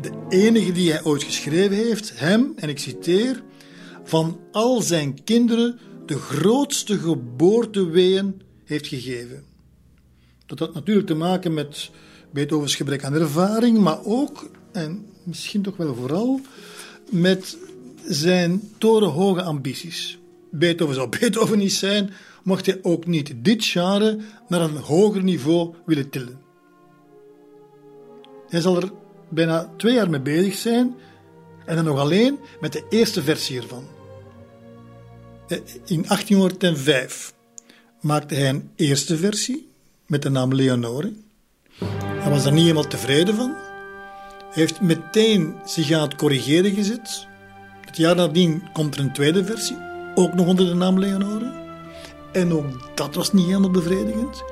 de 0.00 0.12
enige 0.28 0.72
die 0.72 0.90
hij 0.90 1.04
ooit 1.04 1.22
geschreven 1.22 1.76
heeft, 1.76 2.18
hem, 2.18 2.52
en 2.56 2.68
ik 2.68 2.78
citeer, 2.78 3.42
van 4.04 4.40
al 4.52 4.80
zijn 4.80 5.24
kinderen 5.24 5.78
de 6.06 6.18
grootste 6.18 6.98
geboorteweeën 6.98 8.42
heeft 8.64 8.86
gegeven. 8.86 9.44
Dat 10.46 10.58
had 10.58 10.74
natuurlijk 10.74 11.06
te 11.06 11.14
maken 11.14 11.54
met 11.54 11.90
Beethovens 12.32 12.74
gebrek 12.74 13.04
aan 13.04 13.14
ervaring, 13.14 13.78
maar 13.78 14.04
ook, 14.04 14.50
en 14.72 15.06
misschien 15.22 15.62
toch 15.62 15.76
wel 15.76 15.94
vooral, 15.94 16.40
met 17.10 17.56
zijn 18.04 18.62
torenhoge 18.78 19.42
ambities. 19.42 20.18
Beethoven 20.50 20.94
zou 20.94 21.08
Beethoven 21.18 21.58
niet 21.58 21.72
zijn, 21.72 22.10
mocht 22.42 22.66
hij 22.66 22.78
ook 22.82 23.06
niet 23.06 23.32
dit 23.36 23.64
genre 23.64 24.18
naar 24.48 24.60
een 24.60 24.76
hoger 24.76 25.22
niveau 25.22 25.74
willen 25.86 26.10
tillen. 26.10 26.40
Hij 28.48 28.60
zal 28.60 28.76
er 28.76 28.92
bijna 29.28 29.72
twee 29.76 29.94
jaar 29.94 30.10
mee 30.10 30.20
bezig 30.20 30.54
zijn 30.54 30.94
en 31.66 31.76
dan 31.76 31.84
nog 31.84 31.98
alleen 31.98 32.38
met 32.60 32.72
de 32.72 32.84
eerste 32.88 33.22
versie 33.22 33.60
ervan. 33.60 33.84
Eh, 35.48 35.58
in 35.84 36.04
1805 36.06 37.34
maakte 38.00 38.34
hij 38.34 38.48
een 38.48 38.70
eerste 38.76 39.16
versie 39.16 39.68
met 40.06 40.22
de 40.22 40.30
naam 40.30 40.54
Leonore. 40.54 41.12
Hij 41.94 42.30
was 42.30 42.42
daar 42.42 42.52
niet 42.52 42.62
helemaal 42.62 42.86
tevreden 42.86 43.34
van. 43.34 43.54
Hij 44.38 44.62
heeft 44.62 44.80
meteen 44.80 45.54
zich 45.64 45.92
aan 45.92 46.02
het 46.02 46.14
corrigeren 46.14 46.74
gezet. 46.74 47.26
Het 47.80 47.96
jaar 47.96 48.16
nadien 48.16 48.62
komt 48.72 48.94
er 48.94 49.00
een 49.00 49.12
tweede 49.12 49.44
versie, 49.44 49.76
ook 50.14 50.34
nog 50.34 50.46
onder 50.46 50.66
de 50.66 50.74
naam 50.74 50.98
Leonore. 50.98 51.61
En 52.32 52.52
ook 52.52 52.96
dat 52.96 53.14
was 53.14 53.32
niet 53.32 53.46
helemaal 53.46 53.70
bevredigend. 53.70 54.44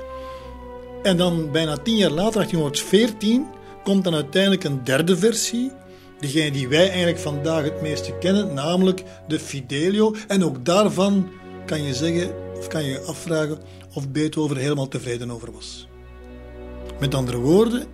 En 1.02 1.16
dan 1.16 1.50
bijna 1.50 1.76
tien 1.76 1.96
jaar 1.96 2.10
later, 2.10 2.32
1814, 2.32 3.46
komt 3.84 4.04
dan 4.04 4.14
uiteindelijk 4.14 4.64
een 4.64 4.84
derde 4.84 5.16
versie. 5.16 5.72
Degene 6.18 6.50
die 6.50 6.68
wij 6.68 6.88
eigenlijk 6.88 7.18
vandaag 7.18 7.64
het 7.64 7.82
meeste 7.82 8.12
kennen, 8.20 8.54
namelijk 8.54 9.02
de 9.28 9.38
Fidelio. 9.38 10.14
En 10.28 10.44
ook 10.44 10.64
daarvan 10.64 11.28
kan 11.66 11.82
je 11.82 11.94
zeggen, 11.94 12.34
of 12.56 12.66
kan 12.66 12.84
je 12.84 13.00
afvragen 13.00 13.58
of 13.94 14.08
Beethoven 14.08 14.56
er 14.56 14.62
helemaal 14.62 14.88
tevreden 14.88 15.30
over 15.30 15.52
was. 15.52 15.88
Met 17.00 17.14
andere 17.14 17.38
woorden, 17.38 17.86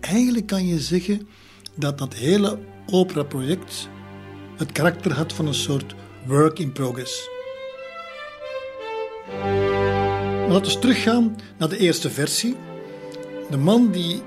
eigenlijk 0.00 0.46
kan 0.46 0.66
je 0.66 0.80
zeggen 0.80 1.28
dat 1.74 1.98
dat 1.98 2.14
hele 2.14 2.58
opera-project 2.86 3.88
het 4.56 4.72
karakter 4.72 5.12
had 5.12 5.32
van 5.32 5.46
een 5.46 5.54
soort 5.54 5.94
work 6.26 6.58
in 6.58 6.72
progress. 6.72 7.28
Laten 10.48 10.72
we 10.72 10.78
teruggaan 10.78 11.36
naar 11.58 11.68
de 11.68 11.78
eerste 11.78 12.10
versie. 12.10 12.56
De 13.50 13.56
man 13.56 13.90
die 13.90 14.22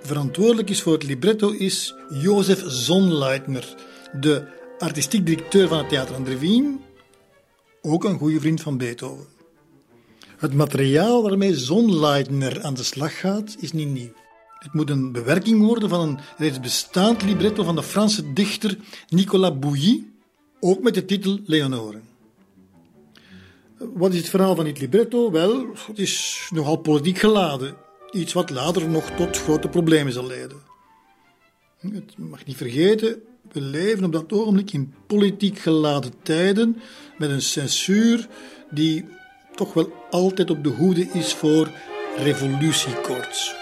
verantwoordelijk 0.00 0.70
is 0.70 0.82
voor 0.82 0.92
het 0.92 1.02
libretto 1.02 1.50
is 1.50 1.94
Jozef 2.08 2.62
Zonleitner, 2.66 3.74
de 4.20 4.46
artistiek 4.78 5.26
directeur 5.26 5.68
van 5.68 5.78
het 5.78 5.88
Theater 5.88 6.14
aan 6.14 6.24
der 6.24 6.38
Wien, 6.38 6.80
ook 7.82 8.04
een 8.04 8.18
goede 8.18 8.40
vriend 8.40 8.60
van 8.60 8.78
Beethoven. 8.78 9.26
Het 10.36 10.54
materiaal 10.54 11.22
waarmee 11.22 11.56
Zonleitner 11.56 12.62
aan 12.62 12.74
de 12.74 12.82
slag 12.82 13.20
gaat, 13.20 13.56
is 13.60 13.72
niet 13.72 13.88
nieuw. 13.88 14.12
Het 14.58 14.72
moet 14.72 14.90
een 14.90 15.12
bewerking 15.12 15.66
worden 15.66 15.88
van 15.88 16.00
een 16.00 16.18
reeds 16.36 16.60
bestaand 16.60 17.22
libretto 17.22 17.62
van 17.62 17.76
de 17.76 17.82
Franse 17.82 18.32
dichter 18.32 18.78
Nicolas 19.08 19.58
Bouilly, 19.58 20.06
ook 20.60 20.82
met 20.82 20.94
de 20.94 21.04
titel 21.04 21.38
Leonore. 21.44 22.00
Wat 23.78 24.12
is 24.12 24.18
het 24.18 24.28
verhaal 24.28 24.54
van 24.54 24.64
dit 24.64 24.80
libretto? 24.80 25.30
Wel, 25.30 25.66
het 25.86 25.98
is 25.98 26.48
nogal 26.52 26.76
politiek 26.76 27.18
geladen. 27.18 27.76
Iets 28.10 28.32
wat 28.32 28.50
later 28.50 28.88
nog 28.88 29.10
tot 29.10 29.36
grote 29.36 29.68
problemen 29.68 30.12
zal 30.12 30.26
leiden. 30.26 30.58
Het 31.78 32.18
mag 32.18 32.44
niet 32.44 32.56
vergeten, 32.56 33.22
we 33.52 33.60
leven 33.60 34.04
op 34.04 34.12
dat 34.12 34.32
ogenblik 34.32 34.72
in 34.72 34.94
politiek 35.06 35.58
geladen 35.58 36.12
tijden 36.22 36.76
met 37.18 37.30
een 37.30 37.42
censuur 37.42 38.28
die 38.70 39.04
toch 39.54 39.72
wel 39.72 39.92
altijd 40.10 40.50
op 40.50 40.64
de 40.64 40.68
hoede 40.68 41.08
is 41.12 41.34
voor 41.34 41.70
revolutiekoorts. 42.16 43.54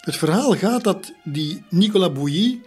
Het 0.00 0.16
verhaal 0.16 0.52
gaat 0.52 0.84
dat 0.84 1.12
die 1.24 1.64
Nicolas 1.70 2.12
Bouilly 2.12 2.60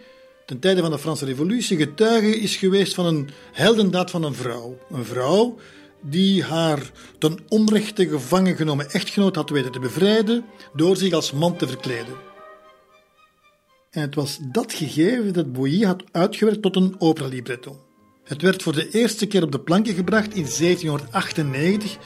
ten 0.50 0.60
tijde 0.60 0.82
van 0.82 0.92
de 0.92 1.00
Franse 1.00 1.26
Revolutie 1.26 1.78
getuige 1.78 2.40
is 2.40 2.56
geweest 2.56 2.94
van 2.94 3.06
een 3.06 3.30
heldendaad 3.52 4.12
van 4.12 4.24
een 4.24 4.34
vrouw. 4.34 4.78
Een 4.92 5.06
vrouw 5.06 5.58
die 6.02 6.44
haar 6.44 6.92
ten 7.18 7.40
onrechte 7.48 8.08
gevangen 8.08 8.56
genomen 8.56 8.92
echtgenoot 8.92 9.36
had 9.36 9.50
weten 9.50 9.72
te 9.72 9.80
bevrijden 9.80 10.46
door 10.74 10.98
zich 10.98 11.14
als 11.14 11.32
man 11.32 11.58
te 11.58 11.68
verkleden. 11.68 12.14
En 13.92 14.02
het 14.02 14.16
was 14.16 14.40
dat 14.42 14.74
gegeven 14.74 15.34
dat 15.34 15.54
Bouilly 15.54 15.86
had 15.86 16.04
uitgewerkt 16.12 16.62
tot 16.62 16.76
een 16.76 16.96
opera-libretto. 16.98 17.86
Het 18.24 18.42
werd 18.42 18.64
voor 18.64 18.74
de 18.74 18.90
eerste 18.90 19.26
keer 19.26 19.44
op 19.44 19.52
de 19.52 19.60
planken 19.60 19.94
gebracht 19.94 20.34
in 20.34 20.48
1798 20.60 21.98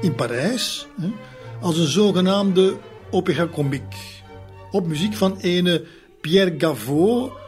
in 0.00 0.14
Parijs 0.14 0.86
als 1.60 1.78
een 1.78 1.86
zogenaamde 1.86 2.76
opera 3.10 3.46
comique. 3.46 3.98
Op 4.70 4.86
muziek 4.86 5.14
van 5.14 5.36
ene 5.36 5.84
Pierre 6.20 6.54
Gavot, 6.58 7.40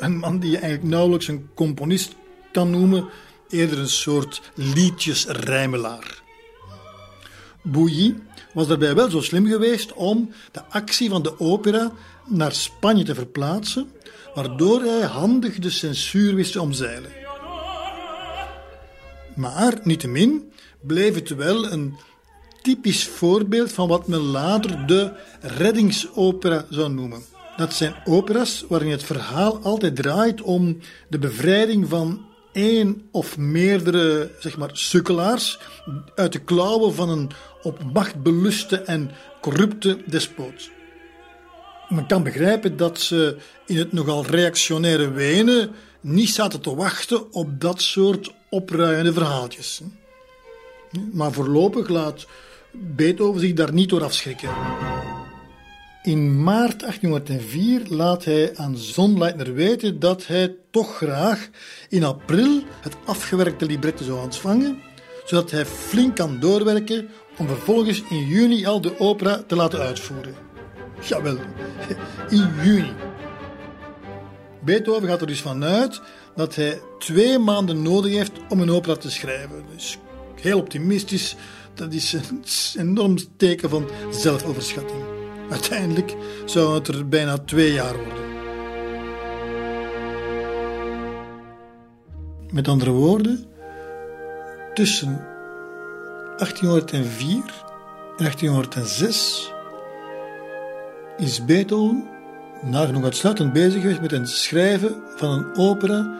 een 0.00 0.18
man 0.18 0.38
die 0.38 0.50
je 0.50 0.58
eigenlijk 0.58 0.94
nauwelijks 0.94 1.28
een 1.28 1.48
componist 1.54 2.14
kan 2.52 2.70
noemen, 2.70 3.08
eerder 3.48 3.78
een 3.78 3.88
soort 3.88 4.42
liedjesrijmelaar. 4.54 6.22
Bouilly 7.62 8.16
was 8.52 8.66
daarbij 8.66 8.94
wel 8.94 9.10
zo 9.10 9.20
slim 9.20 9.46
geweest 9.46 9.92
om 9.92 10.30
de 10.52 10.64
actie 10.64 11.10
van 11.10 11.22
de 11.22 11.40
opera 11.40 11.92
naar 12.26 12.52
Spanje 12.52 13.04
te 13.04 13.14
verplaatsen, 13.14 13.90
waardoor 14.34 14.80
hij 14.82 15.02
handig 15.02 15.58
de 15.58 15.70
censuur 15.70 16.34
wist 16.34 16.52
te 16.52 16.60
omzeilen. 16.60 17.10
Maar 19.34 19.80
niettemin 19.82 20.52
bleef 20.80 21.14
het 21.14 21.28
wel 21.28 21.72
een 21.72 21.96
typisch 22.62 23.08
voorbeeld 23.08 23.72
van 23.72 23.88
wat 23.88 24.08
men 24.08 24.20
later 24.20 24.86
de 24.86 25.12
reddingsopera 25.40 26.66
zou 26.70 26.92
noemen. 26.92 27.31
Dat 27.56 27.74
zijn 27.74 27.94
operas 28.04 28.64
waarin 28.68 28.90
het 28.90 29.02
verhaal 29.02 29.58
altijd 29.62 29.96
draait 29.96 30.42
om 30.42 30.78
de 31.08 31.18
bevrijding 31.18 31.88
van 31.88 32.26
één 32.52 33.08
of 33.10 33.38
meerdere 33.38 34.30
zeg 34.38 34.56
maar, 34.56 34.70
sukkelaars 34.72 35.58
uit 36.14 36.32
de 36.32 36.38
klauwen 36.38 36.94
van 36.94 37.08
een 37.08 37.30
op 37.62 37.92
macht 37.92 38.22
beluste 38.22 38.76
en 38.76 39.10
corrupte 39.40 39.98
despoot. 40.06 40.70
Men 41.88 42.06
kan 42.06 42.22
begrijpen 42.22 42.76
dat 42.76 43.00
ze 43.00 43.36
in 43.66 43.76
het 43.76 43.92
nogal 43.92 44.26
reactionaire 44.26 45.10
Wenen 45.10 45.70
niet 46.00 46.30
zaten 46.30 46.60
te 46.60 46.74
wachten 46.74 47.32
op 47.32 47.60
dat 47.60 47.82
soort 47.82 48.32
opruiende 48.50 49.12
verhaaltjes. 49.12 49.80
Maar 51.12 51.32
voorlopig 51.32 51.88
laat 51.88 52.26
Beethoven 52.70 53.40
zich 53.40 53.52
daar 53.52 53.72
niet 53.72 53.88
door 53.88 54.04
afschrikken. 54.04 54.50
In 56.02 56.42
maart 56.42 56.80
1804 56.80 57.82
laat 57.88 58.24
hij 58.24 58.56
aan 58.56 58.76
Zonleitner 58.76 59.54
weten 59.54 60.00
dat 60.00 60.26
hij 60.26 60.54
toch 60.70 60.96
graag 60.96 61.48
in 61.88 62.04
april 62.04 62.62
het 62.80 62.96
afgewerkte 63.04 63.66
libretto 63.66 64.04
zou 64.04 64.20
ontvangen, 64.20 64.82
zodat 65.24 65.50
hij 65.50 65.66
flink 65.66 66.16
kan 66.16 66.40
doorwerken 66.40 67.08
om 67.38 67.46
vervolgens 67.46 68.02
in 68.10 68.26
juni 68.26 68.66
al 68.66 68.80
de 68.80 68.98
opera 68.98 69.42
te 69.46 69.56
laten 69.56 69.78
uitvoeren. 69.80 70.34
Jawel, 71.00 71.36
in 72.28 72.50
juni. 72.62 72.92
Beethoven 74.64 75.08
gaat 75.08 75.20
er 75.20 75.26
dus 75.26 75.40
vanuit 75.40 76.00
dat 76.36 76.54
hij 76.54 76.80
twee 76.98 77.38
maanden 77.38 77.82
nodig 77.82 78.12
heeft 78.12 78.32
om 78.48 78.60
een 78.60 78.70
opera 78.70 78.96
te 78.96 79.10
schrijven. 79.10 79.64
Dus 79.74 79.98
heel 80.40 80.58
optimistisch, 80.58 81.36
dat 81.74 81.92
is 81.92 82.12
een 82.12 82.44
enorm 82.88 83.16
teken 83.36 83.70
van 83.70 83.88
zelfoverschatting. 84.10 85.11
Uiteindelijk 85.52 86.16
zou 86.44 86.74
het 86.74 86.88
er 86.88 87.08
bijna 87.08 87.38
twee 87.38 87.72
jaar 87.72 87.96
worden. 87.96 88.30
Met 92.52 92.68
andere 92.68 92.90
woorden, 92.90 93.44
tussen 94.74 95.26
1804 96.36 97.36
en 98.16 98.24
1806 98.24 99.52
is 101.16 101.44
Beethoven 101.44 102.08
nog 102.62 103.04
uitsluitend 103.04 103.52
bezig 103.52 103.80
geweest 103.80 104.00
met 104.00 104.10
het 104.10 104.28
schrijven 104.28 105.02
van 105.16 105.30
een 105.30 105.56
opera 105.56 106.18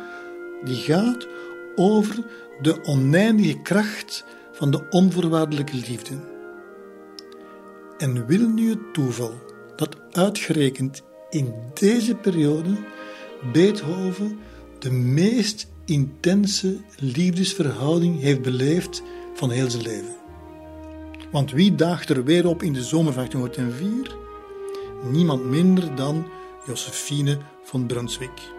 die 0.64 0.76
gaat 0.76 1.26
over 1.76 2.16
de 2.60 2.84
oneindige 2.84 3.60
kracht 3.62 4.24
van 4.52 4.70
de 4.70 4.88
onvoorwaardelijke 4.90 5.76
liefde. 5.76 6.31
En 8.02 8.26
wil 8.26 8.48
nu 8.48 8.68
het 8.70 8.94
toeval 8.94 9.32
dat 9.76 9.96
uitgerekend 10.12 11.02
in 11.30 11.54
deze 11.74 12.14
periode 12.14 12.76
Beethoven 13.52 14.38
de 14.78 14.90
meest 14.90 15.70
intense 15.84 16.76
liefdesverhouding 16.98 18.20
heeft 18.20 18.42
beleefd 18.42 19.02
van 19.34 19.50
heel 19.50 19.70
zijn 19.70 19.82
leven. 19.82 20.16
Want 21.30 21.50
wie 21.50 21.74
daagt 21.74 22.08
er 22.08 22.24
weer 22.24 22.46
op 22.46 22.62
in 22.62 22.72
de 22.72 22.82
zomer 22.82 23.12
van 23.12 23.28
1804? 23.28 24.16
Niemand 25.10 25.44
minder 25.44 25.94
dan 25.94 26.26
Josephine 26.66 27.38
van 27.64 27.86
Brunswick. 27.86 28.52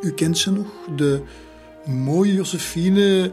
U 0.00 0.12
kent 0.12 0.38
ze 0.38 0.52
nog, 0.52 0.66
de 0.96 1.22
mooie 1.84 2.34
Josephine 2.34 3.32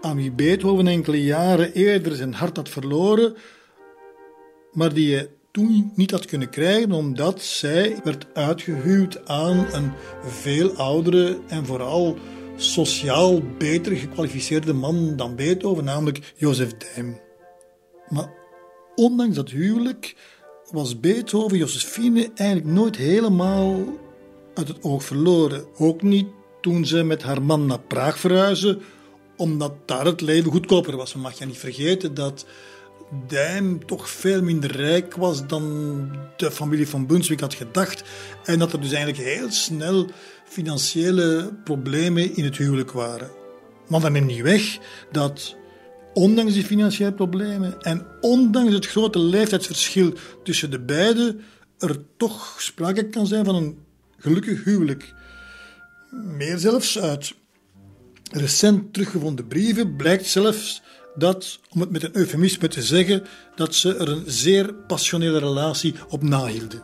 aan 0.00 0.16
wie 0.16 0.32
Beethoven 0.32 0.86
enkele 0.86 1.22
jaren 1.22 1.72
eerder 1.72 2.16
zijn 2.16 2.34
hart 2.34 2.56
had 2.56 2.68
verloren, 2.68 3.34
maar 4.74 4.94
die 4.94 5.08
je 5.08 5.28
toen 5.50 5.92
niet 5.94 6.10
had 6.10 6.24
kunnen 6.24 6.50
krijgen 6.50 6.92
omdat 6.92 7.42
zij 7.42 8.00
werd 8.04 8.26
uitgehuwd 8.34 9.28
aan 9.28 9.66
een 9.72 9.92
veel 10.22 10.72
oudere 10.72 11.38
en 11.48 11.66
vooral 11.66 12.18
sociaal 12.56 13.40
beter 13.58 13.96
gekwalificeerde 13.96 14.72
man 14.72 15.16
dan 15.16 15.36
Beethoven, 15.36 15.84
namelijk 15.84 16.32
Jozef 16.36 16.72
Dijm. 16.72 17.20
Maar 18.08 18.32
ondanks 18.94 19.36
dat 19.36 19.50
huwelijk 19.50 20.16
was 20.70 21.00
Beethoven 21.00 21.58
Josephine 21.58 22.30
eigenlijk 22.34 22.70
nooit 22.70 22.96
helemaal 22.96 23.84
uit 24.54 24.68
het 24.68 24.82
oog 24.82 25.04
verloren. 25.04 25.66
Ook 25.78 26.02
niet 26.02 26.26
toen 26.60 26.86
ze 26.86 27.02
met 27.02 27.22
haar 27.22 27.42
man 27.42 27.66
naar 27.66 27.80
Praag 27.80 28.18
verhuisde, 28.18 28.78
omdat 29.36 29.72
daar 29.84 30.04
het 30.04 30.20
leven 30.20 30.50
goedkoper 30.50 30.96
was. 30.96 31.14
Maar 31.14 31.22
mag 31.22 31.38
je 31.38 31.46
niet 31.46 31.58
vergeten 31.58 32.14
dat 32.14 32.46
Dijm 33.28 33.86
toch 33.86 34.10
veel 34.10 34.42
minder 34.42 34.76
rijk 34.76 35.16
was 35.16 35.46
dan 35.46 36.08
de 36.36 36.50
familie 36.50 36.88
van 36.88 37.06
Brunswick 37.06 37.40
had 37.40 37.54
gedacht. 37.54 38.04
En 38.44 38.58
dat 38.58 38.72
er 38.72 38.80
dus 38.80 38.92
eigenlijk 38.92 39.24
heel 39.24 39.50
snel 39.50 40.06
financiële 40.44 41.54
problemen 41.64 42.36
in 42.36 42.44
het 42.44 42.56
huwelijk 42.56 42.92
waren. 42.92 43.30
Maar 43.88 44.00
dat 44.00 44.10
neemt 44.10 44.26
niet 44.26 44.42
weg 44.42 44.78
dat 45.12 45.56
ondanks 46.14 46.52
die 46.52 46.64
financiële 46.64 47.12
problemen 47.12 47.82
en 47.82 48.06
ondanks 48.20 48.72
het 48.72 48.86
grote 48.86 49.18
leeftijdsverschil 49.18 50.12
tussen 50.42 50.70
de 50.70 50.80
beiden, 50.80 51.40
er 51.78 51.98
toch 52.16 52.56
sprake 52.58 53.08
kan 53.08 53.26
zijn 53.26 53.44
van 53.44 53.54
een 53.54 53.78
gelukkig 54.18 54.64
huwelijk. 54.64 55.14
Meer 56.10 56.58
zelfs 56.58 56.98
uit 56.98 57.34
recent 58.30 58.92
teruggevonden 58.92 59.46
brieven 59.46 59.96
blijkt 59.96 60.26
zelfs 60.26 60.82
dat, 61.14 61.58
om 61.70 61.80
het 61.80 61.90
met 61.90 62.02
een 62.02 62.16
eufemisme 62.16 62.68
te 62.68 62.82
zeggen, 62.82 63.26
dat 63.54 63.74
ze 63.74 63.96
er 63.96 64.08
een 64.08 64.24
zeer 64.26 64.74
passionele 64.74 65.38
relatie 65.38 65.94
op 66.08 66.22
nahielden. 66.22 66.82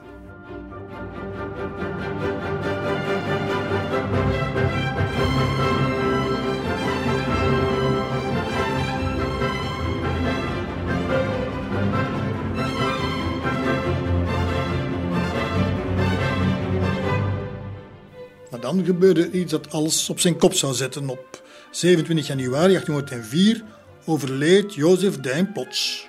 Maar 18.51 18.61
dan 18.61 18.85
gebeurde 18.85 19.31
iets 19.31 19.51
dat 19.51 19.72
alles 19.72 20.11
op 20.11 20.20
zijn 20.20 20.37
kop 20.37 20.55
zou 20.55 20.74
zetten. 20.74 21.09
Op 21.09 21.43
27 21.70 22.26
januari 22.26 22.72
1804 22.72 23.64
overleed 24.05 24.74
Jozef 24.74 25.20
Dijn 25.20 25.53
plots. 25.53 26.09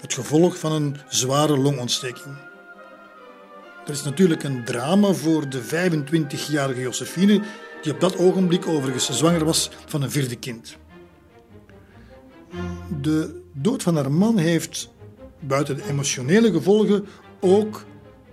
Het 0.00 0.14
gevolg 0.14 0.58
van 0.58 0.72
een 0.72 0.96
zware 1.08 1.58
longontsteking. 1.58 2.36
Er 3.86 3.92
is 3.92 4.02
natuurlijk 4.02 4.42
een 4.42 4.64
drama 4.64 5.12
voor 5.12 5.48
de 5.48 5.62
25-jarige 5.62 6.80
Josephine, 6.80 7.42
die 7.82 7.92
op 7.92 8.00
dat 8.00 8.16
ogenblik 8.16 8.66
overigens 8.66 9.10
zwanger 9.10 9.44
was 9.44 9.70
van 9.86 10.02
een 10.02 10.10
vierde 10.10 10.36
kind. 10.36 10.76
De 13.00 13.42
dood 13.52 13.82
van 13.82 13.96
haar 13.96 14.12
man 14.12 14.38
heeft, 14.38 14.90
buiten 15.40 15.76
de 15.76 15.88
emotionele 15.88 16.52
gevolgen, 16.52 17.06
ook 17.40 17.84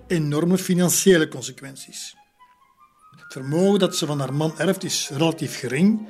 enorme 0.06 0.58
financiële 0.58 1.28
consequenties. 1.28 2.16
Het 3.10 3.32
vermogen 3.32 3.78
dat 3.78 3.96
ze 3.96 4.06
van 4.06 4.20
haar 4.20 4.34
man 4.34 4.58
erft 4.58 4.84
is 4.84 5.10
relatief 5.12 5.58
gering, 5.58 6.08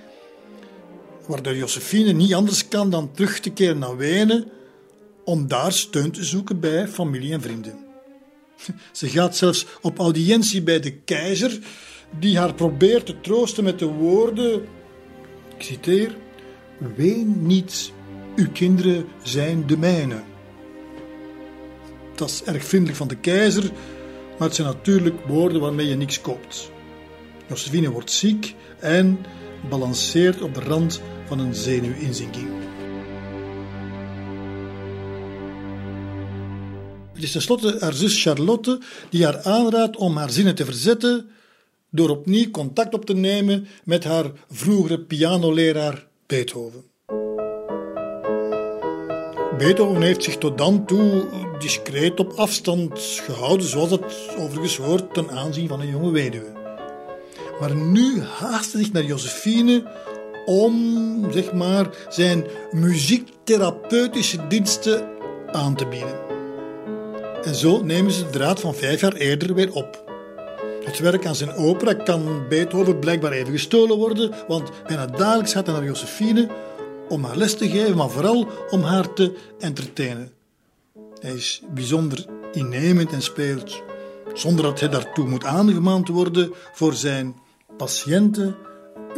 waardoor 1.29 1.57
Josephine 1.57 2.13
niet 2.13 2.35
anders 2.35 2.69
kan 2.69 2.91
dan 2.91 3.13
terug 3.13 3.41
te 3.41 3.51
keren 3.51 3.79
naar 3.79 3.97
Wenen 3.97 4.51
om 5.25 5.49
daar 5.49 5.73
steun 5.73 6.11
te 6.11 6.25
zoeken 6.25 6.61
bij 6.61 6.89
familie 6.89 7.33
en 7.33 7.41
vrienden. 7.41 7.79
Ze 8.93 9.09
gaat 9.09 9.37
zelfs 9.37 9.67
op 9.81 9.99
audiëntie 9.99 10.63
bij 10.63 10.81
de 10.81 10.93
keizer, 10.93 11.59
die 12.19 12.39
haar 12.39 12.55
probeert 12.55 13.07
te 13.07 13.21
troosten 13.21 13.65
met 13.65 13.79
de 13.79 13.87
woorden, 13.87 14.55
ik 15.57 15.63
citeer, 15.63 16.17
Ween 16.97 17.47
niet, 17.47 17.93
uw 18.37 18.51
kinderen 18.53 19.07
zijn 19.23 19.67
de 19.67 19.77
mijne. 19.77 20.23
Dat 22.15 22.29
is 22.29 22.43
erg 22.45 22.65
vriendelijk 22.65 22.99
van 22.99 23.09
de 23.09 23.17
keizer, 23.17 23.71
maar 24.39 24.47
het 24.49 24.55
zijn 24.55 24.69
natuurlijk 24.69 25.17
woorden 25.27 25.61
waarmee 25.61 25.87
je 25.87 25.97
niks 25.97 26.21
koopt. 26.21 26.71
Josephine 27.47 27.91
wordt 27.91 28.11
ziek 28.11 28.55
en 28.79 29.19
balanceert 29.69 30.43
op 30.43 30.55
de 30.55 30.61
rand 30.61 31.01
van 31.29 31.39
een 31.39 31.55
zenuwinzinking. 31.55 32.49
Het 37.13 37.23
is 37.23 37.33
tenslotte 37.33 37.77
haar 37.81 37.93
zus 37.93 38.23
Charlotte 38.23 38.81
die 39.11 39.25
haar 39.25 39.43
aanraadt 39.43 39.97
om 39.97 40.17
haar 40.17 40.31
zinnen 40.31 40.55
te 40.55 40.65
verzetten 40.65 41.31
door 41.91 42.09
opnieuw 42.09 42.51
contact 42.51 42.95
op 42.95 43.05
te 43.05 43.15
nemen 43.15 43.67
met 43.85 44.05
haar 44.05 44.31
vroegere 44.51 45.01
pianoleraar 45.01 46.07
Beethoven. 46.27 46.85
Beethoven 49.59 50.03
heeft 50.03 50.25
zich 50.25 50.39
tot 50.39 50.59
dan 50.59 50.87
toe 50.87 51.27
discreet 51.59 52.21
op 52.21 52.33
afstand 52.33 53.01
gehouden, 53.01 53.67
zoals 53.67 53.91
het 53.91 54.05
overigens 54.39 54.77
hoort 54.77 55.15
ten 55.15 55.31
aanzien 55.31 55.69
van 55.69 55.81
een 55.81 55.91
jonge 55.91 56.11
weduwe. 56.11 56.53
Maar 57.61 57.77
nu 57.77 58.23
haastte 58.23 58.79
zich 58.79 58.93
naar 58.93 59.05
Josephine 59.05 59.83
om 60.49 61.33
zeg 61.33 61.53
maar, 61.53 61.87
zijn 62.09 62.45
muziektherapeutische 62.71 64.47
diensten 64.47 65.09
aan 65.53 65.75
te 65.75 65.87
bieden. 65.87 66.19
En 67.43 67.55
zo 67.55 67.83
nemen 67.83 68.13
ze 68.13 68.25
de 68.25 68.31
draad 68.31 68.61
van 68.61 68.75
vijf 68.75 69.01
jaar 69.01 69.13
eerder 69.13 69.55
weer 69.55 69.73
op. 69.73 70.05
Het 70.85 70.99
werk 70.99 71.27
aan 71.27 71.35
zijn 71.35 71.55
opera 71.55 71.95
kan 71.95 72.49
Beethoven 72.49 72.99
blijkbaar 72.99 73.33
even 73.33 73.53
gestolen 73.53 73.97
worden, 73.97 74.35
want 74.47 74.71
bijna 74.87 75.07
dagelijks 75.07 75.53
gaat 75.53 75.67
hij 75.67 75.75
naar 75.75 75.85
Josephine 75.85 76.49
om 77.09 77.25
haar 77.25 77.37
les 77.37 77.55
te 77.55 77.69
geven, 77.69 77.97
maar 77.97 78.11
vooral 78.11 78.49
om 78.71 78.83
haar 78.83 79.13
te 79.13 79.37
entertainen. 79.59 80.33
Hij 81.21 81.35
is 81.35 81.63
bijzonder 81.75 82.27
innemend 82.53 83.13
en 83.13 83.23
speelt, 83.23 83.83
zonder 84.35 84.65
dat 84.65 84.81
hij 84.81 84.89
daartoe 84.89 85.29
moet 85.29 85.45
aangemaand 85.45 86.09
worden, 86.09 86.53
voor 86.73 86.95
zijn 86.95 87.37
patiënten 87.77 88.57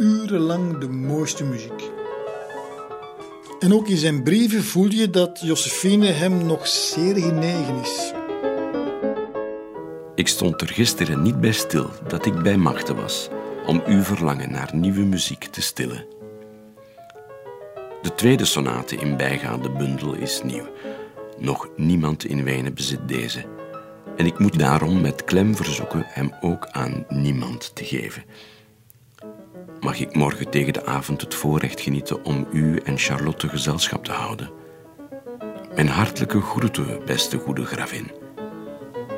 urenlang 0.01 0.77
de 0.77 0.89
mooiste 0.89 1.43
muziek. 1.43 1.89
En 3.59 3.73
ook 3.73 3.87
in 3.87 3.97
zijn 3.97 4.23
brieven 4.23 4.63
voel 4.63 4.89
je 4.89 5.09
dat 5.09 5.39
Josephine 5.43 6.05
hem 6.05 6.45
nog 6.45 6.67
zeer 6.67 7.15
genegen 7.15 7.79
is. 7.81 8.13
Ik 10.15 10.27
stond 10.27 10.61
er 10.61 10.67
gisteren 10.67 11.21
niet 11.21 11.41
bij 11.41 11.51
stil 11.51 11.89
dat 12.07 12.25
ik 12.25 12.41
bij 12.41 12.57
machten 12.57 12.95
was 12.95 13.29
om 13.65 13.81
uw 13.85 14.01
verlangen 14.01 14.51
naar 14.51 14.69
nieuwe 14.73 15.03
muziek 15.03 15.43
te 15.43 15.61
stillen. 15.61 16.05
De 18.01 18.15
tweede 18.15 18.45
sonate 18.45 18.95
in 18.95 19.17
bijgaande 19.17 19.69
bundel 19.69 20.13
is 20.13 20.41
nieuw. 20.43 20.67
Nog 21.37 21.69
niemand 21.75 22.25
in 22.25 22.43
Wenen 22.43 22.73
bezit 22.73 23.07
deze. 23.07 23.45
En 24.17 24.25
ik 24.25 24.39
moet 24.39 24.59
daarom 24.59 25.01
met 25.01 25.23
klem 25.23 25.55
verzoeken 25.55 26.03
hem 26.07 26.33
ook 26.41 26.67
aan 26.71 27.05
niemand 27.09 27.75
te 27.75 27.85
geven 27.85 28.23
mag 29.81 29.99
ik 29.99 30.15
morgen 30.15 30.49
tegen 30.49 30.73
de 30.73 30.85
avond 30.85 31.21
het 31.21 31.35
voorrecht 31.35 31.81
genieten 31.81 32.23
om 32.25 32.47
u 32.51 32.77
en 32.83 32.97
Charlotte 32.97 33.49
gezelschap 33.49 34.05
te 34.05 34.11
houden. 34.11 34.51
Mijn 35.75 35.87
hartelijke 35.87 36.41
groeten, 36.41 37.05
beste 37.05 37.37
goede 37.37 37.65
gravin. 37.65 38.11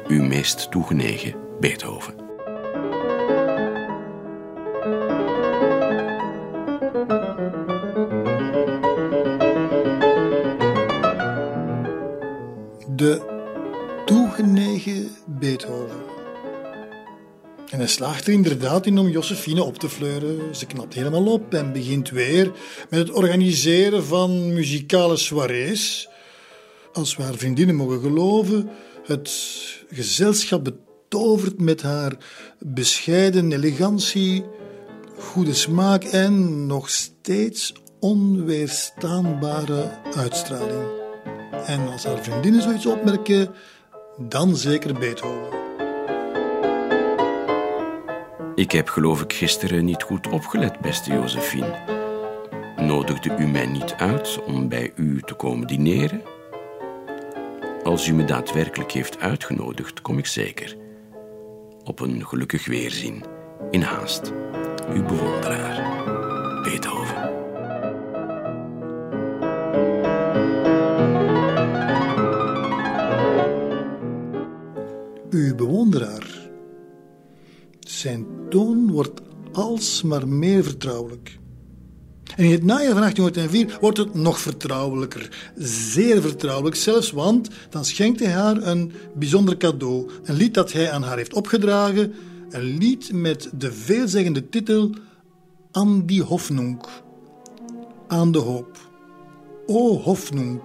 Uw 0.08 0.24
meest 0.24 0.72
toegenegen 0.72 1.36
Beethoven. 1.60 2.23
Slaagt 17.94 18.28
er 18.28 18.34
inderdaad 18.34 18.86
in 18.86 18.98
om 18.98 19.10
Josephine 19.10 19.64
op 19.64 19.78
te 19.78 19.90
fleuren. 19.90 20.56
Ze 20.56 20.66
knapt 20.66 20.94
helemaal 20.94 21.26
op 21.26 21.54
en 21.54 21.74
begint 21.74 22.10
weer 22.10 22.52
met 22.90 23.00
het 23.00 23.12
organiseren 23.12 24.06
van 24.06 24.54
muzikale 24.54 25.18
soirées. 25.18 26.10
Als 26.94 27.16
we 27.16 27.24
haar 27.24 27.36
vriendinnen 27.36 27.76
mogen 27.76 28.00
geloven, 28.00 28.70
het 29.04 29.32
gezelschap 29.90 30.64
betovert 30.64 31.60
met 31.60 31.82
haar 31.82 32.18
bescheiden 32.60 33.52
elegantie, 33.52 34.46
goede 35.18 35.54
smaak 35.54 36.04
en 36.04 36.66
nog 36.66 36.90
steeds 36.90 37.74
onweerstaanbare 38.00 40.00
uitstraling. 40.16 40.88
En 41.66 41.92
als 41.92 42.04
haar 42.04 42.24
vriendinnen 42.24 42.62
zoiets 42.62 42.86
opmerken, 42.86 43.50
dan 44.18 44.56
zeker 44.56 44.94
Beethoven. 44.94 45.63
Ik 48.56 48.72
heb 48.72 48.90
geloof 48.90 49.22
ik 49.22 49.34
gisteren 49.34 49.86
niet 49.86 50.04
goed 50.04 50.28
opgelet, 50.28 50.80
beste 50.80 51.12
Josephine. 51.12 51.80
Nodigde 52.76 53.36
u 53.40 53.48
mij 53.48 53.66
niet 53.66 53.94
uit 53.94 54.44
om 54.44 54.70
bij 54.70 54.92
u 54.96 55.22
te 55.22 55.34
komen 55.34 55.68
dineren? 55.68 56.22
Als 57.84 58.08
u 58.08 58.14
me 58.14 58.26
daadwerkelijk 58.26 58.92
heeft 58.92 59.20
uitgenodigd, 59.20 60.02
kom 60.02 60.18
ik 60.18 60.26
zeker. 60.26 60.78
Op 61.84 62.00
een 62.00 62.28
gelukkig 62.28 62.66
weerzien. 62.66 63.24
In 63.72 63.82
haast. 63.82 64.34
Uw 64.94 65.06
bewonderaar, 65.06 66.04
Beethoven. 66.64 67.32
Uw 75.30 75.56
bewonderaar. 75.56 76.43
Zijn 77.98 78.26
toon 78.50 78.92
wordt 78.92 79.22
alsmaar 79.52 80.28
meer 80.28 80.64
vertrouwelijk. 80.64 81.38
En 82.36 82.44
in 82.44 82.52
het 82.52 82.64
najaar 82.64 82.92
van 82.92 83.02
1804 83.02 83.78
wordt 83.82 83.98
het 83.98 84.14
nog 84.14 84.40
vertrouwelijker. 84.40 85.52
Zeer 85.56 86.22
vertrouwelijk 86.22 86.76
zelfs, 86.76 87.12
want 87.12 87.50
dan 87.70 87.86
schenkt 87.86 88.20
hij 88.20 88.32
haar 88.32 88.64
een 88.64 88.92
bijzonder 89.16 89.58
cadeau. 89.58 90.10
Een 90.24 90.36
lied 90.36 90.54
dat 90.54 90.72
hij 90.72 90.92
aan 90.92 91.04
haar 91.04 91.18
heeft 91.18 91.34
opgedragen. 91.34 92.14
Een 92.50 92.78
lied 92.78 93.12
met 93.12 93.50
de 93.58 93.72
veelzeggende 93.72 94.50
titel 94.50 94.90
An 95.72 96.06
die 96.06 96.22
Hoffnung. 96.22 96.84
Aan 98.08 98.32
de 98.32 98.40
hoop. 98.40 98.78
O 99.66 99.98
Hoffnung, 99.98 100.62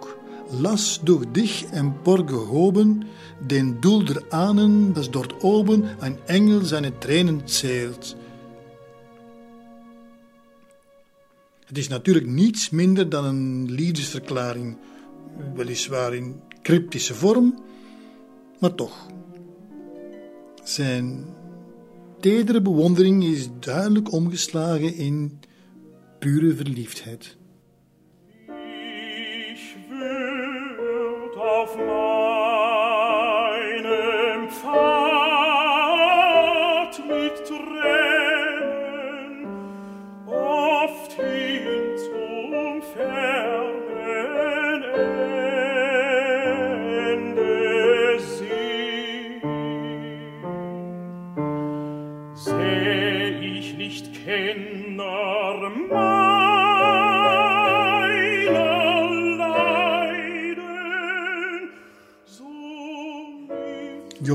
las 0.60 1.00
durch 1.02 1.24
dich 1.32 1.64
emporgehoben, 1.70 3.02
den 3.40 3.80
Doel 3.80 4.04
der 4.04 4.22
Ahnen, 4.30 4.94
das 4.94 5.10
dort 5.10 5.42
oben 5.42 5.84
ein 6.00 6.18
Engel 6.26 6.64
seine 6.64 6.98
Tränen 6.98 7.42
zählt. 7.46 8.16
Het 11.66 11.78
is 11.78 11.88
natuurlijk 11.88 12.26
niets 12.26 12.70
minder 12.70 13.08
dan 13.08 13.24
een 13.24 13.70
liefdesverklaring, 13.70 14.76
weliswaar 15.54 16.14
in 16.14 16.40
cryptische 16.62 17.14
vorm, 17.14 17.58
maar 18.58 18.74
toch. 18.74 19.06
Zijn 20.64 21.24
tedere 22.20 22.62
bewondering 22.62 23.24
is 23.24 23.48
duidelijk 23.60 24.12
omgeslagen 24.12 24.94
in 24.94 25.40
pure 26.18 26.54
verliefdheid. 26.54 27.37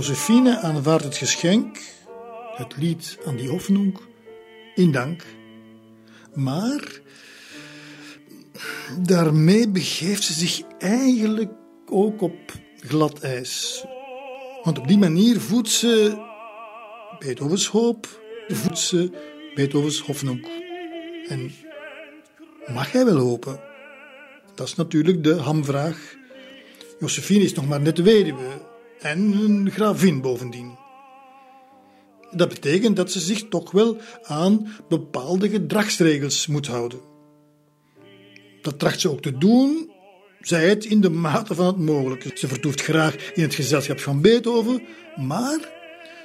Josephine 0.03 0.59
aanvaardt 0.59 1.03
het 1.03 1.17
geschenk, 1.17 1.79
het 2.55 2.77
lied 2.77 3.17
aan 3.25 3.35
die 3.35 3.49
Hofnung, 3.49 3.97
in 4.75 4.91
dank. 4.91 5.23
Maar 6.33 6.99
daarmee 9.01 9.69
begeeft 9.69 10.23
ze 10.23 10.33
zich 10.33 10.61
eigenlijk 10.79 11.51
ook 11.85 12.21
op 12.21 12.35
glad 12.79 13.19
ijs. 13.19 13.85
Want 14.63 14.79
op 14.79 14.87
die 14.87 14.97
manier 14.97 15.39
voedt 15.39 15.69
ze 15.69 16.17
Beethovens 17.19 17.67
hoop, 17.67 18.21
voedt 18.47 18.79
ze 18.79 19.11
Beethovens 19.55 19.99
Hofnung. 19.99 20.47
En 21.27 21.51
mag 22.73 22.91
hij 22.91 23.05
wel 23.05 23.17
hopen? 23.17 23.59
Dat 24.55 24.67
is 24.67 24.75
natuurlijk 24.75 25.23
de 25.23 25.35
hamvraag. 25.35 26.15
Josephine 26.99 27.43
is 27.43 27.53
nog 27.53 27.67
maar 27.67 27.81
net 27.81 27.97
weduwe 28.01 28.71
en 29.03 29.19
een 29.19 29.71
gravin 29.71 30.21
bovendien. 30.21 30.77
Dat 32.31 32.49
betekent 32.49 32.95
dat 32.95 33.11
ze 33.11 33.19
zich 33.19 33.47
toch 33.47 33.71
wel 33.71 33.97
aan 34.23 34.67
bepaalde 34.89 35.49
gedragsregels 35.49 36.47
moet 36.47 36.67
houden. 36.67 36.99
Dat 38.61 38.79
tracht 38.79 38.99
ze 38.99 39.11
ook 39.11 39.21
te 39.21 39.37
doen, 39.37 39.91
zij 40.41 40.69
het 40.69 40.85
in 40.85 41.01
de 41.01 41.09
mate 41.09 41.55
van 41.55 41.65
het 41.65 41.77
mogelijke. 41.77 42.31
Ze 42.33 42.47
vertoeft 42.47 42.81
graag 42.81 43.31
in 43.33 43.43
het 43.43 43.55
gezelschap 43.55 43.99
van 43.99 44.21
Beethoven, 44.21 44.81
maar 45.15 45.59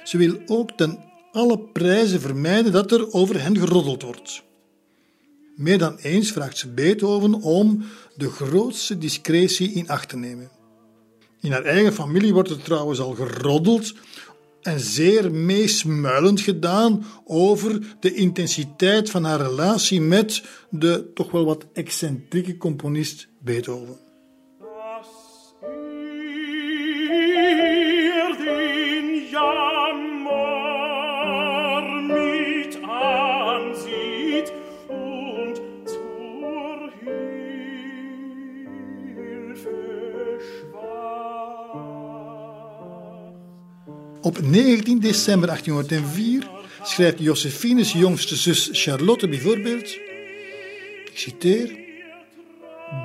ze 0.03 0.17
wil 0.17 0.37
ook 0.45 0.71
ten 0.71 0.99
alle 1.31 1.59
prijzen 1.59 2.21
vermijden 2.21 2.71
dat 2.71 2.91
er 2.91 3.13
over 3.13 3.41
hen 3.41 3.57
geroddeld 3.57 4.01
wordt. 4.01 4.43
Meer 5.55 5.77
dan 5.77 5.97
eens 5.97 6.31
vraagt 6.31 6.57
ze 6.57 6.73
Beethoven 6.73 7.33
om 7.33 7.83
de 8.15 8.29
grootste 8.29 8.97
discretie 8.97 9.71
in 9.71 9.89
acht 9.89 10.09
te 10.09 10.17
nemen. 10.17 10.58
In 11.41 11.51
haar 11.51 11.63
eigen 11.63 11.93
familie 11.93 12.33
wordt 12.33 12.49
er 12.49 12.61
trouwens 12.61 12.99
al 12.99 13.13
geroddeld 13.13 13.93
en 14.61 14.79
zeer 14.79 15.31
meesmuilend 15.31 16.41
gedaan 16.41 17.05
over 17.25 17.95
de 17.99 18.13
intensiteit 18.13 19.09
van 19.09 19.23
haar 19.23 19.41
relatie 19.41 20.01
met 20.01 20.43
de 20.69 21.11
toch 21.13 21.31
wel 21.31 21.45
wat 21.45 21.65
excentrieke 21.73 22.57
componist 22.57 23.27
Beethoven. 23.39 24.08
Op 44.29 44.41
19 44.41 44.99
december 44.99 45.47
1804 45.47 46.49
schrijft 46.81 47.19
Josephines 47.19 47.91
jongste 47.91 48.35
zus 48.35 48.69
Charlotte 48.71 49.27
bijvoorbeeld, 49.27 49.89
ik 51.05 51.11
citeer, 51.13 51.79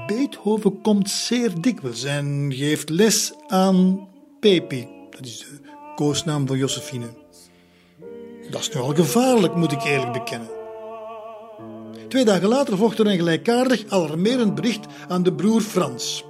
Beethoven 0.07 0.81
komt 0.81 1.11
zeer 1.11 1.61
dikwijls 1.61 2.05
en 2.05 2.53
geeft 2.55 2.89
les 2.89 3.33
aan 3.47 4.09
Pepi, 4.41 4.89
dat 5.11 5.25
is 5.25 5.39
de 5.39 5.69
koosnaam 5.95 6.47
van 6.47 6.59
Josephine. 6.59 7.07
Dat 8.51 8.61
is 8.61 8.71
nu 8.71 8.81
al 8.81 8.95
gevaarlijk, 8.95 9.55
moet 9.55 9.73
ik 9.73 9.83
eerlijk 9.83 10.13
bekennen. 10.13 10.51
Twee 12.09 12.25
dagen 12.25 12.49
later 12.49 12.77
volgt 12.77 12.99
er 12.99 13.07
een 13.07 13.17
gelijkaardig 13.17 13.85
alarmerend 13.89 14.55
bericht 14.55 14.87
aan 15.09 15.23
de 15.23 15.33
broer 15.33 15.61
Frans. 15.61 16.25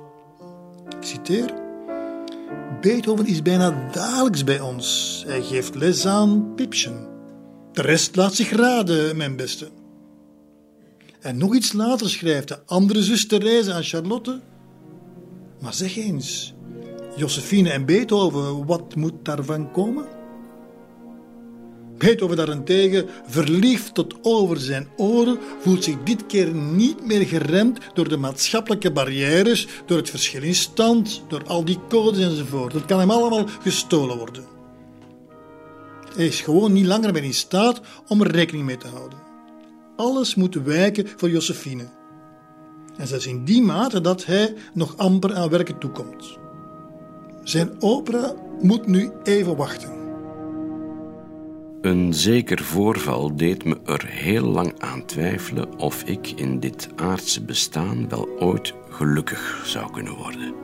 Ik 1.01 1.07
citeer. 1.07 1.64
Beethoven 2.85 3.27
is 3.27 3.43
bijna 3.43 3.89
dagelijks 3.93 4.45
bij 4.45 4.61
ons. 4.61 5.23
Hij 5.27 5.43
geeft 5.43 5.75
les 5.75 6.07
aan 6.07 6.55
Pipchen. 6.55 7.09
De 7.73 7.83
rest 7.83 8.17
laat 8.17 8.35
zich 8.35 8.51
raden, 8.51 9.17
mijn 9.17 9.37
beste. 9.37 9.69
En 11.21 11.37
nog 11.37 11.55
iets 11.55 11.73
later 11.73 12.11
schrijft 12.11 12.49
de 12.49 12.59
andere 12.67 13.03
zus 13.03 13.27
Therese 13.27 13.73
aan 13.73 13.83
Charlotte. 13.83 14.41
Maar 15.61 15.75
zeg 15.75 15.97
eens, 15.97 16.55
Josephine 17.17 17.71
en 17.71 17.87
Beethoven, 17.87 18.67
wat 18.67 18.95
moet 18.95 19.25
daarvan 19.25 19.73
komen? 19.73 20.07
Beethoven 21.99 22.37
daarentegen, 22.37 23.07
verliefd 23.27 23.95
tot 23.95 24.15
over 24.23 24.61
zijn 24.61 24.89
oren, 24.97 25.39
voelt 25.61 25.85
zich 25.85 25.97
dit 26.05 26.27
keer 26.27 26.55
niet 26.55 27.07
meer 27.07 27.27
geremd 27.27 27.79
door 27.95 28.09
de 28.09 28.17
maatschappelijke 28.17 28.93
barrières, 28.93 29.69
door 29.87 29.97
het 29.97 30.11
verschil 30.11 30.43
in 30.43 30.55
stand, 30.55 31.23
door 31.29 31.45
al 31.47 31.65
die 31.65 31.79
codes 31.89 32.25
enzovoort. 32.25 32.73
Dat 32.73 32.85
kan 32.85 32.99
hem 32.99 33.11
allemaal 33.11 33.47
gestolen 33.63 34.17
worden. 34.19 34.45
Hij 36.15 36.27
is 36.27 36.41
gewoon 36.41 36.73
niet 36.73 36.87
langer 36.87 37.13
meer 37.13 37.25
in 37.25 37.35
staat 37.35 37.81
om 38.09 38.21
er 38.21 38.31
rekening 38.31 38.65
mee 38.67 38.77
te 38.77 38.89
houden. 38.89 39.19
Alles 39.97 40.35
moet 40.35 40.55
wijken 40.55 41.09
voor 41.17 41.31
Josephine. 41.31 41.89
En 42.97 43.07
zelfs 43.07 43.27
in 43.27 43.45
die 43.45 43.63
mate 43.63 44.01
dat 44.01 44.25
hij 44.25 44.55
nog 44.73 44.97
amper 44.97 45.35
aan 45.35 45.49
werken 45.49 45.79
toekomt. 45.79 46.39
Zijn 47.43 47.71
opera 47.79 48.35
moet 48.61 48.87
nu 48.87 49.11
even 49.23 49.57
wachten. 49.57 50.04
Een 51.85 52.15
zeker 52.15 52.65
voorval 52.65 53.37
deed 53.37 53.65
me 53.65 53.81
er 53.85 54.07
heel 54.07 54.45
lang 54.45 54.81
aan 54.81 55.05
twijfelen 55.05 55.79
of 55.79 56.03
ik 56.03 56.31
in 56.31 56.61
dit 56.61 56.89
aardse 56.97 57.45
bestaan 57.45 58.09
wel 58.09 58.29
ooit 58.39 58.75
gelukkig 58.89 59.63
zou 59.65 59.93
kunnen 59.93 60.15
worden. 60.15 60.55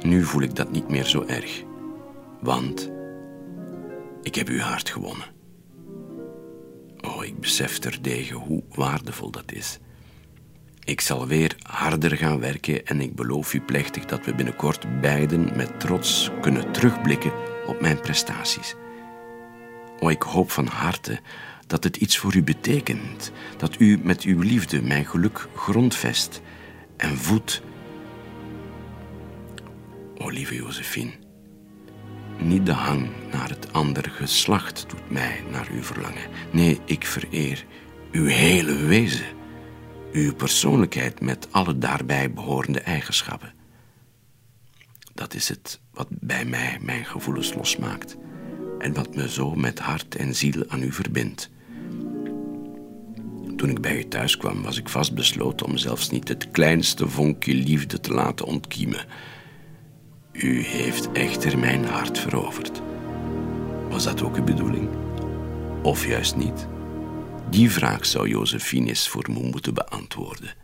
Nu 0.00 0.24
voel 0.24 0.42
ik 0.42 0.56
dat 0.56 0.70
niet 0.70 0.88
meer 0.88 1.04
zo 1.04 1.24
erg, 1.26 1.62
want 2.40 2.90
ik 4.22 4.34
heb 4.34 4.48
uw 4.48 4.58
hart 4.58 4.90
gewonnen. 4.90 5.26
Oh, 7.00 7.24
ik 7.24 7.40
besef 7.40 7.78
terdege 7.78 8.34
hoe 8.34 8.62
waardevol 8.74 9.30
dat 9.30 9.52
is. 9.52 9.78
Ik 10.84 11.00
zal 11.00 11.26
weer 11.26 11.56
harder 11.62 12.16
gaan 12.16 12.40
werken 12.40 12.86
en 12.86 13.00
ik 13.00 13.14
beloof 13.14 13.54
u 13.54 13.60
plechtig 13.60 14.04
dat 14.04 14.24
we 14.24 14.34
binnenkort 14.34 15.00
beiden 15.00 15.56
met 15.56 15.80
trots 15.80 16.30
kunnen 16.40 16.72
terugblikken 16.72 17.32
op 17.66 17.80
mijn 17.80 18.00
prestaties. 18.00 18.76
Oh, 20.00 20.10
ik 20.10 20.22
hoop 20.22 20.50
van 20.50 20.66
harte 20.66 21.20
dat 21.66 21.84
het 21.84 21.96
iets 21.96 22.18
voor 22.18 22.36
u 22.36 22.42
betekent, 22.42 23.32
dat 23.56 23.80
u 23.80 24.00
met 24.02 24.22
uw 24.22 24.40
liefde 24.40 24.82
mijn 24.82 25.06
geluk 25.06 25.48
grondvest 25.54 26.40
en 26.96 27.16
voedt. 27.16 27.62
O 30.16 30.28
lieve 30.28 30.54
Josephine, 30.54 31.12
niet 32.38 32.66
de 32.66 32.72
hang 32.72 33.08
naar 33.32 33.48
het 33.48 33.72
andere 33.72 34.10
geslacht 34.10 34.84
doet 34.88 35.10
mij 35.10 35.42
naar 35.50 35.70
u 35.72 35.82
verlangen. 35.82 36.30
Nee, 36.52 36.80
ik 36.84 37.06
vereer 37.06 37.64
uw 38.12 38.26
hele 38.26 38.76
wezen, 38.76 39.26
uw 40.12 40.34
persoonlijkheid 40.34 41.20
met 41.20 41.48
alle 41.50 41.78
daarbij 41.78 42.32
behorende 42.32 42.80
eigenschappen. 42.80 43.54
Dat 45.14 45.34
is 45.34 45.48
het 45.48 45.80
wat 45.92 46.08
bij 46.10 46.44
mij 46.44 46.78
mijn 46.80 47.04
gevoelens 47.04 47.54
losmaakt 47.54 48.16
en 48.78 48.94
wat 48.94 49.14
me 49.14 49.28
zo 49.28 49.54
met 49.54 49.78
hart 49.78 50.16
en 50.16 50.34
ziel 50.34 50.64
aan 50.68 50.82
u 50.82 50.92
verbindt. 50.92 51.50
Toen 53.56 53.70
ik 53.70 53.80
bij 53.80 53.98
u 53.98 54.08
thuis 54.08 54.36
kwam, 54.36 54.62
was 54.62 54.78
ik 54.78 54.88
vastbesloten 54.88 55.66
om 55.66 55.76
zelfs 55.76 56.10
niet 56.10 56.28
het 56.28 56.50
kleinste 56.50 57.08
vonkje 57.08 57.54
liefde 57.54 58.00
te 58.00 58.12
laten 58.12 58.46
ontkiemen. 58.46 59.04
U 60.32 60.62
heeft 60.62 61.12
echter 61.12 61.58
mijn 61.58 61.84
hart 61.84 62.18
veroverd. 62.18 62.82
Was 63.90 64.04
dat 64.04 64.22
ook 64.22 64.36
uw 64.36 64.44
bedoeling? 64.44 64.88
Of 65.82 66.06
juist 66.06 66.36
niet? 66.36 66.66
Die 67.50 67.70
vraag 67.70 68.06
zou 68.06 68.28
Josephine 68.28 68.88
eens 68.88 69.08
voor 69.08 69.24
me 69.30 69.40
moeten 69.40 69.74
beantwoorden. 69.74 70.54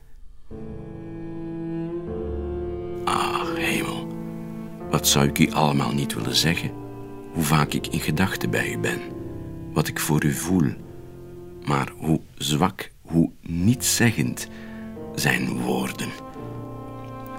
Ah, 3.04 3.54
hemel. 3.54 4.06
Wat 4.90 5.08
zou 5.08 5.28
ik 5.28 5.38
u 5.38 5.52
allemaal 5.52 5.92
niet 5.92 6.14
willen 6.14 6.36
zeggen? 6.36 6.83
Hoe 7.34 7.42
vaak 7.42 7.72
ik 7.72 7.86
in 7.86 8.00
gedachten 8.00 8.50
bij 8.50 8.72
u 8.72 8.78
ben. 8.78 9.00
Wat 9.72 9.88
ik 9.88 10.00
voor 10.00 10.24
u 10.24 10.32
voel. 10.32 10.72
Maar 11.64 11.92
hoe 11.96 12.20
zwak, 12.38 12.90
hoe 13.00 13.30
nietszeggend 13.40 14.48
zijn 15.14 15.60
woorden. 15.60 16.08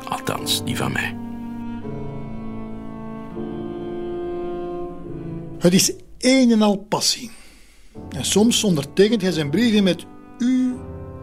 Althans, 0.09 0.63
die 0.63 0.77
van 0.77 0.91
mij. 0.91 1.17
Het 5.59 5.73
is 5.73 5.93
een 6.17 6.51
en 6.51 6.61
al 6.61 6.77
passie. 6.77 7.31
En 8.09 8.25
soms 8.25 8.63
ondertekent 8.63 9.21
hij 9.21 9.31
zijn 9.31 9.49
brieven 9.49 9.83
met 9.83 10.05
u, 10.37 10.73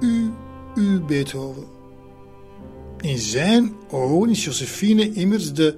u, 0.00 0.30
u, 0.74 1.00
Beethoven. 1.00 1.64
In 3.00 3.18
zijn 3.18 3.72
ogen 3.90 4.30
is 4.30 4.44
Josephine 4.44 5.12
immers 5.12 5.52
de 5.52 5.76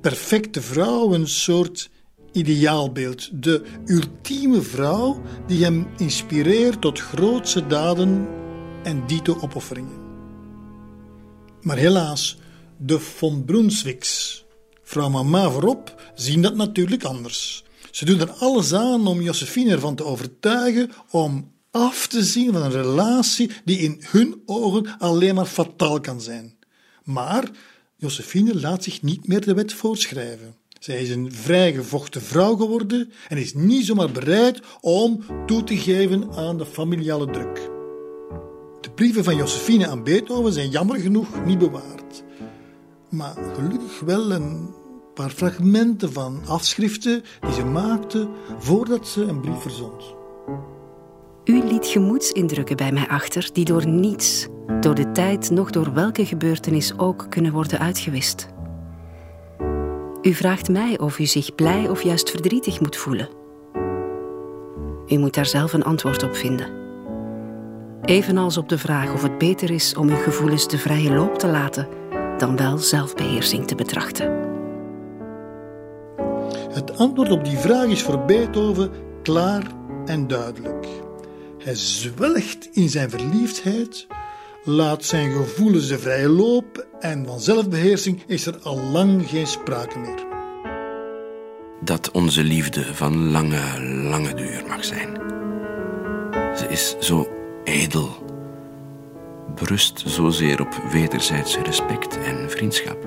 perfecte 0.00 0.62
vrouw, 0.62 1.12
een 1.12 1.28
soort 1.28 1.90
ideaalbeeld. 2.32 3.42
De 3.42 3.64
ultieme 3.86 4.62
vrouw 4.62 5.22
die 5.46 5.64
hem 5.64 5.86
inspireert 5.96 6.80
tot 6.80 7.00
grootse 7.00 7.66
daden 7.66 8.28
en 8.82 9.06
dito 9.06 9.38
opofferingen. 9.40 10.00
Maar 11.60 11.76
helaas, 11.76 12.38
de 12.76 13.00
von 13.00 13.44
Brunswicks, 13.44 14.44
vrouw 14.82 15.08
mama 15.08 15.50
voorop, 15.50 16.12
zien 16.14 16.42
dat 16.42 16.56
natuurlijk 16.56 17.04
anders. 17.04 17.64
Ze 17.90 18.04
doen 18.04 18.20
er 18.20 18.30
alles 18.30 18.74
aan 18.74 19.06
om 19.06 19.20
Josephine 19.20 19.70
ervan 19.70 19.94
te 19.94 20.04
overtuigen 20.04 20.90
om 21.10 21.52
af 21.70 22.06
te 22.06 22.24
zien 22.24 22.52
van 22.52 22.62
een 22.62 22.70
relatie 22.70 23.50
die 23.64 23.78
in 23.78 24.02
hun 24.10 24.42
ogen 24.46 24.98
alleen 24.98 25.34
maar 25.34 25.46
fataal 25.46 26.00
kan 26.00 26.20
zijn. 26.20 26.56
Maar 27.04 27.50
Josephine 27.96 28.60
laat 28.60 28.84
zich 28.84 29.02
niet 29.02 29.26
meer 29.28 29.44
de 29.44 29.54
wet 29.54 29.72
voorschrijven. 29.72 30.56
Zij 30.82 31.02
is 31.02 31.10
een 31.10 31.32
vrijgevochten 31.32 32.22
vrouw 32.22 32.56
geworden 32.56 33.12
en 33.28 33.36
is 33.36 33.54
niet 33.54 33.86
zomaar 33.86 34.10
bereid 34.10 34.60
om 34.80 35.24
toe 35.46 35.64
te 35.64 35.76
geven 35.76 36.32
aan 36.32 36.58
de 36.58 36.66
familiale 36.66 37.30
druk. 37.30 37.70
De 38.80 38.90
brieven 38.94 39.24
van 39.24 39.36
Josephine 39.36 39.88
aan 39.88 40.04
Beethoven 40.04 40.52
zijn 40.52 40.70
jammer 40.70 40.96
genoeg 40.96 41.44
niet 41.44 41.58
bewaard. 41.58 42.24
Maar 43.08 43.34
gelukkig 43.54 44.00
wel 44.00 44.32
een 44.32 44.74
paar 45.14 45.30
fragmenten 45.30 46.12
van 46.12 46.42
afschriften 46.46 47.22
die 47.40 47.52
ze 47.52 47.64
maakte 47.64 48.28
voordat 48.58 49.08
ze 49.08 49.22
een 49.22 49.40
brief 49.40 49.60
verzond. 49.60 50.14
U 51.44 51.64
liet 51.64 51.86
gemoedsindrukken 51.86 52.76
bij 52.76 52.92
mij 52.92 53.08
achter 53.08 53.50
die 53.52 53.64
door 53.64 53.86
niets, 53.86 54.46
door 54.80 54.94
de 54.94 55.12
tijd, 55.12 55.50
nog 55.50 55.70
door 55.70 55.92
welke 55.94 56.26
gebeurtenis 56.26 56.98
ook 56.98 57.26
kunnen 57.28 57.52
worden 57.52 57.78
uitgewist. 57.78 58.51
U 60.22 60.34
vraagt 60.34 60.68
mij 60.68 60.98
of 60.98 61.18
u 61.18 61.26
zich 61.26 61.54
blij 61.54 61.88
of 61.88 62.02
juist 62.02 62.30
verdrietig 62.30 62.80
moet 62.80 62.96
voelen. 62.96 63.28
U 65.08 65.18
moet 65.18 65.34
daar 65.34 65.46
zelf 65.46 65.72
een 65.72 65.84
antwoord 65.84 66.22
op 66.22 66.36
vinden. 66.36 66.80
Evenals 68.02 68.56
op 68.56 68.68
de 68.68 68.78
vraag 68.78 69.12
of 69.12 69.22
het 69.22 69.38
beter 69.38 69.70
is 69.70 69.94
om 69.94 70.08
uw 70.08 70.16
gevoelens 70.16 70.68
de 70.68 70.78
vrije 70.78 71.12
loop 71.12 71.38
te 71.38 71.46
laten 71.46 71.88
dan 72.38 72.56
wel 72.56 72.78
zelfbeheersing 72.78 73.66
te 73.66 73.74
betrachten. 73.74 74.50
Het 76.70 76.98
antwoord 76.98 77.30
op 77.30 77.44
die 77.44 77.58
vraag 77.58 77.86
is 77.86 78.02
voor 78.02 78.24
Beethoven 78.24 78.90
klaar 79.22 79.62
en 80.04 80.26
duidelijk. 80.26 80.86
Hij 81.58 81.74
zwelgt 81.74 82.68
in 82.72 82.88
zijn 82.88 83.10
verliefdheid, 83.10 84.06
laat 84.64 85.04
zijn 85.04 85.32
gevoelens 85.32 85.88
de 85.88 85.98
vrije 85.98 86.28
loop 86.28 86.86
en 87.00 87.26
van 87.26 87.40
zelfbeheersing 87.40 88.22
is 88.26 88.46
er 88.46 88.58
al 88.62 88.80
lang 88.80 89.28
geen 89.28 89.46
sprake 89.46 89.98
meer. 89.98 90.26
Dat 91.80 92.10
onze 92.10 92.42
liefde 92.42 92.94
van 92.94 93.30
lange, 93.30 93.82
lange 93.82 94.34
duur 94.34 94.64
mag 94.68 94.84
zijn. 94.84 95.20
Ze 96.56 96.66
is 96.68 96.96
zo 97.00 97.28
edel, 97.64 98.08
berust 99.54 100.02
zozeer 100.06 100.60
op 100.60 100.82
wederzijds 100.92 101.56
respect 101.56 102.18
en 102.18 102.50
vriendschap. 102.50 103.04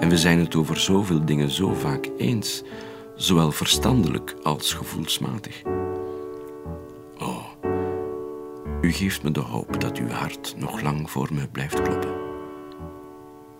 En 0.00 0.08
we 0.08 0.18
zijn 0.18 0.38
het 0.38 0.54
over 0.54 0.80
zoveel 0.80 1.24
dingen 1.24 1.50
zo 1.50 1.74
vaak 1.74 2.08
eens, 2.18 2.62
zowel 3.16 3.52
verstandelijk 3.52 4.34
als 4.42 4.72
gevoelsmatig. 4.72 5.62
U 8.84 8.92
geeft 8.92 9.22
me 9.22 9.30
de 9.30 9.40
hoop 9.40 9.80
dat 9.80 9.98
uw 9.98 10.08
hart 10.08 10.54
nog 10.58 10.80
lang 10.80 11.10
voor 11.10 11.28
me 11.32 11.48
blijft 11.48 11.82
kloppen. 11.82 12.14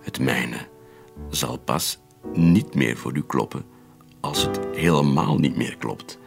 Het 0.01 0.19
mijne 0.19 0.57
zal 1.31 1.59
pas 1.59 1.99
niet 2.33 2.75
meer 2.75 2.97
voor 2.97 3.17
u 3.17 3.23
kloppen 3.27 3.65
als 4.21 4.43
het 4.43 4.61
helemaal 4.73 5.39
niet 5.39 5.57
meer 5.57 5.77
klopt. 5.77 6.19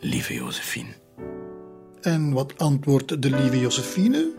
Lieve 0.00 0.34
Josephine. 0.34 0.88
En 2.00 2.32
wat 2.32 2.58
antwoordt 2.58 3.22
de 3.22 3.30
lieve 3.30 3.60
Josephine? 3.60 4.32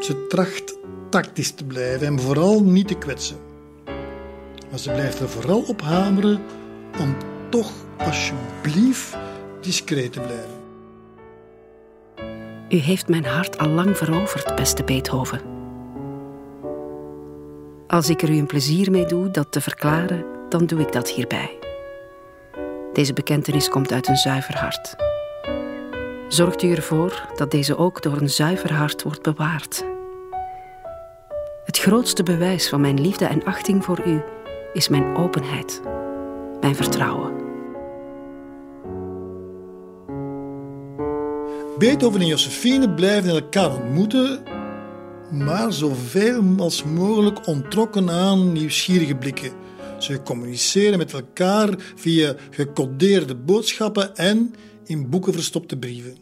Ze 0.00 0.26
tracht 0.26 0.78
tactisch 1.10 1.50
te 1.50 1.64
blijven 1.64 2.06
en 2.06 2.20
vooral 2.20 2.62
niet 2.62 2.88
te 2.88 2.94
kwetsen. 2.94 3.38
Maar 4.70 4.78
ze 4.78 4.90
blijft 4.90 5.20
er 5.20 5.28
vooral 5.28 5.60
op 5.60 5.80
hameren 5.80 6.40
om 7.00 7.16
toch 7.48 7.72
alsjeblieft 7.98 9.16
discreet 9.60 10.12
te 10.12 10.20
blijven. 10.20 10.57
U 12.68 12.76
heeft 12.76 13.08
mijn 13.08 13.24
hart 13.24 13.58
al 13.58 13.68
lang 13.68 13.96
veroverd, 13.96 14.54
beste 14.56 14.84
Beethoven. 14.84 15.40
Als 17.86 18.08
ik 18.08 18.22
er 18.22 18.30
u 18.30 18.36
een 18.36 18.46
plezier 18.46 18.90
mee 18.90 19.06
doe 19.06 19.30
dat 19.30 19.52
te 19.52 19.60
verklaren, 19.60 20.24
dan 20.48 20.66
doe 20.66 20.80
ik 20.80 20.92
dat 20.92 21.10
hierbij. 21.10 21.58
Deze 22.92 23.12
bekentenis 23.12 23.68
komt 23.68 23.92
uit 23.92 24.08
een 24.08 24.16
zuiver 24.16 24.56
hart. 24.56 24.96
Zorgt 26.28 26.62
u 26.62 26.72
ervoor 26.72 27.28
dat 27.36 27.50
deze 27.50 27.76
ook 27.76 28.02
door 28.02 28.20
een 28.20 28.30
zuiver 28.30 28.72
hart 28.72 29.02
wordt 29.02 29.22
bewaard. 29.22 29.84
Het 31.64 31.78
grootste 31.78 32.22
bewijs 32.22 32.68
van 32.68 32.80
mijn 32.80 33.00
liefde 33.00 33.24
en 33.24 33.44
achting 33.44 33.84
voor 33.84 34.00
u 34.06 34.22
is 34.72 34.88
mijn 34.88 35.16
openheid, 35.16 35.82
mijn 36.60 36.76
vertrouwen. 36.76 37.47
Beethoven 41.78 42.20
en 42.20 42.26
Josephine 42.26 42.90
blijven 42.90 43.30
elkaar 43.30 43.74
ontmoeten, 43.82 44.42
maar 45.30 45.72
zoveel 45.72 46.42
als 46.56 46.84
mogelijk 46.84 47.46
ontrokken 47.46 48.10
aan 48.10 48.52
nieuwsgierige 48.52 49.14
blikken. 49.14 49.52
Ze 49.98 50.22
communiceren 50.22 50.98
met 50.98 51.12
elkaar 51.12 51.74
via 51.94 52.34
gecodeerde 52.50 53.34
boodschappen 53.34 54.16
en 54.16 54.54
in 54.84 55.10
boeken 55.10 55.32
verstopte 55.32 55.76
brieven. 55.76 56.16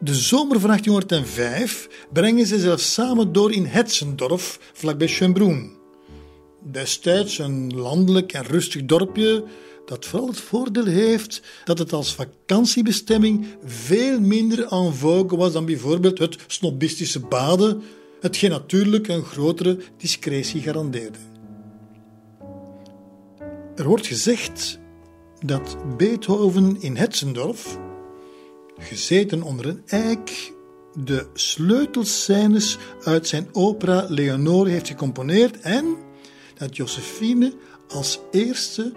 De 0.00 0.14
zomer 0.14 0.60
van 0.60 0.68
1805 0.68 1.88
brengen 2.12 2.46
ze 2.46 2.60
zelfs 2.60 2.92
samen 2.92 3.32
door 3.32 3.52
in 3.52 3.64
Hetzendorf, 3.64 4.58
vlakbij 4.72 5.08
Schönbrunn. 5.08 5.70
Destijds 6.62 7.38
een 7.38 7.74
landelijk 7.74 8.32
en 8.32 8.44
rustig 8.44 8.84
dorpje 8.84 9.44
dat 9.86 10.04
vooral 10.04 10.28
het 10.28 10.40
voordeel 10.40 10.84
heeft 10.84 11.42
dat 11.64 11.78
het 11.78 11.92
als 11.92 12.14
vakantiebestemming 12.14 13.46
veel 13.64 14.20
minder 14.20 14.66
en 14.66 14.94
vogue 14.94 15.38
was 15.38 15.52
dan 15.52 15.64
bijvoorbeeld 15.64 16.18
het 16.18 16.38
snobistische 16.46 17.20
baden, 17.20 17.82
hetgeen 18.20 18.50
natuurlijk 18.50 19.08
een 19.08 19.24
grotere 19.24 19.78
discretie 19.96 20.62
garandeerde. 20.62 21.18
Er 23.74 23.84
wordt 23.84 24.06
gezegd 24.06 24.78
dat 25.44 25.76
Beethoven 25.96 26.76
in 26.80 26.96
Hetzendorf, 26.96 27.78
gezeten 28.78 29.42
onder 29.42 29.66
een 29.66 29.82
eik, 29.86 30.52
de 31.04 31.26
sleutelscènes 31.34 32.78
uit 33.04 33.28
zijn 33.28 33.48
opera 33.52 34.06
Leonore 34.08 34.70
heeft 34.70 34.88
gecomponeerd 34.88 35.60
en 35.60 35.96
dat 36.54 36.76
Josephine 36.76 37.52
als 37.88 38.20
eerste 38.30 38.92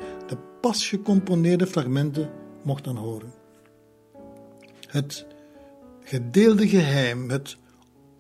pas 0.62 0.88
gecomponeerde 0.88 1.68
fragmenten 1.68 2.30
mocht 2.64 2.88
aanhoren. 2.88 3.34
Het 4.88 5.26
gedeelde 6.04 6.68
geheim, 6.68 7.30
het 7.30 7.58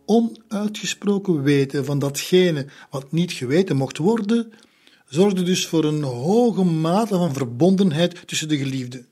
onuitgesproken 0.05 1.43
weten 1.43 1.85
van 1.85 1.99
datgene 1.99 2.67
wat 2.89 3.11
niet 3.11 3.31
geweten 3.31 3.75
mocht 3.75 3.97
worden, 3.97 4.51
zorgde 5.05 5.43
dus 5.43 5.67
voor 5.67 5.83
een 5.83 6.03
hoge 6.03 6.63
mate 6.63 7.15
van 7.15 7.33
verbondenheid 7.33 8.27
tussen 8.27 8.47
de 8.47 8.57
geliefden. 8.57 9.08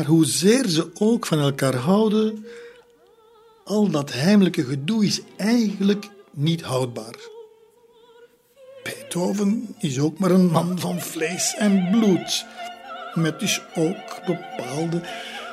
Maar 0.00 0.08
hoezeer 0.08 0.68
ze 0.68 0.90
ook 0.94 1.26
van 1.26 1.38
elkaar 1.38 1.74
houden, 1.74 2.46
al 3.64 3.90
dat 3.90 4.12
heimelijke 4.12 4.64
gedoe 4.64 5.04
is 5.04 5.20
eigenlijk 5.36 6.08
niet 6.30 6.62
houdbaar. 6.62 7.14
Beethoven 8.82 9.74
is 9.78 9.98
ook 9.98 10.18
maar 10.18 10.30
een 10.30 10.50
man 10.50 10.78
van 10.78 11.00
vlees 11.00 11.54
en 11.58 11.88
bloed. 11.90 12.44
met 13.14 13.40
dus 13.40 13.60
ook 13.74 14.26
bepaalde, 14.26 15.00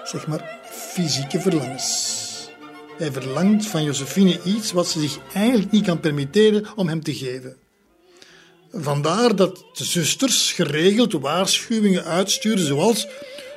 zeg 0.03 0.28
maar, 0.28 0.60
fysieke 0.64 1.40
verlangens. 1.40 2.49
Hij 2.98 3.11
verlangt 3.11 3.65
van 3.65 3.84
Josephine 3.84 4.40
iets 4.44 4.72
wat 4.72 4.88
ze 4.88 4.99
zich 4.99 5.19
eigenlijk 5.34 5.72
niet 5.72 5.86
kan 5.86 5.99
permitteren 5.99 6.65
om 6.76 6.88
hem 6.88 7.03
te 7.03 7.15
geven. 7.15 7.57
Vandaar 8.72 9.36
dat 9.36 9.65
de 9.74 9.84
zusters 9.84 10.52
geregeld 10.52 11.14
waarschuwingen 11.14 12.03
uitsturen 12.03 12.65
zoals 12.65 13.07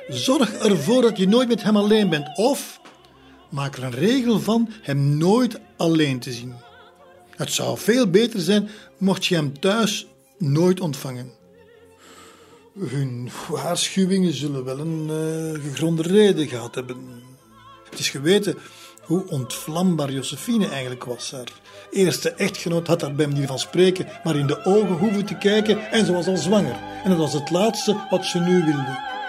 zorg 0.07 0.53
ervoor 0.53 1.01
dat 1.01 1.17
je 1.17 1.27
nooit 1.27 1.47
met 1.47 1.63
hem 1.63 1.77
alleen 1.77 2.09
bent 2.09 2.37
of 2.37 2.79
maak 3.49 3.77
er 3.77 3.83
een 3.83 3.91
regel 3.91 4.39
van 4.39 4.69
hem 4.81 5.17
nooit 5.17 5.59
alleen 5.77 6.19
te 6.19 6.31
zien. 6.31 6.53
Het 7.29 7.51
zou 7.51 7.77
veel 7.77 8.09
beter 8.09 8.39
zijn 8.39 8.69
mocht 8.97 9.25
je 9.25 9.35
hem 9.35 9.59
thuis 9.59 10.07
nooit 10.37 10.79
ontvangen. 10.79 11.31
Hun 12.79 13.29
waarschuwingen 13.49 14.33
zullen 14.33 14.63
wel 14.63 14.79
een 14.79 15.07
uh, 15.09 15.63
gegronde 15.63 16.01
reden 16.01 16.47
gehad 16.47 16.75
hebben. 16.75 16.97
Het 17.89 17.99
is 17.99 18.09
geweten 18.09 18.57
hoe 19.01 19.27
ontvlambaar 19.27 20.11
Josephine 20.11 20.67
eigenlijk 20.67 21.03
was. 21.03 21.31
Haar 21.31 21.47
eerste 21.91 22.29
echtgenoot 22.31 22.87
had 22.87 22.99
daar 22.99 23.15
bij 23.15 23.27
manier 23.27 23.47
van 23.47 23.59
spreken 23.59 24.07
maar 24.23 24.35
in 24.35 24.47
de 24.47 24.65
ogen 24.65 24.97
hoeven 24.97 25.25
te 25.25 25.37
kijken 25.37 25.91
en 25.91 26.05
ze 26.05 26.13
was 26.13 26.27
al 26.27 26.37
zwanger. 26.37 26.79
En 27.03 27.09
dat 27.09 27.19
was 27.19 27.33
het 27.33 27.49
laatste 27.49 27.95
wat 28.09 28.25
ze 28.25 28.39
nu 28.39 28.63
wilde. 28.63 29.20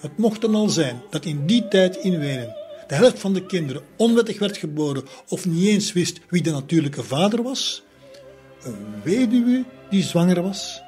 Het 0.00 0.18
mocht 0.18 0.40
dan 0.40 0.54
al 0.54 0.68
zijn 0.68 1.02
dat 1.10 1.24
in 1.24 1.46
die 1.46 1.68
tijd 1.68 1.96
in 1.96 2.18
Wenen 2.18 2.56
de 2.88 2.94
helft 2.94 3.18
van 3.18 3.32
de 3.32 3.46
kinderen 3.46 3.82
onwettig 3.96 4.38
werd 4.38 4.56
geboren 4.56 5.04
of 5.28 5.46
niet 5.46 5.66
eens 5.66 5.92
wist 5.92 6.20
wie 6.28 6.42
de 6.42 6.50
natuurlijke 6.50 7.02
vader 7.02 7.42
was. 7.42 7.82
Een 8.62 8.86
weduwe 9.02 9.64
die 9.90 10.02
zwanger 10.02 10.42
was, 10.42 10.80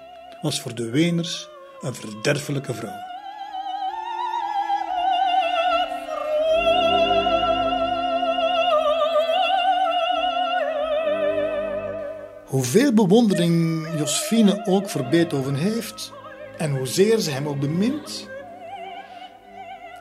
was 0.43 0.61
voor 0.61 0.75
de 0.75 0.91
Weners 0.91 1.49
een 1.81 1.95
verderfelijke 1.95 2.75
vrouw. 2.75 3.09
Hoeveel 12.45 12.93
bewondering 12.93 13.87
Josephine 13.99 14.67
ook 14.67 14.89
voor 14.89 15.09
Beethoven 15.09 15.55
heeft 15.55 16.13
en 16.59 16.77
hoezeer 16.77 17.19
ze 17.19 17.31
hem 17.31 17.49
ook 17.49 17.61
bemint, 17.61 18.29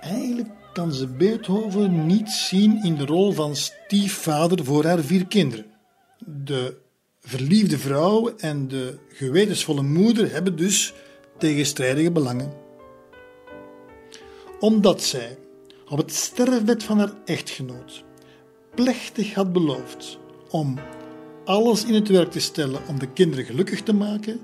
eigenlijk 0.01 0.49
kan 0.73 0.93
ze 0.93 1.07
Beethoven 1.07 2.05
niet 2.05 2.29
zien 2.29 2.83
in 2.83 2.95
de 2.95 3.05
rol 3.05 3.31
van 3.31 3.55
stiefvader 3.55 4.65
voor 4.65 4.85
haar 4.85 4.99
vier 4.99 5.27
kinderen. 5.27 5.65
De 6.25 6.77
verliefde 7.21 7.77
vrouw 7.77 8.35
en 8.35 8.67
de 8.67 8.97
gewetensvolle 9.09 9.81
moeder 9.81 10.31
hebben 10.31 10.55
dus 10.55 10.93
tegenstrijdige 11.37 12.11
belangen. 12.11 12.53
Omdat 14.59 15.03
zij 15.03 15.37
op 15.89 15.97
het 15.97 16.13
sterfbed 16.13 16.83
van 16.83 16.99
haar 16.99 17.13
echtgenoot 17.25 18.03
plechtig 18.75 19.33
had 19.33 19.53
beloofd 19.53 20.19
om 20.49 20.79
alles 21.45 21.85
in 21.85 21.93
het 21.93 22.07
werk 22.07 22.31
te 22.31 22.39
stellen 22.39 22.81
om 22.87 22.99
de 22.99 23.11
kinderen 23.11 23.45
gelukkig 23.45 23.83
te 23.83 23.93
maken, 23.93 24.39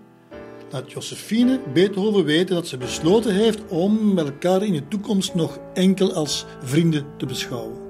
laat 0.71 0.91
Josephine 0.91 1.59
Beethoven 1.73 2.25
weten 2.25 2.55
dat 2.55 2.67
ze 2.67 2.77
besloten 2.77 3.33
heeft 3.33 3.61
om 3.69 4.17
elkaar 4.17 4.63
in 4.63 4.73
de 4.73 4.87
toekomst 4.87 5.33
nog 5.35 5.59
enkel 5.73 6.13
als 6.13 6.45
vrienden 6.63 7.05
te 7.17 7.25
beschouwen. 7.25 7.83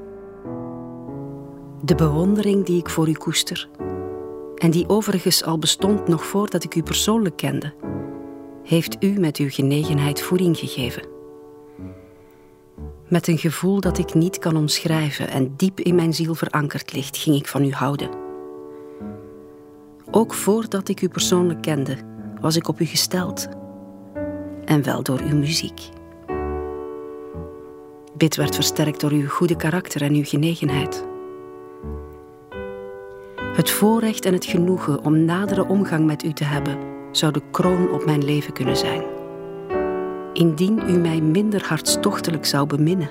De 1.84 1.96
bewondering 1.96 2.66
die 2.66 2.80
ik 2.80 2.90
voor 2.90 3.10
u 3.10 3.14
koester, 3.14 3.70
en 4.56 4.72
die 4.72 4.90
overigens 4.90 5.44
al 5.44 5.60
bestond 5.60 6.08
nog 6.08 6.26
voordat 6.26 6.64
ik 6.64 6.76
u 6.76 6.84
persoonlijk 6.84 7.38
kende, 7.38 7.74
heeft 8.64 8.96
u 9.00 9.20
met 9.20 9.38
uw 9.38 9.50
genegenheid 9.50 10.22
voeding 10.22 10.58
gegeven. 10.58 11.08
Met 13.10 13.28
een 13.28 13.38
gevoel 13.38 13.80
dat 13.80 13.98
ik 13.98 14.14
niet 14.14 14.40
kan 14.40 14.56
omschrijven 14.56 15.28
en 15.30 15.54
diep 15.58 15.80
in 15.80 15.96
mijn 15.96 16.14
ziel 16.14 16.36
verankerd 16.36 16.94
ligt, 16.94 17.18
ging 17.18 17.36
ik 17.36 17.48
van 17.48 17.64
u 17.64 17.72
houden. 17.72 18.10
Ook 20.12 20.34
voordat 20.34 20.90
ik 20.90 21.02
u 21.02 21.08
persoonlijk 21.08 21.62
kende, 21.62 21.98
was 22.42 22.56
ik 22.56 22.68
op 22.68 22.80
u 22.80 22.86
gesteld. 22.86 23.48
En 24.66 24.84
wel 24.84 25.04
door 25.04 25.20
uw 25.20 25.38
muziek. 25.38 25.90
Dit 28.14 28.36
werd 28.36 28.56
versterkt 28.56 29.00
door 29.00 29.12
uw 29.12 29.28
goede 29.28 29.56
karakter 29.56 30.02
en 30.02 30.14
uw 30.14 30.24
genegenheid. 30.24 31.06
Het 33.56 33.70
voorrecht 33.70 34.26
en 34.26 34.34
het 34.34 34.46
genoegen 34.46 35.04
om 35.04 35.26
nadere 35.26 35.68
omgang 35.68 36.06
met 36.06 36.24
u 36.24 36.34
te 36.34 36.44
hebben, 36.44 36.78
zou 37.12 37.32
de 37.32 37.42
kroon 37.52 37.92
op 37.92 38.06
mijn 38.06 38.24
leven 38.24 38.54
kunnen 38.54 38.78
zijn. 38.78 39.04
Indien 40.34 40.82
u 40.90 40.98
mij 40.98 41.22
minder 41.22 41.66
hartstochtelijk 41.68 42.46
zou 42.46 42.68
beminnen. 42.68 43.10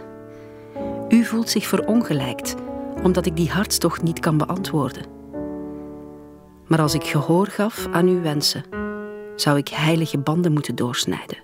U 1.09 1.25
voelt 1.25 1.49
zich 1.49 1.67
verongelijkt, 1.67 2.55
omdat 3.03 3.27
ik 3.27 3.37
die 3.37 3.51
hartstocht 3.51 4.03
niet 4.03 4.21
kan 4.21 4.37
beantwoorden. 4.37 5.05
Maar 6.67 6.81
als 6.81 6.95
ik 6.95 7.05
gehoor 7.05 7.47
gaf 7.47 7.89
aan 7.93 8.09
uw 8.09 8.21
wensen, 8.21 8.65
zou 9.37 9.59
ik 9.59 9.69
heilige 9.69 10.19
banden 10.19 10.53
moeten 10.53 10.75
doorsnijden. 10.75 11.43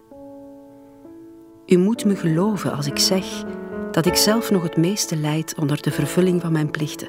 U 1.66 1.76
moet 1.76 2.04
me 2.04 2.16
geloven 2.16 2.72
als 2.72 2.86
ik 2.86 2.98
zeg 2.98 3.44
dat 3.90 4.06
ik 4.06 4.14
zelf 4.14 4.50
nog 4.50 4.62
het 4.62 4.76
meeste 4.76 5.16
lijd 5.16 5.54
onder 5.58 5.82
de 5.82 5.90
vervulling 5.90 6.40
van 6.40 6.52
mijn 6.52 6.70
plichten. 6.70 7.08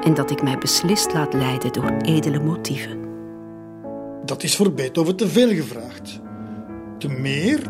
En 0.00 0.14
dat 0.14 0.30
ik 0.30 0.42
mij 0.42 0.58
beslist 0.58 1.12
laat 1.12 1.32
leiden 1.32 1.72
door 1.72 1.96
edele 2.02 2.40
motieven. 2.40 2.98
Dat 4.24 4.42
is 4.42 4.56
voor 4.56 4.72
Beethoven 4.72 5.16
te 5.16 5.28
veel 5.28 5.48
gevraagd. 5.48 6.20
Te 6.98 7.08
meer 7.08 7.60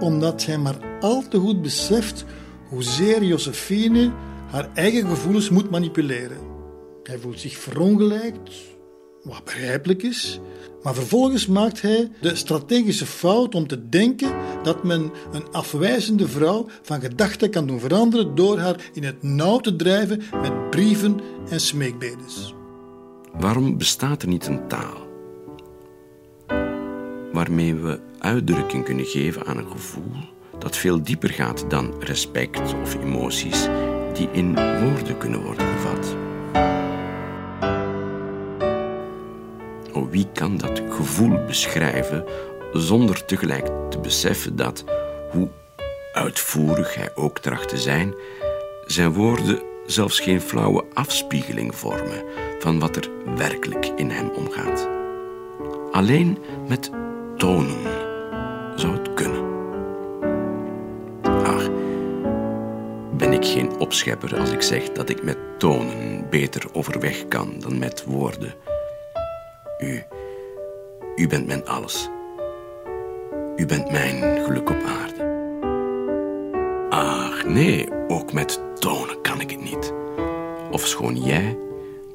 omdat 0.00 0.44
hij 0.44 0.58
maar 0.58 0.76
al 1.00 1.22
te 1.28 1.38
goed 1.38 1.62
beseft 1.62 2.24
hoezeer 2.68 3.22
Josephine 3.22 4.12
haar 4.50 4.68
eigen 4.74 5.08
gevoelens 5.08 5.50
moet 5.50 5.70
manipuleren. 5.70 6.38
Hij 7.02 7.18
voelt 7.18 7.40
zich 7.40 7.56
verongelijkt, 7.56 8.50
wat 9.22 9.44
begrijpelijk 9.44 10.02
is. 10.02 10.40
Maar 10.82 10.94
vervolgens 10.94 11.46
maakt 11.46 11.82
hij 11.82 12.10
de 12.20 12.34
strategische 12.34 13.06
fout 13.06 13.54
om 13.54 13.66
te 13.66 13.88
denken 13.88 14.32
dat 14.62 14.84
men 14.84 15.10
een 15.32 15.44
afwijzende 15.52 16.28
vrouw 16.28 16.66
van 16.82 17.00
gedachten 17.00 17.50
kan 17.50 17.66
doen 17.66 17.80
veranderen 17.80 18.34
door 18.34 18.58
haar 18.58 18.90
in 18.92 19.04
het 19.04 19.22
nauw 19.22 19.58
te 19.58 19.76
drijven 19.76 20.22
met 20.42 20.70
brieven 20.70 21.20
en 21.48 21.60
smeekbedes. 21.60 22.54
Waarom 23.32 23.78
bestaat 23.78 24.22
er 24.22 24.28
niet 24.28 24.46
een 24.46 24.68
taal 24.68 25.10
waarmee 27.32 27.74
we 27.74 28.00
uitdrukking 28.18 28.84
kunnen 28.84 29.04
geven 29.04 29.46
aan 29.46 29.56
een 29.56 29.70
gevoel 29.70 30.12
dat 30.58 30.76
veel 30.76 31.02
dieper 31.02 31.30
gaat 31.30 31.64
dan 31.70 31.94
respect 32.00 32.74
of 32.82 32.94
emoties 32.94 33.68
die 34.14 34.28
in 34.32 34.54
woorden 34.54 35.18
kunnen 35.18 35.42
worden 35.42 35.66
gevat? 35.66 36.16
Wie 40.10 40.26
kan 40.32 40.56
dat 40.56 40.82
gevoel 40.88 41.44
beschrijven 41.46 42.24
zonder 42.72 43.24
tegelijk 43.24 43.66
te 43.90 43.98
beseffen 43.98 44.56
dat, 44.56 44.84
hoe 45.30 45.48
uitvoerig 46.12 46.94
hij 46.94 47.10
ook 47.14 47.38
tracht 47.38 47.68
te 47.68 47.78
zijn, 47.78 48.14
zijn 48.86 49.12
woorden 49.12 49.62
zelfs 49.86 50.20
geen 50.20 50.40
flauwe 50.40 50.84
afspiegeling 50.92 51.74
vormen 51.74 52.24
van 52.58 52.78
wat 52.78 52.96
er 52.96 53.10
werkelijk 53.36 53.86
in 53.86 54.10
hem 54.10 54.28
omgaat. 54.28 54.88
Alleen 55.92 56.38
met 56.68 56.90
tonen 57.36 57.82
zou 58.76 58.92
het 58.92 59.14
kunnen. 59.14 59.50
Ach, 61.22 61.68
ben 63.16 63.32
ik 63.32 63.44
geen 63.44 63.78
opschepper 63.78 64.38
als 64.38 64.50
ik 64.50 64.62
zeg 64.62 64.92
dat 64.92 65.08
ik 65.08 65.22
met 65.22 65.38
tonen 65.58 66.26
beter 66.30 66.64
overweg 66.72 67.28
kan 67.28 67.54
dan 67.58 67.78
met 67.78 68.04
woorden. 68.04 68.54
U, 69.82 70.02
u 71.16 71.26
bent 71.26 71.46
mijn 71.46 71.66
alles. 71.66 72.08
U 73.56 73.66
bent 73.66 73.90
mijn 73.90 74.44
geluk 74.44 74.70
op 74.70 74.82
aarde. 74.82 75.30
Ach 76.90 77.44
nee, 77.44 77.88
ook 78.08 78.32
met 78.32 78.60
tonen 78.78 79.20
kan 79.20 79.40
ik 79.40 79.50
het 79.50 79.62
niet. 79.62 79.92
Ofschoon 80.70 81.22
jij, 81.22 81.58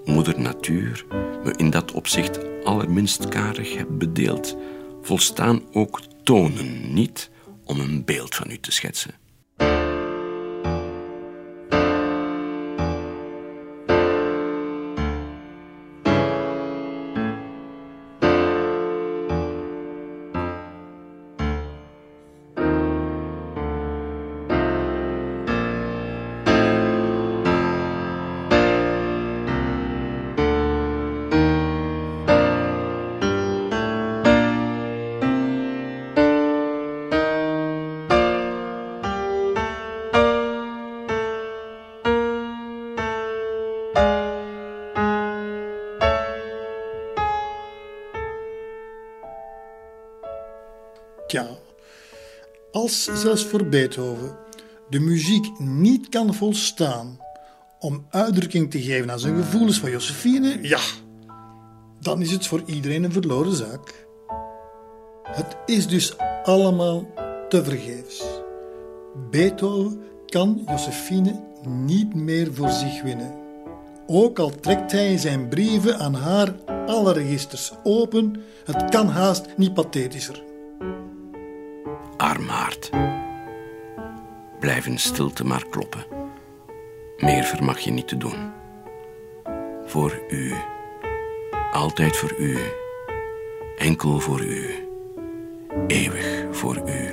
moeder 0.06 0.40
natuur, 0.40 1.06
me 1.44 1.54
in 1.56 1.70
dat 1.70 1.92
opzicht 1.92 2.64
allerminst 2.64 3.28
karig 3.28 3.78
hebt 3.78 3.98
bedeeld, 3.98 4.58
volstaan 5.02 5.62
ook 5.72 6.02
tonen 6.24 6.94
niet 6.94 7.30
om 7.64 7.80
een 7.80 8.06
beeld 8.06 8.36
van 8.36 8.52
u 8.52 8.58
te 8.60 8.72
schetsen. 8.72 9.16
Als 52.88 53.22
zelfs 53.22 53.46
voor 53.46 53.66
Beethoven 53.66 54.36
de 54.90 55.00
muziek 55.00 55.60
niet 55.60 56.10
kan 56.10 56.34
volstaan 56.34 57.20
om 57.80 58.06
uitdrukking 58.10 58.72
te 58.72 58.82
geven 58.82 59.12
aan 59.12 59.20
zijn 59.20 59.36
gevoelens 59.36 59.80
van 59.80 59.92
Josephine, 59.92 60.58
ja, 60.62 60.80
dan 62.00 62.22
is 62.22 62.32
het 62.32 62.48
voor 62.48 62.62
iedereen 62.66 63.04
een 63.04 63.12
verloren 63.12 63.56
zaak. 63.56 64.08
Het 65.24 65.58
is 65.66 65.88
dus 65.88 66.16
allemaal 66.44 67.06
te 67.50 67.64
vergeefs. 67.64 68.24
Beethoven 69.32 70.02
kan 70.26 70.64
Josephine 70.68 71.44
niet 71.68 72.16
meer 72.16 72.54
voor 72.54 72.70
zich 72.70 73.02
winnen. 73.02 73.34
Ook 74.06 74.40
al 74.40 74.50
trekt 74.50 74.92
hij 74.92 75.12
in 75.12 75.20
zijn 75.20 75.48
brieven 75.48 76.00
aan 76.00 76.14
haar 76.14 76.56
alle 76.86 77.14
registers 77.14 77.72
open, 77.84 78.36
het 78.66 78.90
kan 78.90 79.08
haast 79.08 79.46
niet 79.58 79.74
pathetischer. 79.74 80.47
Arm 82.18 82.48
hart. 82.48 82.90
Blijf 84.60 84.86
in 84.86 84.98
stilte 84.98 85.46
maar 85.46 85.66
kloppen. 85.70 86.06
Meer 87.18 87.44
vermag 87.44 87.80
je 87.80 87.92
niet 87.92 88.08
te 88.08 88.18
doen. 88.18 88.52
Voor 89.86 90.22
u. 90.30 90.54
Altijd 91.72 92.18
voor 92.18 92.34
u. 92.38 92.58
Enkel 93.78 94.20
voor 94.20 94.42
u. 94.42 94.88
Eeuwig 95.88 96.46
voor 96.52 96.82
u. 96.86 97.10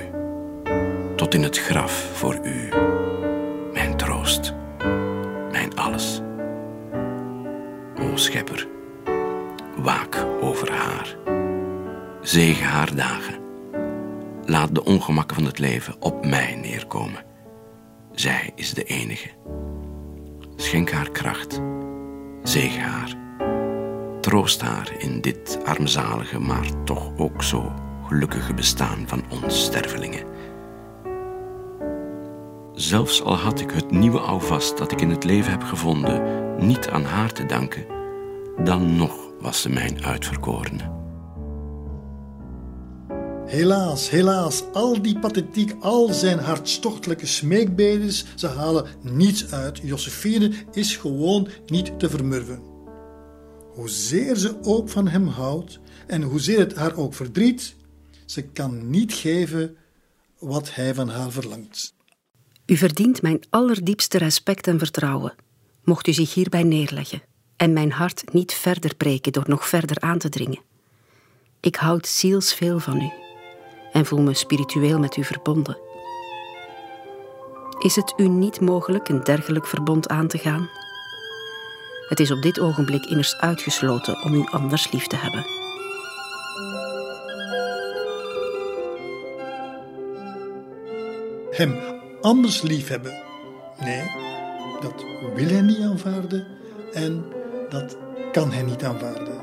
Tot 1.15 1.33
in 1.33 1.43
het 1.43 1.59
graf 1.59 2.09
voor 2.13 2.39
u. 2.43 2.69
Mijn 3.73 3.97
troost. 3.97 4.53
Mijn 5.51 5.75
alles. 5.75 6.21
O 7.99 8.15
schepper, 8.15 8.67
waak 9.77 10.25
over 10.41 10.71
haar. 10.71 11.15
Zegen 12.21 12.65
haar 12.65 12.95
dagen. 12.95 13.44
Laat 14.45 14.75
de 14.75 14.83
ongemakken 14.83 15.35
van 15.35 15.45
het 15.45 15.59
leven 15.59 15.95
op 15.99 16.25
mij 16.25 16.55
neerkomen. 16.55 17.23
Zij 18.11 18.51
is 18.55 18.73
de 18.73 18.83
enige. 18.83 19.29
Schenk 20.55 20.91
haar 20.91 21.11
kracht. 21.11 21.61
Zegen 22.43 22.81
haar. 22.81 23.15
Troost 24.21 24.61
haar 24.61 24.91
in 24.97 25.21
dit 25.21 25.59
armzalige, 25.65 26.39
maar 26.39 26.83
toch 26.83 27.11
ook 27.17 27.43
zo 27.43 27.73
gelukkige 28.07 28.53
bestaan 28.53 29.03
van 29.07 29.23
ons 29.29 29.63
stervelingen. 29.63 30.23
Zelfs 32.73 33.23
al 33.23 33.35
had 33.35 33.59
ik 33.59 33.71
het 33.71 33.91
nieuwe 33.91 34.19
alvast 34.19 34.77
dat 34.77 34.91
ik 34.91 35.01
in 35.01 35.09
het 35.09 35.23
leven 35.23 35.51
heb 35.51 35.63
gevonden 35.63 36.23
niet 36.65 36.89
aan 36.89 37.03
haar 37.03 37.31
te 37.31 37.45
danken, 37.45 37.85
dan 38.63 38.95
nog 38.95 39.15
was 39.39 39.61
ze 39.61 39.69
mijn 39.69 40.05
uitverkorene. 40.05 41.04
Helaas, 43.45 44.09
helaas, 44.09 44.63
al 44.73 45.01
die 45.01 45.19
pathetiek, 45.19 45.75
al 45.79 46.13
zijn 46.13 46.39
hartstochtelijke 46.39 47.25
smeekbedes, 47.25 48.25
ze 48.35 48.47
halen 48.47 48.85
niets 49.01 49.51
uit. 49.51 49.79
Josephine 49.83 50.51
is 50.71 50.95
gewoon 50.95 51.47
niet 51.65 51.99
te 51.99 52.09
vermurven. 52.09 52.61
Hoezeer 53.73 54.35
ze 54.35 54.57
ook 54.63 54.89
van 54.89 55.07
hem 55.07 55.27
houdt 55.27 55.79
en 56.07 56.21
hoezeer 56.21 56.59
het 56.59 56.75
haar 56.75 56.97
ook 56.97 57.13
verdriet, 57.13 57.75
ze 58.25 58.41
kan 58.41 58.89
niet 58.89 59.13
geven 59.13 59.75
wat 60.39 60.75
hij 60.75 60.93
van 60.93 61.09
haar 61.09 61.31
verlangt. 61.31 61.93
U 62.65 62.77
verdient 62.77 63.21
mijn 63.21 63.39
allerdiepste 63.49 64.17
respect 64.17 64.67
en 64.67 64.79
vertrouwen. 64.79 65.35
Mocht 65.83 66.07
u 66.07 66.13
zich 66.13 66.33
hierbij 66.33 66.63
neerleggen 66.63 67.21
en 67.55 67.73
mijn 67.73 67.91
hart 67.91 68.33
niet 68.33 68.53
verder 68.53 68.95
breken 68.95 69.31
door 69.31 69.45
nog 69.47 69.67
verder 69.67 69.99
aan 69.99 70.17
te 70.17 70.29
dringen. 70.29 70.61
Ik 71.59 71.75
houd 71.75 72.07
zielsveel 72.07 72.79
van 72.79 73.01
u 73.01 73.23
en 73.95 74.05
voel 74.05 74.21
me 74.21 74.33
spiritueel 74.33 74.99
met 74.99 75.17
u 75.17 75.23
verbonden. 75.23 75.77
Is 77.79 77.95
het 77.95 78.13
u 78.17 78.27
niet 78.27 78.61
mogelijk 78.61 79.09
een 79.09 79.23
dergelijk 79.23 79.67
verbond 79.67 80.07
aan 80.07 80.27
te 80.27 80.37
gaan? 80.37 80.69
Het 82.07 82.19
is 82.19 82.31
op 82.31 82.41
dit 82.41 82.59
ogenblik 82.59 83.05
immers 83.05 83.37
uitgesloten 83.37 84.23
om 84.23 84.33
u 84.33 84.45
anders 84.51 84.91
lief 84.91 85.07
te 85.07 85.15
hebben. 85.15 85.45
Hem 91.51 91.79
anders 92.21 92.61
liefhebben. 92.61 93.23
Nee, 93.79 94.03
dat 94.81 95.05
wil 95.35 95.47
hij 95.47 95.61
niet 95.61 95.81
aanvaarden 95.81 96.47
en 96.93 97.25
dat 97.69 97.97
kan 98.31 98.51
hij 98.51 98.63
niet 98.63 98.83
aanvaarden. 98.83 99.37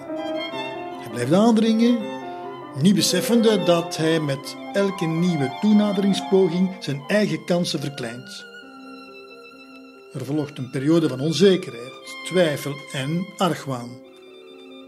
Hij 1.01 1.11
blijft 1.11 1.33
aandringen, 1.33 2.22
niet 2.81 2.94
beseffende 2.94 3.62
dat 3.65 3.97
hij 3.97 4.20
met 4.20 4.57
elke 4.73 5.05
nieuwe 5.05 5.57
toenaderingspoging 5.61 6.77
zijn 6.81 7.03
eigen 7.07 7.44
kansen 7.44 7.81
verkleint. 7.81 8.44
Er 10.12 10.24
volgt 10.24 10.59
een 10.59 10.70
periode 10.70 11.09
van 11.09 11.20
onzekerheid, 11.20 11.93
twijfel 12.24 12.74
en 12.93 13.27
argwaan. 13.36 13.90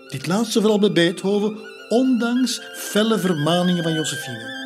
Dit 0.08 0.26
laatste 0.26 0.60
vooral 0.60 0.78
bij 0.78 0.92
Beethoven, 0.92 1.58
ondanks 1.88 2.60
felle 2.76 3.18
vermaningen 3.18 3.82
van 3.82 3.92
Josephine. 3.92 4.62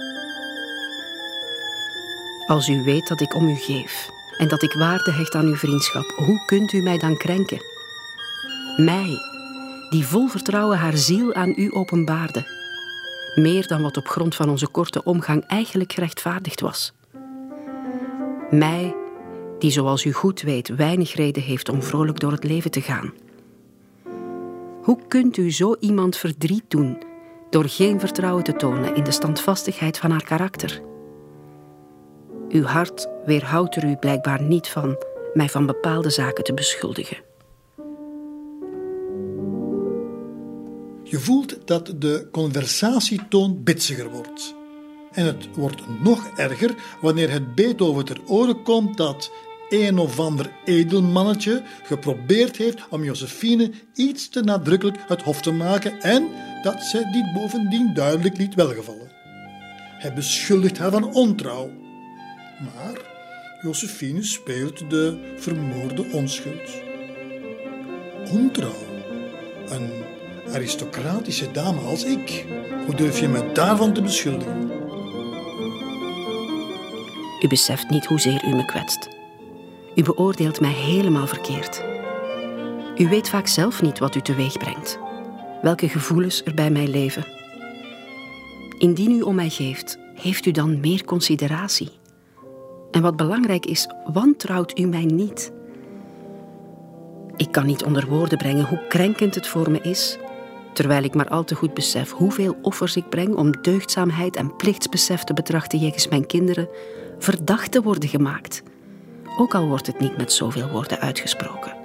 Als 2.47 2.69
u 2.69 2.83
weet 2.85 3.09
dat 3.09 3.21
ik 3.21 3.35
om 3.35 3.49
u 3.49 3.55
geef 3.55 4.09
en 4.39 4.49
dat 4.49 4.63
ik 4.63 4.73
waarde 4.73 5.13
hecht 5.13 5.35
aan 5.35 5.47
uw 5.47 5.57
vriendschap, 5.57 6.13
hoe 6.17 6.45
kunt 6.47 6.73
u 6.73 6.83
mij 6.83 6.99
dan 6.99 7.17
krenken? 7.17 7.63
Mij, 8.77 9.19
die 9.91 10.07
vol 10.07 10.29
vertrouwen 10.29 10.79
haar 10.79 10.97
ziel 10.97 11.35
aan 11.35 11.53
u 11.57 11.71
openbaarde. 11.73 12.58
Meer 13.35 13.67
dan 13.67 13.83
wat 13.83 13.97
op 13.97 14.09
grond 14.09 14.35
van 14.35 14.49
onze 14.49 14.69
korte 14.69 15.03
omgang 15.03 15.47
eigenlijk 15.47 15.93
gerechtvaardigd 15.93 16.61
was. 16.61 16.93
Mij, 18.51 18.95
die 19.59 19.71
zoals 19.71 20.05
u 20.05 20.13
goed 20.13 20.41
weet 20.41 20.69
weinig 20.69 21.15
reden 21.15 21.43
heeft 21.43 21.69
om 21.69 21.83
vrolijk 21.83 22.21
door 22.21 22.33
het 22.33 22.45
leven 22.45 22.71
te 22.71 22.81
gaan. 22.81 23.13
Hoe 24.83 24.99
kunt 25.09 25.37
u 25.37 25.53
zo 25.53 25.77
iemand 25.81 26.17
verdriet 26.17 26.65
doen 26.69 27.03
door 27.51 27.65
geen 27.69 28.01
vertrouwen 28.01 28.45
te 28.45 28.53
tonen 28.57 28.95
in 28.95 29.05
de 29.05 29.11
standvastigheid 29.11 29.99
van 29.99 30.11
haar 30.11 30.25
karakter? 30.25 30.83
Uw 32.49 32.65
hart 32.65 33.09
weerhoudt 33.25 33.77
er 33.77 33.85
u 33.85 33.97
blijkbaar 33.97 34.43
niet 34.43 34.69
van 34.69 34.97
mij 35.35 35.49
van 35.49 35.67
bepaalde 35.67 36.11
zaken 36.11 36.45
te 36.45 36.55
beschuldigen. 36.55 37.28
Je 41.11 41.19
voelt 41.19 41.57
dat 41.65 41.95
de 41.99 42.29
conversatietoon 42.33 43.63
bitsiger 43.63 44.11
wordt. 44.11 44.55
En 45.13 45.27
het 45.27 45.49
wordt 45.55 45.83
nog 46.03 46.29
erger 46.37 46.75
wanneer 47.01 47.31
het 47.31 47.55
Beethoven 47.55 48.05
ter 48.05 48.21
oren 48.27 48.63
komt 48.63 48.97
dat 48.97 49.31
een 49.69 49.99
of 49.99 50.21
ander 50.21 50.51
edelmannetje 50.65 51.63
geprobeerd 51.83 52.57
heeft 52.57 52.89
om 52.91 53.05
Josephine 53.05 53.71
iets 53.95 54.29
te 54.29 54.41
nadrukkelijk 54.43 54.99
het 55.07 55.23
hof 55.23 55.41
te 55.41 55.53
maken 55.53 56.01
en 56.01 56.29
dat 56.63 56.83
zij 56.83 57.11
dit 57.13 57.33
bovendien 57.35 57.95
duidelijk 57.95 58.37
liet 58.37 58.55
welgevallen. 58.55 59.11
Hij 59.99 60.15
beschuldigt 60.15 60.79
haar 60.79 60.91
van 60.91 61.15
ontrouw. 61.15 61.71
Maar 62.61 63.01
Josephine 63.63 64.23
speelt 64.23 64.91
de 64.91 65.35
vermoorde 65.37 66.05
onschuld. 66.13 66.71
Ontrouw? 68.31 68.87
Een 69.69 70.08
aristocratische 70.53 71.51
dame 71.51 71.81
als 71.81 72.05
ik. 72.05 72.47
Hoe 72.87 72.95
durf 72.95 73.21
je 73.21 73.29
me 73.29 73.53
daarvan 73.53 73.93
te 73.93 74.03
beschuldigen? 74.03 74.71
U 77.43 77.49
beseft 77.49 77.91
niet 77.91 78.07
hoezeer 78.07 78.45
u 78.45 78.55
me 78.55 78.65
kwetst. 78.65 79.09
U 79.95 80.03
beoordeelt 80.03 80.61
mij 80.61 80.73
helemaal 80.73 81.27
verkeerd. 81.27 81.85
U 82.97 83.09
weet 83.09 83.29
vaak 83.29 83.47
zelf 83.47 83.83
niet 83.83 83.99
wat 83.99 84.15
u 84.15 84.21
teweeg 84.21 84.59
brengt, 84.59 84.99
welke 85.63 85.89
gevoelens 85.89 86.43
er 86.45 86.55
bij 86.55 86.71
mij 86.71 86.87
leven. 86.87 87.27
Indien 88.79 89.11
u 89.11 89.21
om 89.21 89.35
mij 89.35 89.49
geeft, 89.49 89.99
heeft 90.15 90.47
u 90.47 90.51
dan 90.51 90.81
meer 90.81 91.05
consideratie. 91.05 91.91
En 92.91 93.03
wat 93.03 93.17
belangrijk 93.17 93.67
is, 93.67 93.89
wantrouwt 94.13 94.79
u 94.79 94.87
mij 94.87 95.05
niet. 95.05 95.53
Ik 97.37 97.53
kan 97.53 97.67
niet 97.67 97.85
onder 97.85 98.07
woorden 98.07 98.39
brengen 98.39 98.65
hoe 98.65 98.87
krenkend 98.89 99.35
het 99.35 99.47
voor 99.47 99.71
me 99.71 99.81
is, 99.81 100.19
terwijl 100.79 101.03
ik 101.03 101.15
maar 101.15 101.29
al 101.29 101.45
te 101.45 101.55
goed 101.55 101.75
besef 101.75 102.13
hoeveel 102.13 102.59
offers 102.63 102.97
ik 102.97 103.09
breng 103.09 103.35
om 103.35 103.63
deugdzaamheid 103.63 104.37
en 104.37 104.57
plichtsbesef 104.57 105.25
te 105.25 105.35
betrachten 105.35 105.79
jegens 105.79 106.09
mijn 106.09 106.27
kinderen, 106.27 106.69
verdacht 107.19 107.73
te 107.73 107.83
worden 107.83 108.09
gemaakt, 108.09 108.63
ook 109.39 109.55
al 109.55 109.67
wordt 109.67 109.87
het 109.87 110.01
niet 110.01 110.17
met 110.17 110.33
zoveel 110.33 110.69
woorden 110.69 111.01
uitgesproken. 111.01 111.77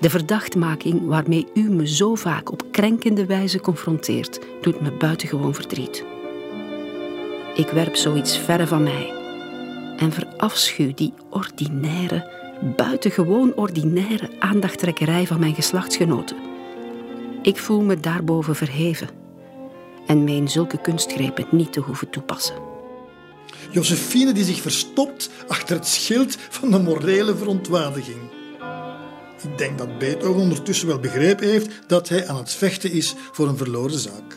De 0.00 0.10
verdachtmaking 0.10 1.06
waarmee 1.06 1.46
u 1.54 1.70
me 1.70 1.88
zo 1.88 2.14
vaak 2.14 2.52
op 2.52 2.64
krenkende 2.70 3.26
wijze 3.26 3.60
confronteert, 3.60 4.40
doet 4.60 4.80
me 4.80 4.92
buitengewoon 4.92 5.54
verdriet. 5.54 6.04
Ik 7.54 7.68
werp 7.68 7.96
zoiets 7.96 8.38
verre 8.38 8.66
van 8.66 8.82
mij 8.82 9.12
en 9.96 10.12
verafschuw 10.12 10.94
die 10.94 11.14
ordinaire, 11.30 12.30
buitengewoon 12.76 13.54
ordinaire 13.54 14.30
aandachttrekkerij 14.38 15.26
van 15.26 15.40
mijn 15.40 15.54
geslachtsgenoten. 15.54 16.53
Ik 17.44 17.58
voel 17.58 17.80
me 17.80 18.00
daarboven 18.00 18.56
verheven 18.56 19.08
en 20.06 20.24
mij 20.24 20.34
in 20.34 20.48
zulke 20.48 20.80
kunstgrepen 20.80 21.46
niet 21.50 21.72
te 21.72 21.80
hoeven 21.80 22.10
toepassen. 22.10 22.54
Josephine 23.70 24.32
die 24.32 24.44
zich 24.44 24.60
verstopt 24.60 25.30
achter 25.48 25.76
het 25.76 25.86
schild 25.86 26.36
van 26.38 26.70
de 26.70 26.78
morele 26.78 27.36
verontwaardiging. 27.36 28.30
Ik 29.42 29.58
denk 29.58 29.78
dat 29.78 29.98
Beethoven 29.98 30.42
ondertussen 30.42 30.86
wel 30.86 30.98
begrepen 30.98 31.48
heeft 31.48 31.70
dat 31.86 32.08
hij 32.08 32.28
aan 32.28 32.36
het 32.36 32.54
vechten 32.54 32.92
is 32.92 33.14
voor 33.32 33.48
een 33.48 33.56
verloren 33.56 33.98
zaak. 33.98 34.36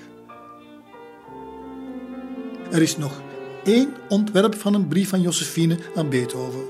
Er 2.72 2.82
is 2.82 2.98
nog 2.98 3.22
één 3.64 3.94
ontwerp 4.10 4.56
van 4.56 4.74
een 4.74 4.88
brief 4.88 5.10
van 5.10 5.22
Josephine 5.22 5.78
aan 5.96 6.10
Beethoven. 6.10 6.64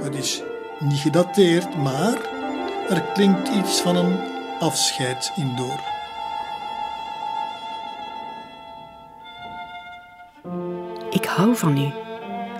Het 0.00 0.14
is 0.14 0.42
niet 0.80 0.98
gedateerd, 0.98 1.76
maar 1.76 2.30
er 2.88 3.02
klinkt 3.14 3.48
iets 3.48 3.80
van 3.80 3.96
een 3.96 4.31
afscheid 4.62 5.32
in 5.36 5.56
door. 5.56 5.80
Ik 11.10 11.24
hou 11.24 11.56
van 11.56 11.76
u 11.76 11.90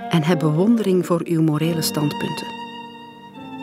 en 0.08 0.22
heb 0.22 0.38
bewondering 0.38 1.06
voor 1.06 1.20
uw 1.24 1.42
morele 1.42 1.82
standpunten. 1.82 2.46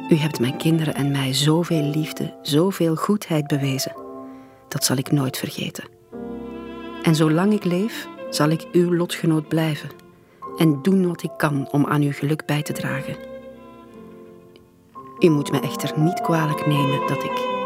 U 0.10 0.16
hebt 0.16 0.40
mijn 0.40 0.58
kinderen 0.58 0.94
en 0.94 1.12
mij 1.12 1.34
zoveel 1.34 1.84
liefde, 1.84 2.34
zoveel 2.42 2.96
goedheid 2.96 3.48
bewezen. 3.48 3.96
Dat 4.68 4.84
zal 4.84 4.98
ik 4.98 5.12
nooit 5.12 5.38
vergeten. 5.38 5.84
En 7.04 7.16
zolang 7.16 7.54
ik 7.54 7.64
leef, 7.64 8.08
zal 8.30 8.50
ik 8.50 8.68
uw 8.72 8.96
lotgenoot 8.96 9.48
blijven 9.48 9.90
en 10.58 10.82
doen 10.82 11.08
wat 11.08 11.24
ik 11.24 11.32
kan 11.38 11.68
om 11.72 11.86
aan 11.86 12.02
uw 12.02 12.14
geluk 12.14 12.46
bij 12.46 12.62
te 12.62 12.74
dragen. 12.74 13.16
U 15.20 15.30
moet 15.30 15.52
me 15.52 15.60
echter 15.60 16.00
niet 16.00 16.22
kwalijk 16.22 16.68
nemen 16.68 17.08
dat 17.08 17.24
ik. 17.24 17.59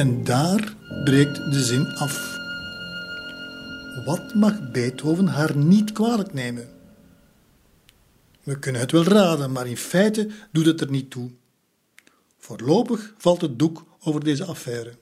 En 0.00 0.24
daar 0.24 0.74
breekt 1.04 1.36
de 1.36 1.62
zin 1.62 1.86
af. 1.86 2.36
Wat 4.04 4.34
mag 4.34 4.70
Beethoven 4.70 5.26
haar 5.26 5.56
niet 5.56 5.92
kwalijk 5.92 6.32
nemen? 6.32 6.68
We 8.42 8.58
kunnen 8.58 8.80
het 8.80 8.90
wel 8.90 9.04
raden, 9.04 9.52
maar 9.52 9.66
in 9.66 9.76
feite 9.76 10.28
doet 10.52 10.66
het 10.66 10.80
er 10.80 10.90
niet 10.90 11.10
toe. 11.10 11.30
Voorlopig 12.38 13.14
valt 13.18 13.40
het 13.40 13.58
doek 13.58 13.84
over 14.04 14.24
deze 14.24 14.44
affaire. 14.44 14.92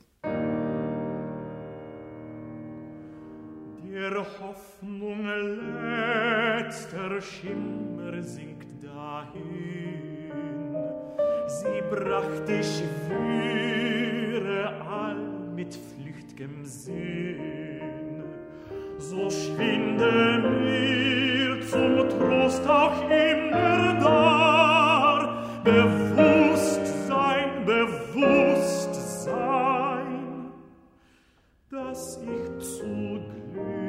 Der 3.90 4.26
Hoffnung 4.40 5.26
letzter 5.72 7.22
Schimmer 7.22 8.24
sinkt 8.36 8.66
dahin. 8.82 9.98
Sie 11.48 11.82
bracht 11.90 12.46
die 12.46 12.62
All 14.66 15.16
mit 15.54 15.74
flüchtigem 15.74 16.64
Sinn. 16.64 18.24
So 18.98 19.30
schwinde 19.30 20.42
mir 20.60 21.60
zum 21.66 22.08
Trost 22.08 22.66
auch 22.68 23.00
immer 23.08 23.94
dar. 24.00 25.42
Bewusstsein, 25.64 27.64
Bewusstsein, 27.64 30.52
dass 31.70 32.20
ich 32.22 32.58
zu 32.64 33.20
glücklich 33.54 33.87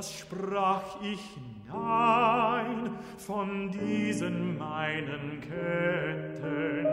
Was 0.00 0.16
sprach 0.18 0.96
ich 1.02 1.20
nein 1.68 2.96
von 3.18 3.70
diesen 3.70 4.56
meinen 4.56 5.42
Ketten? 5.42 6.86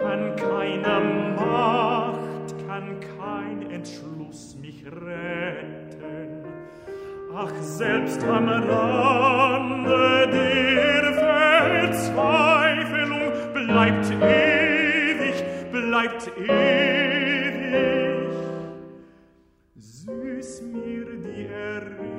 Kann 0.00 0.34
keine 0.36 1.00
Macht, 1.36 2.54
kann 2.66 2.98
kein 3.18 3.70
Entschluss 3.70 4.56
mich 4.62 4.82
retten. 4.86 6.46
Ach, 7.36 7.52
selbst 7.60 8.24
am 8.24 8.48
Rande 8.48 10.26
der 10.32 11.12
Verzweiflung 11.92 13.30
bleibt 13.52 14.10
ewig, 14.10 15.44
bleibt 15.70 16.32
ewig 16.38 17.12
süß 20.04 20.62
mir 20.62 21.04
die 21.24 21.46
Erinnerung. 21.46 22.11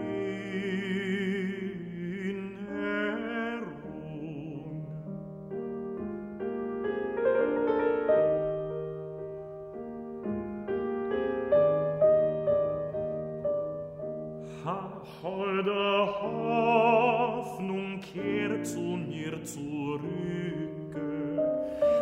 Holde 15.23 16.07
Hoffnung, 16.21 17.99
kehr 18.01 18.63
zu 18.63 18.79
mir 18.79 19.41
zurücke. 19.43 20.03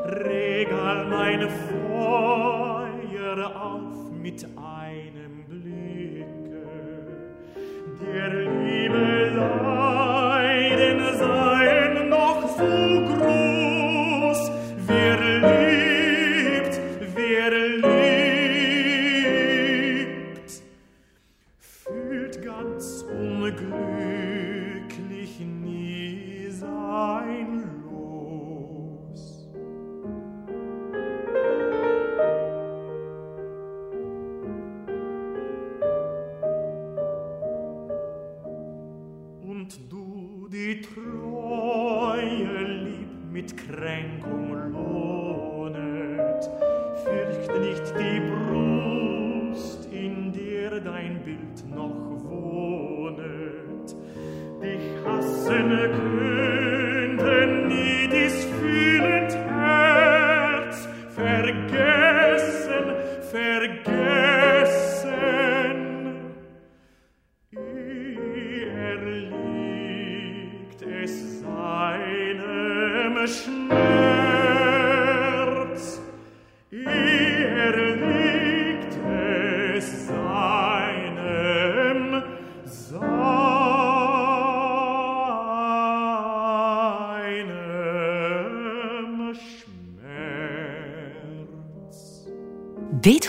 Regal 0.06 1.06
mein 1.08 1.48
Feuer 1.50 3.38
auf 3.56 4.12
mit 4.12 4.44
einem 4.44 4.71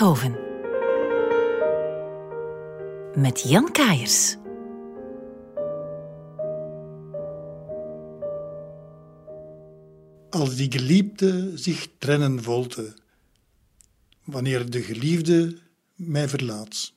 Beethoven. 0.03 0.39
Met 3.15 3.41
Jan 3.41 3.73
Kaiers. 3.73 4.37
Als 10.31 10.57
die 10.57 10.73
geliefde 10.73 11.59
zich 11.59 11.89
trennen 11.99 12.43
volte, 12.43 12.95
wanneer 14.25 14.71
de 14.71 14.83
geliefde 14.83 15.59
mij 15.95 16.29
verlaat. 16.29 16.93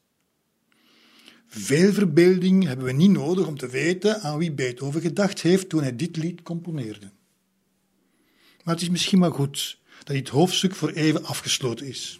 Veel 1.48 1.94
verbeelding 1.94 2.64
hebben 2.64 2.86
we 2.86 2.91
niet 2.91 3.11
nodig 3.11 3.48
om 3.48 3.57
te 3.57 3.68
weten 3.68 4.22
aan 4.22 4.38
wie 4.38 4.52
Beethoven 4.52 5.02
gedacht 5.02 5.41
heeft 5.41 5.69
toen 5.69 5.82
hij 5.82 5.95
dit 5.95 6.18
lied 6.18 6.41
componeerde. 6.41 7.11
Maar 8.64 8.73
het 8.73 8.84
is 8.84 8.90
misschien 8.90 9.19
maar 9.19 9.34
goed 9.34 9.80
dat 10.03 10.15
dit 10.15 10.30
hoofdstuk 10.30 10.76
voor 10.76 10.90
even 10.90 11.26
afgesloten 11.26 11.88
is. 11.88 12.19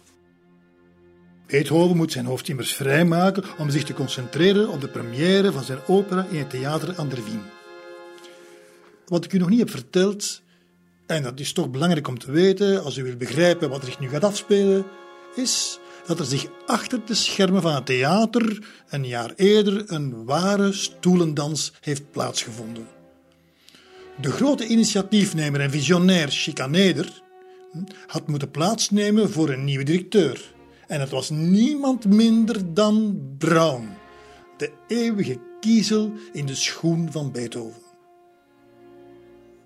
Beethoven 1.46 1.96
moet 1.96 2.12
zijn 2.12 2.24
hoofd 2.24 2.48
immers 2.48 2.74
vrijmaken 2.74 3.44
om 3.58 3.70
zich 3.70 3.84
te 3.84 3.94
concentreren 3.94 4.68
op 4.68 4.80
de 4.80 4.88
première 4.88 5.52
van 5.52 5.64
zijn 5.64 5.78
opera 5.86 6.26
in 6.30 6.38
het 6.38 6.50
theater 6.50 6.94
aan 6.96 7.08
der 7.08 7.24
Wien. 7.24 7.42
Wat 9.06 9.24
ik 9.24 9.32
u 9.32 9.38
nog 9.38 9.48
niet 9.48 9.58
heb 9.58 9.70
verteld, 9.70 10.42
en 11.06 11.22
dat 11.22 11.40
is 11.40 11.52
toch 11.52 11.70
belangrijk 11.70 12.08
om 12.08 12.18
te 12.18 12.30
weten 12.30 12.84
als 12.84 12.96
u 12.96 13.02
wilt 13.02 13.18
begrijpen 13.18 13.68
wat 13.68 13.80
er 13.80 13.86
zich 13.86 14.00
nu 14.00 14.08
gaat 14.08 14.24
afspelen, 14.24 14.84
is 15.34 15.78
dat 16.06 16.18
er 16.18 16.24
zich 16.24 16.46
achter 16.66 17.00
de 17.06 17.14
schermen 17.14 17.62
van 17.62 17.74
het 17.74 17.86
theater 17.86 18.66
een 18.88 19.06
jaar 19.06 19.32
eerder 19.36 19.84
een 19.86 20.24
ware 20.24 20.72
stoelendans 20.72 21.72
heeft 21.80 22.10
plaatsgevonden. 22.10 22.86
De 24.20 24.30
grote 24.30 24.66
initiatiefnemer 24.66 25.60
en 25.60 25.70
visionair 25.70 26.28
Chicaneder 26.28 27.22
had 28.06 28.26
moeten 28.26 28.50
plaatsnemen 28.50 29.30
voor 29.30 29.48
een 29.48 29.64
nieuwe 29.64 29.84
directeur. 29.84 30.54
En 30.86 31.00
het 31.00 31.10
was 31.10 31.30
niemand 31.30 32.04
minder 32.04 32.74
dan 32.74 33.20
Brown, 33.38 33.88
de 34.56 34.70
eeuwige 34.86 35.38
kiezel 35.60 36.12
in 36.32 36.46
de 36.46 36.54
schoen 36.54 37.12
van 37.12 37.32
Beethoven. 37.32 37.84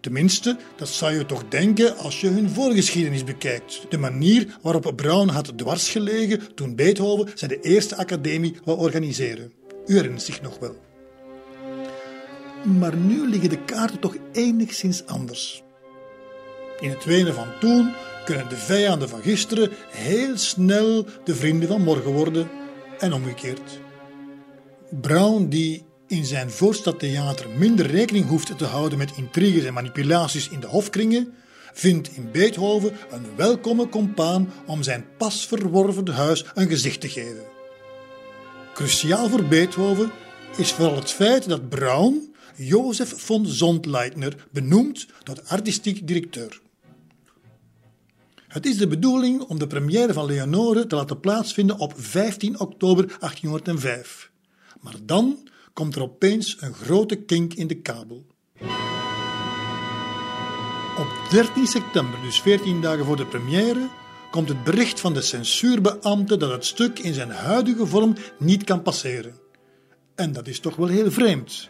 Tenminste, 0.01 0.56
dat 0.76 0.88
zou 0.88 1.12
je 1.12 1.26
toch 1.26 1.44
denken 1.48 1.97
als 1.97 2.20
je 2.20 2.28
hun 2.28 2.51
voorgeschiedenis 2.51 3.24
bekijkt. 3.24 3.86
De 3.88 3.98
manier 3.98 4.59
waarop 4.62 4.92
Brown 4.97 5.28
had 5.28 5.59
dwars 5.59 5.90
gelegen 5.90 6.55
toen 6.55 6.74
Beethoven 6.74 7.32
zijn 7.34 7.51
eerste 7.51 7.97
academie 7.97 8.56
wou 8.64 8.78
organiseren. 8.78 9.52
U 9.86 9.94
herinnert 9.94 10.22
zich 10.22 10.42
nog 10.42 10.59
wel. 10.59 10.76
Maar 12.78 12.97
nu 12.97 13.28
liggen 13.28 13.48
de 13.48 13.64
kaarten 13.64 14.01
toch 14.01 14.16
enigszins 14.32 15.06
anders. 15.06 15.62
In 16.80 16.90
het 16.90 17.05
wenen 17.05 17.34
van 17.34 17.48
toen 17.60 17.92
kunnen 18.31 18.48
de 18.48 18.57
vijanden 18.57 19.09
van 19.09 19.23
gisteren 19.23 19.70
heel 19.90 20.36
snel 20.36 21.07
de 21.24 21.35
vrienden 21.35 21.69
van 21.69 21.82
morgen 21.82 22.12
worden 22.12 22.51
en 22.98 23.12
omgekeerd. 23.12 23.81
Brown, 25.01 25.48
die 25.48 25.85
in 26.07 26.24
zijn 26.24 26.51
voorstadtheater 26.51 27.48
minder 27.48 27.86
rekening 27.86 28.27
hoeft 28.27 28.59
te 28.59 28.65
houden 28.65 28.98
met 28.98 29.12
intriges 29.16 29.65
en 29.65 29.73
manipulaties 29.73 30.48
in 30.48 30.61
de 30.61 30.66
hofkringen, 30.66 31.35
vindt 31.73 32.16
in 32.16 32.31
Beethoven 32.32 32.93
een 33.11 33.27
welkome 33.36 33.89
compaan 33.89 34.52
om 34.66 34.82
zijn 34.82 35.05
pas 35.19 35.47
verworven 35.47 36.09
huis 36.09 36.44
een 36.55 36.69
gezicht 36.69 37.01
te 37.01 37.09
geven. 37.09 37.44
Cruciaal 38.74 39.28
voor 39.28 39.44
Beethoven 39.44 40.11
is 40.57 40.73
vooral 40.73 40.97
het 40.97 41.11
feit 41.11 41.48
dat 41.48 41.69
Braun 41.69 42.35
Jozef 42.57 43.12
von 43.16 43.47
Zondleitner 43.47 44.47
benoemt 44.52 45.07
tot 45.23 45.48
artistiek 45.48 46.07
directeur. 46.07 46.61
Het 48.51 48.66
is 48.66 48.77
de 48.77 48.86
bedoeling 48.86 49.40
om 49.43 49.59
de 49.59 49.66
première 49.66 50.12
van 50.12 50.27
Leonore 50.27 50.86
te 50.86 50.97
laten 50.97 51.20
plaatsvinden 51.20 51.78
op 51.78 51.93
15 51.97 52.60
oktober 52.60 53.06
1805. 53.06 54.31
Maar 54.81 54.94
dan 55.02 55.48
komt 55.72 55.94
er 55.94 56.02
opeens 56.02 56.56
een 56.60 56.74
grote 56.74 57.16
kink 57.16 57.55
in 57.55 57.66
de 57.66 57.81
kabel. 57.81 58.27
Op 60.98 61.27
13 61.31 61.66
september, 61.66 62.20
dus 62.22 62.40
14 62.40 62.81
dagen 62.81 63.05
voor 63.05 63.16
de 63.16 63.27
première, 63.27 63.89
komt 64.31 64.48
het 64.48 64.64
bericht 64.64 65.01
van 65.01 65.14
de 65.14 65.22
censuurbeambte 65.22 66.36
dat 66.36 66.51
het 66.51 66.64
stuk 66.64 66.98
in 66.98 67.14
zijn 67.14 67.31
huidige 67.31 67.86
vorm 67.86 68.14
niet 68.39 68.64
kan 68.64 68.82
passeren. 68.82 69.35
En 70.14 70.32
dat 70.32 70.48
is 70.48 70.60
toch 70.60 70.77
wel 70.77 70.89
heel 70.89 71.10
vreemd, 71.10 71.68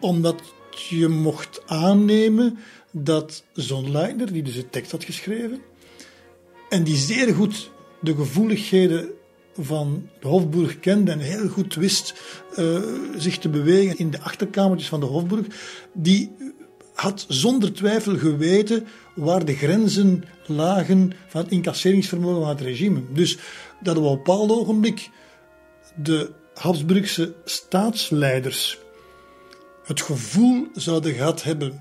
omdat 0.00 0.42
je 0.88 1.08
mocht 1.08 1.62
aannemen 1.66 2.58
dat 2.90 3.44
Zo'n 3.52 3.90
Leitner, 3.90 4.32
die 4.32 4.42
dus 4.42 4.54
de 4.54 4.70
tekst 4.70 4.90
had 4.90 5.04
geschreven, 5.04 5.60
en 6.74 6.84
die 6.84 6.96
zeer 6.96 7.34
goed 7.34 7.70
de 8.00 8.14
gevoeligheden 8.14 9.08
van 9.58 10.08
de 10.20 10.28
Hofburg 10.28 10.80
kende 10.80 11.10
en 11.10 11.18
heel 11.18 11.48
goed 11.48 11.74
wist 11.74 12.14
uh, 12.58 12.80
zich 13.16 13.38
te 13.38 13.48
bewegen 13.48 13.98
in 13.98 14.10
de 14.10 14.20
achterkamertjes 14.20 14.88
van 14.88 15.00
de 15.00 15.06
Hofburg, 15.06 15.46
die 15.92 16.32
had 16.94 17.24
zonder 17.28 17.72
twijfel 17.72 18.16
geweten 18.16 18.86
waar 19.14 19.44
de 19.44 19.54
grenzen 19.54 20.24
lagen 20.46 21.12
van 21.26 21.40
het 21.42 21.50
incasseringsvermogen 21.50 22.40
van 22.40 22.48
het 22.48 22.60
regime. 22.60 23.02
Dus 23.12 23.38
dat 23.82 23.96
op 23.96 24.04
een 24.04 24.16
bepaald 24.16 24.50
ogenblik 24.50 25.10
de 25.96 26.30
Habsburgse 26.54 27.34
staatsleiders 27.44 28.78
het 29.84 30.00
gevoel 30.00 30.66
zouden 30.74 31.14
gehad 31.14 31.42
hebben 31.42 31.80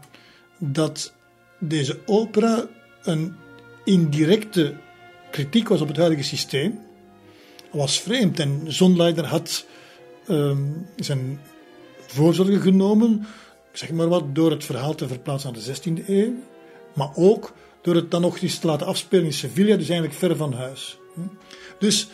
dat 0.60 1.14
deze 1.60 1.99
opera 2.06 2.68
een 3.03 3.36
indirecte 3.84 4.76
kritiek 5.34 5.68
was 5.68 5.81
op 5.81 5.88
het 5.88 5.97
huidige 5.97 6.23
systeem, 6.23 6.80
was 7.72 7.99
vreemd. 7.99 8.39
En 8.39 8.61
Zonleider 8.68 9.26
had 9.26 9.65
um, 10.30 10.88
zijn 10.95 11.39
voorzorgen 12.07 12.61
genomen, 12.61 13.27
zeg 13.72 13.91
maar 13.91 14.07
wat, 14.07 14.35
door 14.35 14.51
het 14.51 14.65
verhaal 14.65 14.95
te 14.95 15.07
verplaatsen 15.07 15.53
naar 15.53 15.61
de 15.61 16.01
16e 16.01 16.07
eeuw, 16.07 16.34
maar 16.93 17.10
ook 17.15 17.53
door 17.81 17.95
het 17.95 18.11
dan 18.11 18.22
nog 18.22 18.39
eens 18.39 18.60
te 18.60 18.68
laten 18.68 18.88
afspelen 18.88 19.26
in 19.26 19.34
Sevilla, 19.34 19.76
dus 19.76 19.89
eigenlijk 19.89 20.19
ver 20.19 20.35
van 20.35 20.53
huis. 20.53 20.97
Dus 21.80 22.07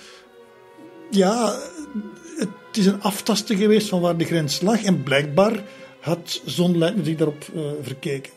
ja, 1.09 1.59
het 2.37 2.77
is 2.77 2.85
een 2.85 3.01
aftasten 3.01 3.57
geweest 3.57 3.87
van 3.87 4.01
waar 4.01 4.17
de 4.17 4.25
grens 4.25 4.61
lag 4.61 4.83
en 4.83 5.03
blijkbaar 5.03 5.63
had 5.99 6.41
Zonleider 6.45 7.05
zich 7.05 7.15
daarop 7.15 7.45
uh, 7.55 7.61
verkeken. 7.81 8.31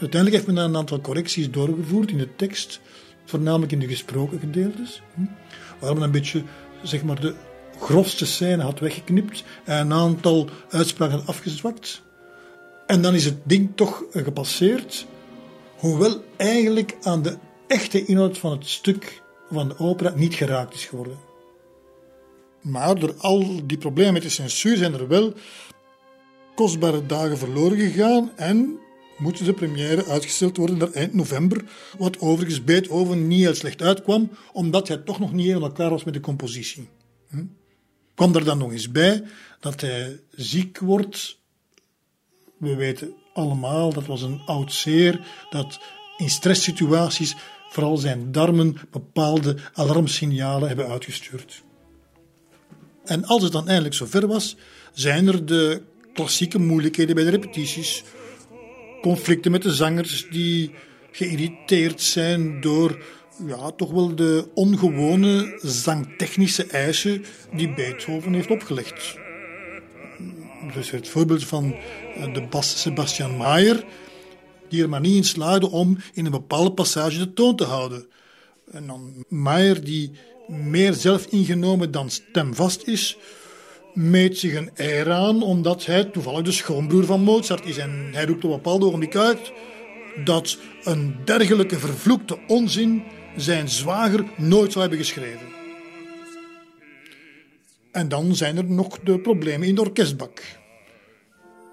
Uiteindelijk 0.00 0.42
heeft 0.42 0.46
men 0.56 0.64
een 0.64 0.76
aantal 0.76 1.00
correcties 1.00 1.50
doorgevoerd 1.50 2.10
in 2.10 2.18
de 2.18 2.36
tekst, 2.36 2.80
voornamelijk 3.24 3.72
in 3.72 3.78
de 3.78 3.88
gesproken 3.88 4.38
gedeeltes, 4.38 5.02
waar 5.78 5.94
men 5.94 6.02
een 6.02 6.10
beetje 6.10 6.42
zeg 6.82 7.04
maar, 7.04 7.20
de 7.20 7.34
grofste 7.80 8.26
scène 8.26 8.62
had 8.62 8.78
weggeknipt 8.78 9.44
en 9.64 9.78
een 9.78 9.92
aantal 9.92 10.48
uitspraken 10.68 11.26
afgezwakt. 11.26 12.02
En 12.86 13.02
dan 13.02 13.14
is 13.14 13.24
het 13.24 13.38
ding 13.42 13.70
toch 13.74 14.04
gepasseerd, 14.10 15.06
hoewel 15.76 16.24
eigenlijk 16.36 16.96
aan 17.02 17.22
de 17.22 17.36
echte 17.66 18.04
inhoud 18.04 18.38
van 18.38 18.50
het 18.50 18.66
stuk 18.66 19.22
van 19.50 19.68
de 19.68 19.78
opera 19.78 20.12
niet 20.16 20.34
geraakt 20.34 20.74
is 20.74 20.84
geworden. 20.84 21.18
Maar 22.60 22.98
door 22.98 23.14
al 23.18 23.66
die 23.66 23.78
problemen 23.78 24.12
met 24.12 24.22
de 24.22 24.28
censuur 24.28 24.76
zijn 24.76 24.94
er 24.94 25.08
wel 25.08 25.32
kostbare 26.54 27.06
dagen 27.06 27.38
verloren 27.38 27.78
gegaan 27.78 28.32
en 28.36 28.78
moet 29.18 29.44
de 29.44 29.52
première 29.52 30.06
uitgesteld 30.06 30.56
worden 30.56 30.78
naar 30.78 30.92
eind 30.92 31.14
november, 31.14 31.64
wat 31.98 32.20
overigens 32.20 32.64
Beethoven 32.64 33.26
niet 33.26 33.40
heel 33.40 33.54
slecht 33.54 33.82
uitkwam, 33.82 34.30
omdat 34.52 34.88
hij 34.88 34.96
toch 34.96 35.18
nog 35.18 35.32
niet 35.32 35.46
helemaal 35.46 35.72
klaar 35.72 35.90
was 35.90 36.04
met 36.04 36.14
de 36.14 36.20
compositie. 36.20 36.88
Hm? 37.28 37.44
Kwam 38.14 38.34
er 38.34 38.44
dan 38.44 38.58
nog 38.58 38.72
eens 38.72 38.90
bij 38.90 39.24
dat 39.60 39.80
hij 39.80 40.20
ziek 40.30 40.78
wordt. 40.78 41.38
We 42.56 42.74
weten 42.74 43.14
allemaal, 43.32 43.92
dat 43.92 44.06
was 44.06 44.22
een 44.22 44.40
oud 44.46 44.72
zeer, 44.72 45.26
dat 45.50 45.80
in 46.16 46.30
stresssituaties 46.30 47.36
vooral 47.70 47.96
zijn 47.96 48.32
darmen 48.32 48.76
bepaalde 48.90 49.56
alarmsignalen 49.72 50.68
hebben 50.68 50.88
uitgestuurd. 50.88 51.62
En 53.04 53.24
als 53.24 53.42
het 53.42 53.52
dan 53.52 53.68
eindelijk 53.68 53.94
zover 53.94 54.26
was, 54.26 54.56
zijn 54.92 55.26
er 55.26 55.46
de 55.46 55.82
klassieke 56.14 56.58
moeilijkheden 56.58 57.14
bij 57.14 57.24
de 57.24 57.30
repetities, 57.30 58.02
conflicten 59.02 59.50
met 59.50 59.62
de 59.62 59.72
zangers 59.72 60.26
die 60.30 60.70
geïrriteerd 61.10 62.00
zijn 62.00 62.60
door 62.60 63.04
ja, 63.46 63.70
toch 63.70 63.90
wel 63.90 64.14
de 64.14 64.48
ongewone 64.54 65.58
zangtechnische 65.62 66.66
eisen 66.66 67.24
die 67.54 67.74
Beethoven 67.74 68.32
heeft 68.32 68.50
opgelegd. 68.50 69.16
Dus 70.74 70.90
het 70.90 71.08
voorbeeld 71.08 71.44
van 71.44 71.74
de 72.32 72.46
bas 72.50 72.80
Sebastian 72.80 73.36
Mayer, 73.36 73.84
die 74.68 74.82
er 74.82 74.88
maar 74.88 75.00
niet 75.00 75.16
in 75.16 75.24
slaagde 75.24 75.70
om 75.70 75.98
in 76.12 76.24
een 76.24 76.30
bepaalde 76.30 76.72
passage 76.72 77.18
de 77.18 77.32
toon 77.32 77.56
te 77.56 77.64
houden. 77.64 78.06
En 78.70 78.86
dan 78.86 79.24
Mayer, 79.28 79.84
die 79.84 80.10
meer 80.48 80.92
zelfingenomen 80.92 81.90
dan 81.90 82.10
stemvast 82.10 82.82
is, 82.86 83.16
meet 83.92 84.38
zich 84.38 84.54
een 84.54 84.70
eer 84.74 85.12
aan 85.12 85.42
omdat 85.42 85.86
hij 85.86 86.04
toevallig 86.04 86.42
de 86.42 86.52
schoonbroer 86.52 87.04
van 87.04 87.20
Mozart 87.20 87.66
is. 87.66 87.76
En 87.76 88.08
hij 88.12 88.24
roept 88.24 88.44
op 88.44 88.50
een 88.50 88.56
bepaald 88.56 88.82
ogenblik 88.82 89.16
uit 89.16 89.52
dat 90.24 90.58
een 90.82 91.16
dergelijke 91.24 91.78
vervloekte 91.78 92.38
onzin 92.46 93.02
zijn 93.36 93.68
zwager 93.68 94.24
nooit 94.36 94.72
zou 94.72 94.80
hebben 94.80 95.04
geschreven. 95.04 95.46
En 97.92 98.08
dan 98.08 98.34
zijn 98.34 98.56
er 98.56 98.64
nog 98.64 98.98
de 98.98 99.20
problemen 99.20 99.68
in 99.68 99.74
de 99.74 99.80
orkestbak. 99.80 100.42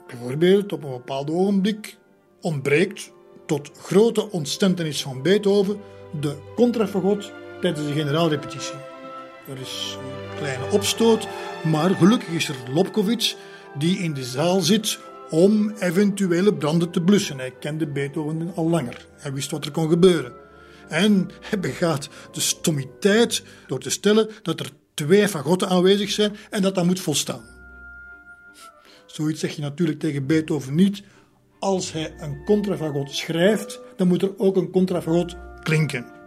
Bijvoorbeeld 0.08 0.74
op 0.74 0.84
een 0.84 0.90
bepaald 0.90 1.30
ogenblik 1.30 1.98
ontbreekt, 2.42 3.12
tot 3.46 3.72
grote 3.78 4.32
ontstentenis 4.32 5.02
van 5.02 5.22
Beethoven, 5.22 5.80
de 6.20 6.38
contrafagot 6.56 7.32
tijdens 7.62 7.88
de 7.88 7.94
generaalrepetitie. 7.94 8.78
Er 9.48 9.60
is 9.62 9.98
kleine 10.40 10.72
opstoot, 10.72 11.28
maar 11.64 11.90
gelukkig 11.90 12.30
is 12.30 12.50
er 12.50 12.56
Lobkowitz 12.74 13.36
die 13.78 13.98
in 13.98 14.14
de 14.14 14.24
zaal 14.24 14.62
zit 14.62 15.00
om 15.30 15.74
eventuele 15.80 16.54
branden 16.54 16.92
te 16.92 17.02
blussen. 17.02 17.38
Hij 17.38 17.54
kende 17.60 17.88
Beethoven 17.88 18.52
al 18.56 18.70
langer. 18.70 19.06
Hij 19.18 19.34
wist 19.34 19.52
wat 19.52 19.66
er 19.66 19.72
kon 19.72 19.90
gebeuren. 19.90 20.34
En 20.88 21.30
hij 21.42 21.60
begaat 21.60 22.10
de 22.32 22.40
stommiteit 22.40 23.44
door 23.68 23.80
te 23.80 23.90
stellen 23.90 24.30
dat 24.42 24.60
er 24.60 24.70
twee 24.94 25.28
fagotten 25.28 25.70
aanwezig 25.70 26.10
zijn 26.10 26.36
en 26.50 26.62
dat 26.62 26.76
dat 26.76 26.86
moet 26.86 27.00
volstaan. 27.00 27.44
Zoiets 29.06 29.40
zeg 29.40 29.56
je 29.56 29.62
natuurlijk 29.62 30.00
tegen 30.00 30.26
Beethoven 30.26 30.76
niet. 30.76 31.04
Als 31.60 31.92
hij 31.92 32.14
een 32.20 32.44
contrafagot 32.46 33.12
schrijft, 33.12 33.80
dan 33.98 34.08
moet 34.08 34.22
er 34.22 34.32
ook 34.38 34.56
een 34.56 34.72
contrafagot 34.72 35.36
klinken. 35.64 36.19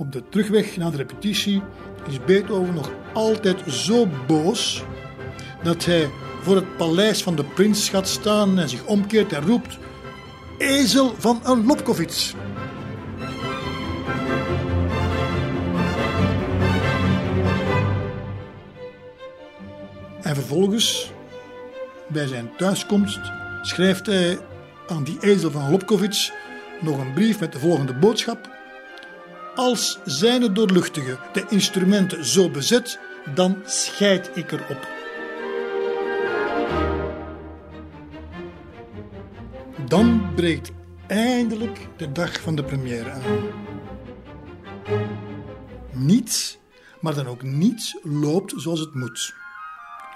Op 0.00 0.12
de 0.12 0.28
terugweg 0.28 0.76
naar 0.76 0.90
de 0.90 0.96
repetitie 0.96 1.62
is 2.08 2.24
Beethoven 2.24 2.74
nog 2.74 2.90
altijd 3.12 3.72
zo 3.72 4.08
boos 4.26 4.84
dat 5.62 5.84
hij 5.84 6.10
voor 6.42 6.56
het 6.56 6.76
paleis 6.76 7.22
van 7.22 7.36
de 7.36 7.44
prins 7.44 7.88
gaat 7.88 8.08
staan 8.08 8.58
en 8.58 8.68
zich 8.68 8.84
omkeert 8.84 9.32
en 9.32 9.46
roept: 9.46 9.78
Ezel 10.58 11.14
van 11.18 11.40
een 11.44 11.66
Lobkowitz! 11.66 12.34
En 20.22 20.34
vervolgens, 20.34 21.12
bij 22.08 22.26
zijn 22.26 22.50
thuiskomst, 22.56 23.20
schrijft 23.62 24.06
hij 24.06 24.38
aan 24.88 25.04
die 25.04 25.18
ezel 25.20 25.50
van 25.50 25.70
Lobkowitz 25.70 26.30
nog 26.80 26.98
een 26.98 27.12
brief 27.12 27.40
met 27.40 27.52
de 27.52 27.58
volgende 27.58 27.94
boodschap. 27.94 28.59
Als 29.60 29.98
zijne 30.04 30.52
doorluchtige 30.52 31.18
de 31.32 31.46
instrumenten 31.48 32.24
zo 32.24 32.50
bezet, 32.50 32.98
dan 33.34 33.62
scheid 33.64 34.30
ik 34.34 34.52
erop. 34.52 34.88
Dan 39.88 40.34
breekt 40.34 40.70
eindelijk 41.06 41.88
de 41.96 42.12
dag 42.12 42.40
van 42.40 42.54
de 42.54 42.64
première 42.64 43.10
aan. 43.10 43.22
Niets, 45.92 46.58
maar 47.00 47.14
dan 47.14 47.26
ook 47.26 47.42
niets 47.42 47.96
loopt 48.02 48.52
zoals 48.56 48.80
het 48.80 48.94
moet. 48.94 49.34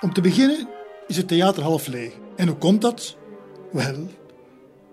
Om 0.01 0.13
te 0.13 0.21
beginnen 0.21 0.69
is 1.07 1.17
het 1.17 1.29
theater 1.29 1.63
half 1.63 1.87
leeg. 1.87 2.13
En 2.37 2.49
hoe 2.49 2.57
komt 2.57 2.83
dat? 2.83 3.17
Wel, 3.73 4.09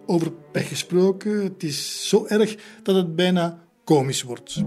over 0.05 0.31
pech 0.31 0.67
gesproken, 0.67 1.43
het 1.43 1.63
is 1.63 2.09
zo 2.09 2.25
erg 2.25 2.55
dat 2.83 2.95
het 2.95 3.15
bijna 3.15 3.69
komisch 3.91 4.23
wordt. 4.23 4.63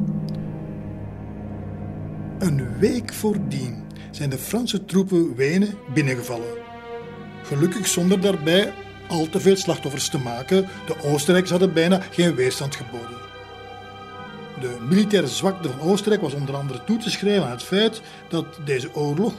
Een 2.38 2.78
week 2.78 3.12
voordien 3.12 3.84
zijn 4.10 4.30
de 4.30 4.38
Franse 4.38 4.84
troepen 4.84 5.34
Wenen 5.34 5.74
binnengevallen. 5.94 6.56
Gelukkig 7.42 7.86
zonder 7.86 8.20
daarbij 8.20 8.72
al 9.08 9.28
te 9.28 9.40
veel 9.40 9.56
slachtoffers 9.56 10.08
te 10.08 10.18
maken. 10.18 10.68
De 10.86 11.02
Oostenrijkers 11.02 11.50
hadden 11.50 11.72
bijna 11.72 12.00
geen 12.00 12.34
weerstand 12.34 12.76
geboden. 12.76 13.18
De 14.60 14.76
militaire 14.88 15.28
zwakte 15.28 15.68
van 15.68 15.80
Oostenrijk 15.80 16.22
was 16.22 16.34
onder 16.34 16.56
andere 16.56 16.84
toe 16.84 16.98
te 16.98 17.10
schrijven 17.10 17.44
aan 17.44 17.50
het 17.50 17.62
feit 17.62 18.00
dat 18.28 18.46
deze 18.64 18.94
oorlog, 18.94 19.34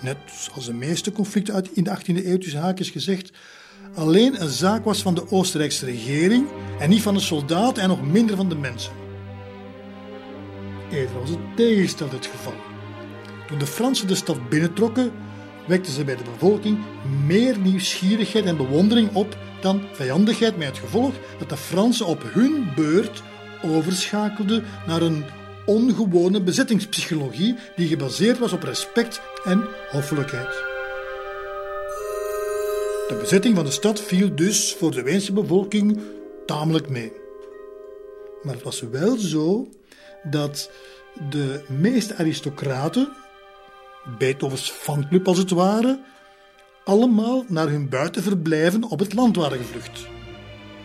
net 0.00 0.16
als 0.54 0.66
de 0.66 0.74
meeste 0.74 1.12
conflicten 1.12 1.66
in 1.72 1.84
de 1.84 1.98
18e 1.98 2.26
eeuw 2.26 2.38
tussen 2.38 2.60
haakjes 2.60 2.90
gezegd, 2.90 3.30
alleen 3.94 4.42
een 4.42 4.48
zaak 4.48 4.84
was 4.84 5.02
van 5.02 5.14
de 5.14 5.30
Oostenrijkse 5.30 5.84
regering 5.84 6.46
en 6.78 6.90
niet 6.90 7.02
van 7.02 7.14
de 7.14 7.20
soldaten 7.20 7.82
en 7.82 7.88
nog 7.88 8.02
minder 8.02 8.36
van 8.36 8.48
de 8.48 8.56
mensen. 8.56 8.92
Eerder 10.90 11.18
was 11.20 11.30
het 11.30 11.56
tegenstelde 11.56 12.16
het 12.16 12.26
geval. 12.26 12.54
Toen 13.46 13.58
de 13.58 13.66
Fransen 13.66 14.06
de 14.06 14.14
stad 14.14 14.48
binnentrokken, 14.48 15.12
wekten 15.66 15.92
ze 15.92 16.04
bij 16.04 16.16
de 16.16 16.22
bevolking 16.32 16.78
meer 17.26 17.58
nieuwsgierigheid 17.58 18.44
en 18.44 18.56
bewondering 18.56 19.14
op 19.14 19.36
dan 19.60 19.82
vijandigheid, 19.92 20.56
met 20.56 20.68
het 20.68 20.78
gevolg 20.78 21.14
dat 21.38 21.48
de 21.48 21.56
Fransen 21.56 22.06
op 22.06 22.22
hun 22.32 22.68
beurt 22.76 23.22
overschakelden 23.62 24.64
naar 24.86 25.02
een 25.02 25.24
ongewone 25.66 26.42
bezettingspsychologie 26.42 27.56
die 27.76 27.88
gebaseerd 27.88 28.38
was 28.38 28.52
op 28.52 28.62
respect 28.62 29.20
en 29.44 29.64
hoffelijkheid. 29.90 30.71
De 33.12 33.18
bezetting 33.18 33.56
van 33.56 33.64
de 33.64 33.70
stad 33.70 34.00
viel 34.00 34.34
dus 34.34 34.74
voor 34.74 34.90
de 34.90 35.02
Weense 35.02 35.32
bevolking 35.32 36.00
tamelijk 36.46 36.88
mee. 36.88 37.12
Maar 38.42 38.54
het 38.54 38.62
was 38.62 38.80
wel 38.80 39.16
zo 39.16 39.68
dat 40.22 40.70
de 41.30 41.64
meeste 41.68 42.16
aristocraten, 42.16 43.12
Beethovens 44.18 44.70
fanclub 44.70 45.28
als 45.28 45.38
het 45.38 45.50
ware, 45.50 46.00
allemaal 46.84 47.44
naar 47.48 47.68
hun 47.68 47.88
buitenverblijven 47.88 48.84
op 48.84 48.98
het 48.98 49.14
land 49.14 49.36
waren 49.36 49.58
gevlucht. 49.58 50.06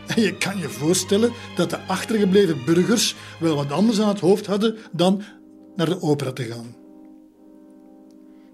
En 0.07 0.21
je 0.21 0.37
kan 0.37 0.57
je 0.57 0.69
voorstellen 0.69 1.31
dat 1.55 1.69
de 1.69 1.79
achtergebleven 1.79 2.65
burgers 2.65 3.15
wel 3.39 3.55
wat 3.55 3.71
anders 3.71 3.99
aan 3.99 4.07
het 4.07 4.19
hoofd 4.19 4.45
hadden 4.45 4.77
dan 4.91 5.23
naar 5.75 5.89
de 5.89 6.01
opera 6.01 6.31
te 6.31 6.43
gaan. 6.43 6.76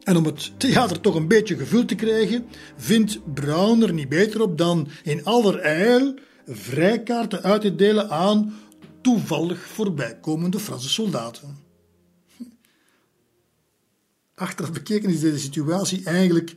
En 0.04 0.18
om 0.18 0.26
het 0.26 0.60
theater 0.60 1.00
toch 1.02 1.16
een 1.16 1.28
beetje 1.28 1.58
gevuld 1.58 1.88
te 1.88 1.96
krijgen, 1.96 2.46
vindt 2.78 3.34
Brown 3.34 3.82
er 3.82 3.94
niet 3.94 4.10
beter 4.10 4.42
op 4.42 4.58
dan 4.58 4.88
in 5.04 5.26
allerijl 5.26 6.14
vrijkaarten 6.48 7.44
uit 7.44 7.62
te 7.62 7.76
delen 7.76 8.10
aan 8.10 8.54
toevallig 9.02 9.60
voorbijkomende 9.60 10.60
Franse 10.60 10.90
soldaten. 10.90 11.58
Achteraf 14.36 14.72
bekeken 14.72 15.10
is 15.10 15.20
deze 15.20 15.40
situatie 15.40 16.04
eigenlijk 16.04 16.54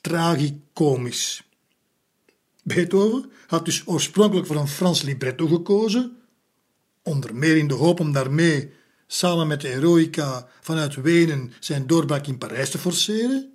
tragicomisch. 0.00 1.42
Beethoven 2.62 3.30
had 3.46 3.64
dus 3.64 3.82
oorspronkelijk 3.86 4.46
voor 4.46 4.56
een 4.56 4.68
Frans 4.68 5.02
libretto 5.02 5.46
gekozen, 5.46 6.16
onder 7.02 7.34
meer 7.34 7.56
in 7.56 7.68
de 7.68 7.74
hoop 7.74 8.00
om 8.00 8.12
daarmee 8.12 8.72
samen 9.06 9.46
met 9.46 9.60
de 9.60 9.68
Eroica 9.68 10.48
vanuit 10.60 10.94
Wenen 10.94 11.52
zijn 11.60 11.86
doorbraak 11.86 12.26
in 12.26 12.38
Parijs 12.38 12.70
te 12.70 12.78
forceren. 12.78 13.52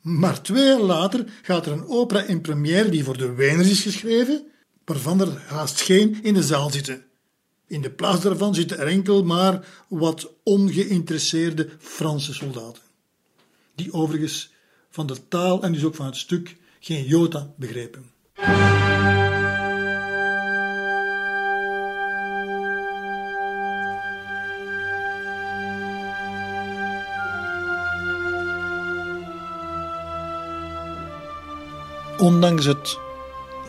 Maar 0.00 0.42
twee 0.42 0.64
jaar 0.64 0.80
later 0.80 1.24
gaat 1.42 1.66
er 1.66 1.72
een 1.72 1.86
opera 1.86 2.22
in 2.22 2.40
première 2.40 2.88
die 2.88 3.04
voor 3.04 3.18
de 3.18 3.32
Weners 3.32 3.70
is 3.70 3.80
geschreven, 3.80 4.46
waarvan 4.84 5.20
er 5.20 5.42
haast 5.46 5.80
geen 5.80 6.22
in 6.22 6.34
de 6.34 6.42
zaal 6.42 6.70
zitten. 6.70 7.04
In 7.66 7.80
de 7.80 7.90
plaats 7.90 8.22
daarvan 8.22 8.54
zitten 8.54 8.78
er 8.78 8.86
enkel 8.86 9.24
maar 9.24 9.66
wat 9.88 10.30
ongeïnteresseerde 10.42 11.68
Franse 11.78 12.34
soldaten, 12.34 12.82
die 13.74 13.92
overigens 13.92 14.52
van 14.90 15.06
de 15.06 15.28
taal 15.28 15.62
en 15.62 15.72
dus 15.72 15.84
ook 15.84 15.94
van 15.94 16.06
het 16.06 16.16
stuk 16.16 16.56
geen 16.80 17.04
jota 17.04 17.52
begrepen. 17.56 18.10
Ondanks 32.18 32.64
het 32.64 32.98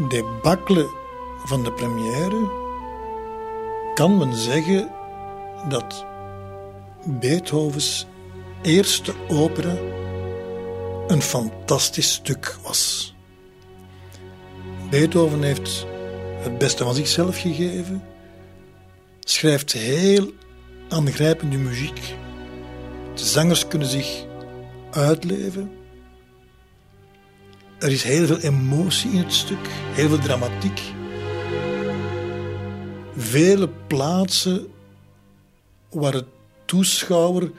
debakkelen 0.10 0.90
van 1.46 1.64
de 1.64 1.72
première 1.72 2.50
kan 3.94 4.18
men 4.18 4.36
zeggen 4.36 4.92
dat 5.68 6.06
Beethovens 7.06 8.06
eerste 8.62 9.14
opera 9.28 9.78
een 11.08 11.22
fantastisch 11.22 12.14
stuk 12.14 12.58
was. 12.64 13.14
Beethoven 14.90 15.42
heeft 15.42 15.86
het 16.42 16.58
beste 16.58 16.84
van 16.84 16.94
zichzelf 16.94 17.40
gegeven, 17.42 18.04
schrijft 19.20 19.72
heel 19.72 20.32
aangrijpende 20.90 21.58
muziek. 21.58 22.16
De 23.14 23.26
zangers 23.26 23.68
kunnen 23.68 23.88
zich 23.88 24.26
uitleven. 24.92 25.79
Er 27.80 27.92
is 27.92 28.04
heel 28.04 28.26
veel 28.26 28.40
emotie 28.40 29.12
in 29.12 29.18
het 29.18 29.34
stuk, 29.34 29.68
heel 29.70 30.08
veel 30.08 30.20
dramatiek. 30.20 30.82
Vele 33.18 33.70
plaatsen 33.88 34.68
waar 35.90 36.14
het 36.14 36.26
toeschouwer 36.66 37.52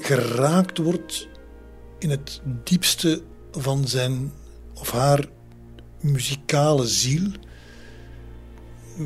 geraakt 0.00 0.78
wordt 0.78 1.28
in 1.98 2.10
het 2.10 2.40
diepste 2.64 3.22
van 3.52 3.88
zijn 3.88 4.32
of 4.74 4.90
haar 4.90 5.24
muzikale 6.00 6.86
ziel. 6.86 7.30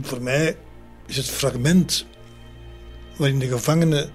Voor 0.01 0.23
mij 0.23 0.57
is 1.07 1.17
het 1.17 1.27
fragment 1.27 2.07
waarin 3.17 3.39
de 3.39 3.49
gevangenen 3.49 4.11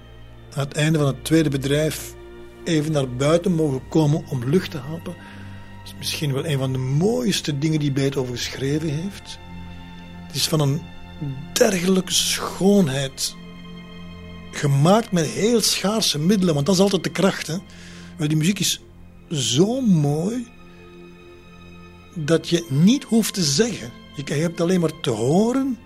aan 0.54 0.64
het 0.64 0.74
einde 0.74 0.98
van 0.98 1.06
het 1.06 1.24
tweede 1.24 1.48
bedrijf 1.50 2.14
even 2.64 2.92
naar 2.92 3.16
buiten 3.16 3.52
mogen 3.52 3.88
komen 3.88 4.24
om 4.28 4.44
lucht 4.44 4.70
te 4.70 4.78
happen. 4.78 5.14
Misschien 6.00 6.32
wel 6.32 6.46
een 6.46 6.58
van 6.58 6.72
de 6.72 6.78
mooiste 6.78 7.58
dingen 7.58 7.80
die 7.80 7.92
Beethoven 7.92 8.36
geschreven 8.36 8.88
heeft. 8.88 9.38
Het 10.26 10.36
is 10.36 10.48
van 10.48 10.60
een 10.60 10.80
dergelijke 11.52 12.12
schoonheid. 12.12 13.34
Gemaakt 14.50 15.12
met 15.12 15.26
heel 15.26 15.60
schaarse 15.60 16.18
middelen, 16.18 16.54
want 16.54 16.66
dat 16.66 16.74
is 16.74 16.80
altijd 16.80 17.04
de 17.04 17.10
kracht. 17.10 17.46
Hè? 17.46 17.56
Maar 18.18 18.28
die 18.28 18.36
muziek 18.36 18.58
is 18.58 18.80
zo 19.30 19.80
mooi 19.80 20.46
dat 22.14 22.48
je 22.48 22.66
niet 22.68 23.04
hoeft 23.04 23.34
te 23.34 23.42
zeggen. 23.42 23.90
Je 24.24 24.34
hebt 24.34 24.60
alleen 24.60 24.80
maar 24.80 25.00
te 25.00 25.10
horen 25.10 25.78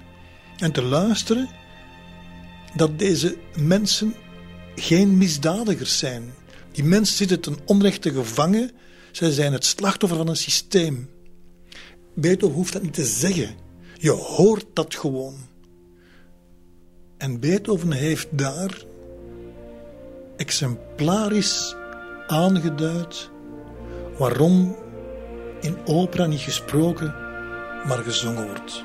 en 0.56 0.72
te 0.72 0.82
luisteren 0.82 1.48
dat 2.74 2.98
deze 2.98 3.36
mensen 3.56 4.14
geen 4.74 5.18
misdadigers 5.18 5.98
zijn. 5.98 6.34
Die 6.72 6.84
mensen 6.84 7.16
zitten 7.16 7.40
ten 7.40 7.58
onrechte 7.64 8.12
gevangen. 8.12 8.70
Zij 9.14 9.30
zijn 9.30 9.52
het 9.52 9.64
slachtoffer 9.64 10.18
van 10.18 10.28
een 10.28 10.36
systeem. 10.36 11.10
Beethoven 12.14 12.56
hoeft 12.56 12.72
dat 12.72 12.82
niet 12.82 12.94
te 12.94 13.04
zeggen. 13.04 13.54
Je 13.98 14.10
hoort 14.10 14.66
dat 14.72 14.94
gewoon. 14.94 15.34
En 17.16 17.40
Beethoven 17.40 17.92
heeft 17.92 18.28
daar 18.30 18.84
exemplarisch 20.36 21.76
aangeduid 22.26 23.30
waarom 24.18 24.76
in 25.60 25.76
opera 25.84 26.26
niet 26.26 26.40
gesproken, 26.40 27.14
maar 27.86 28.02
gezongen 28.02 28.46
wordt. 28.46 28.84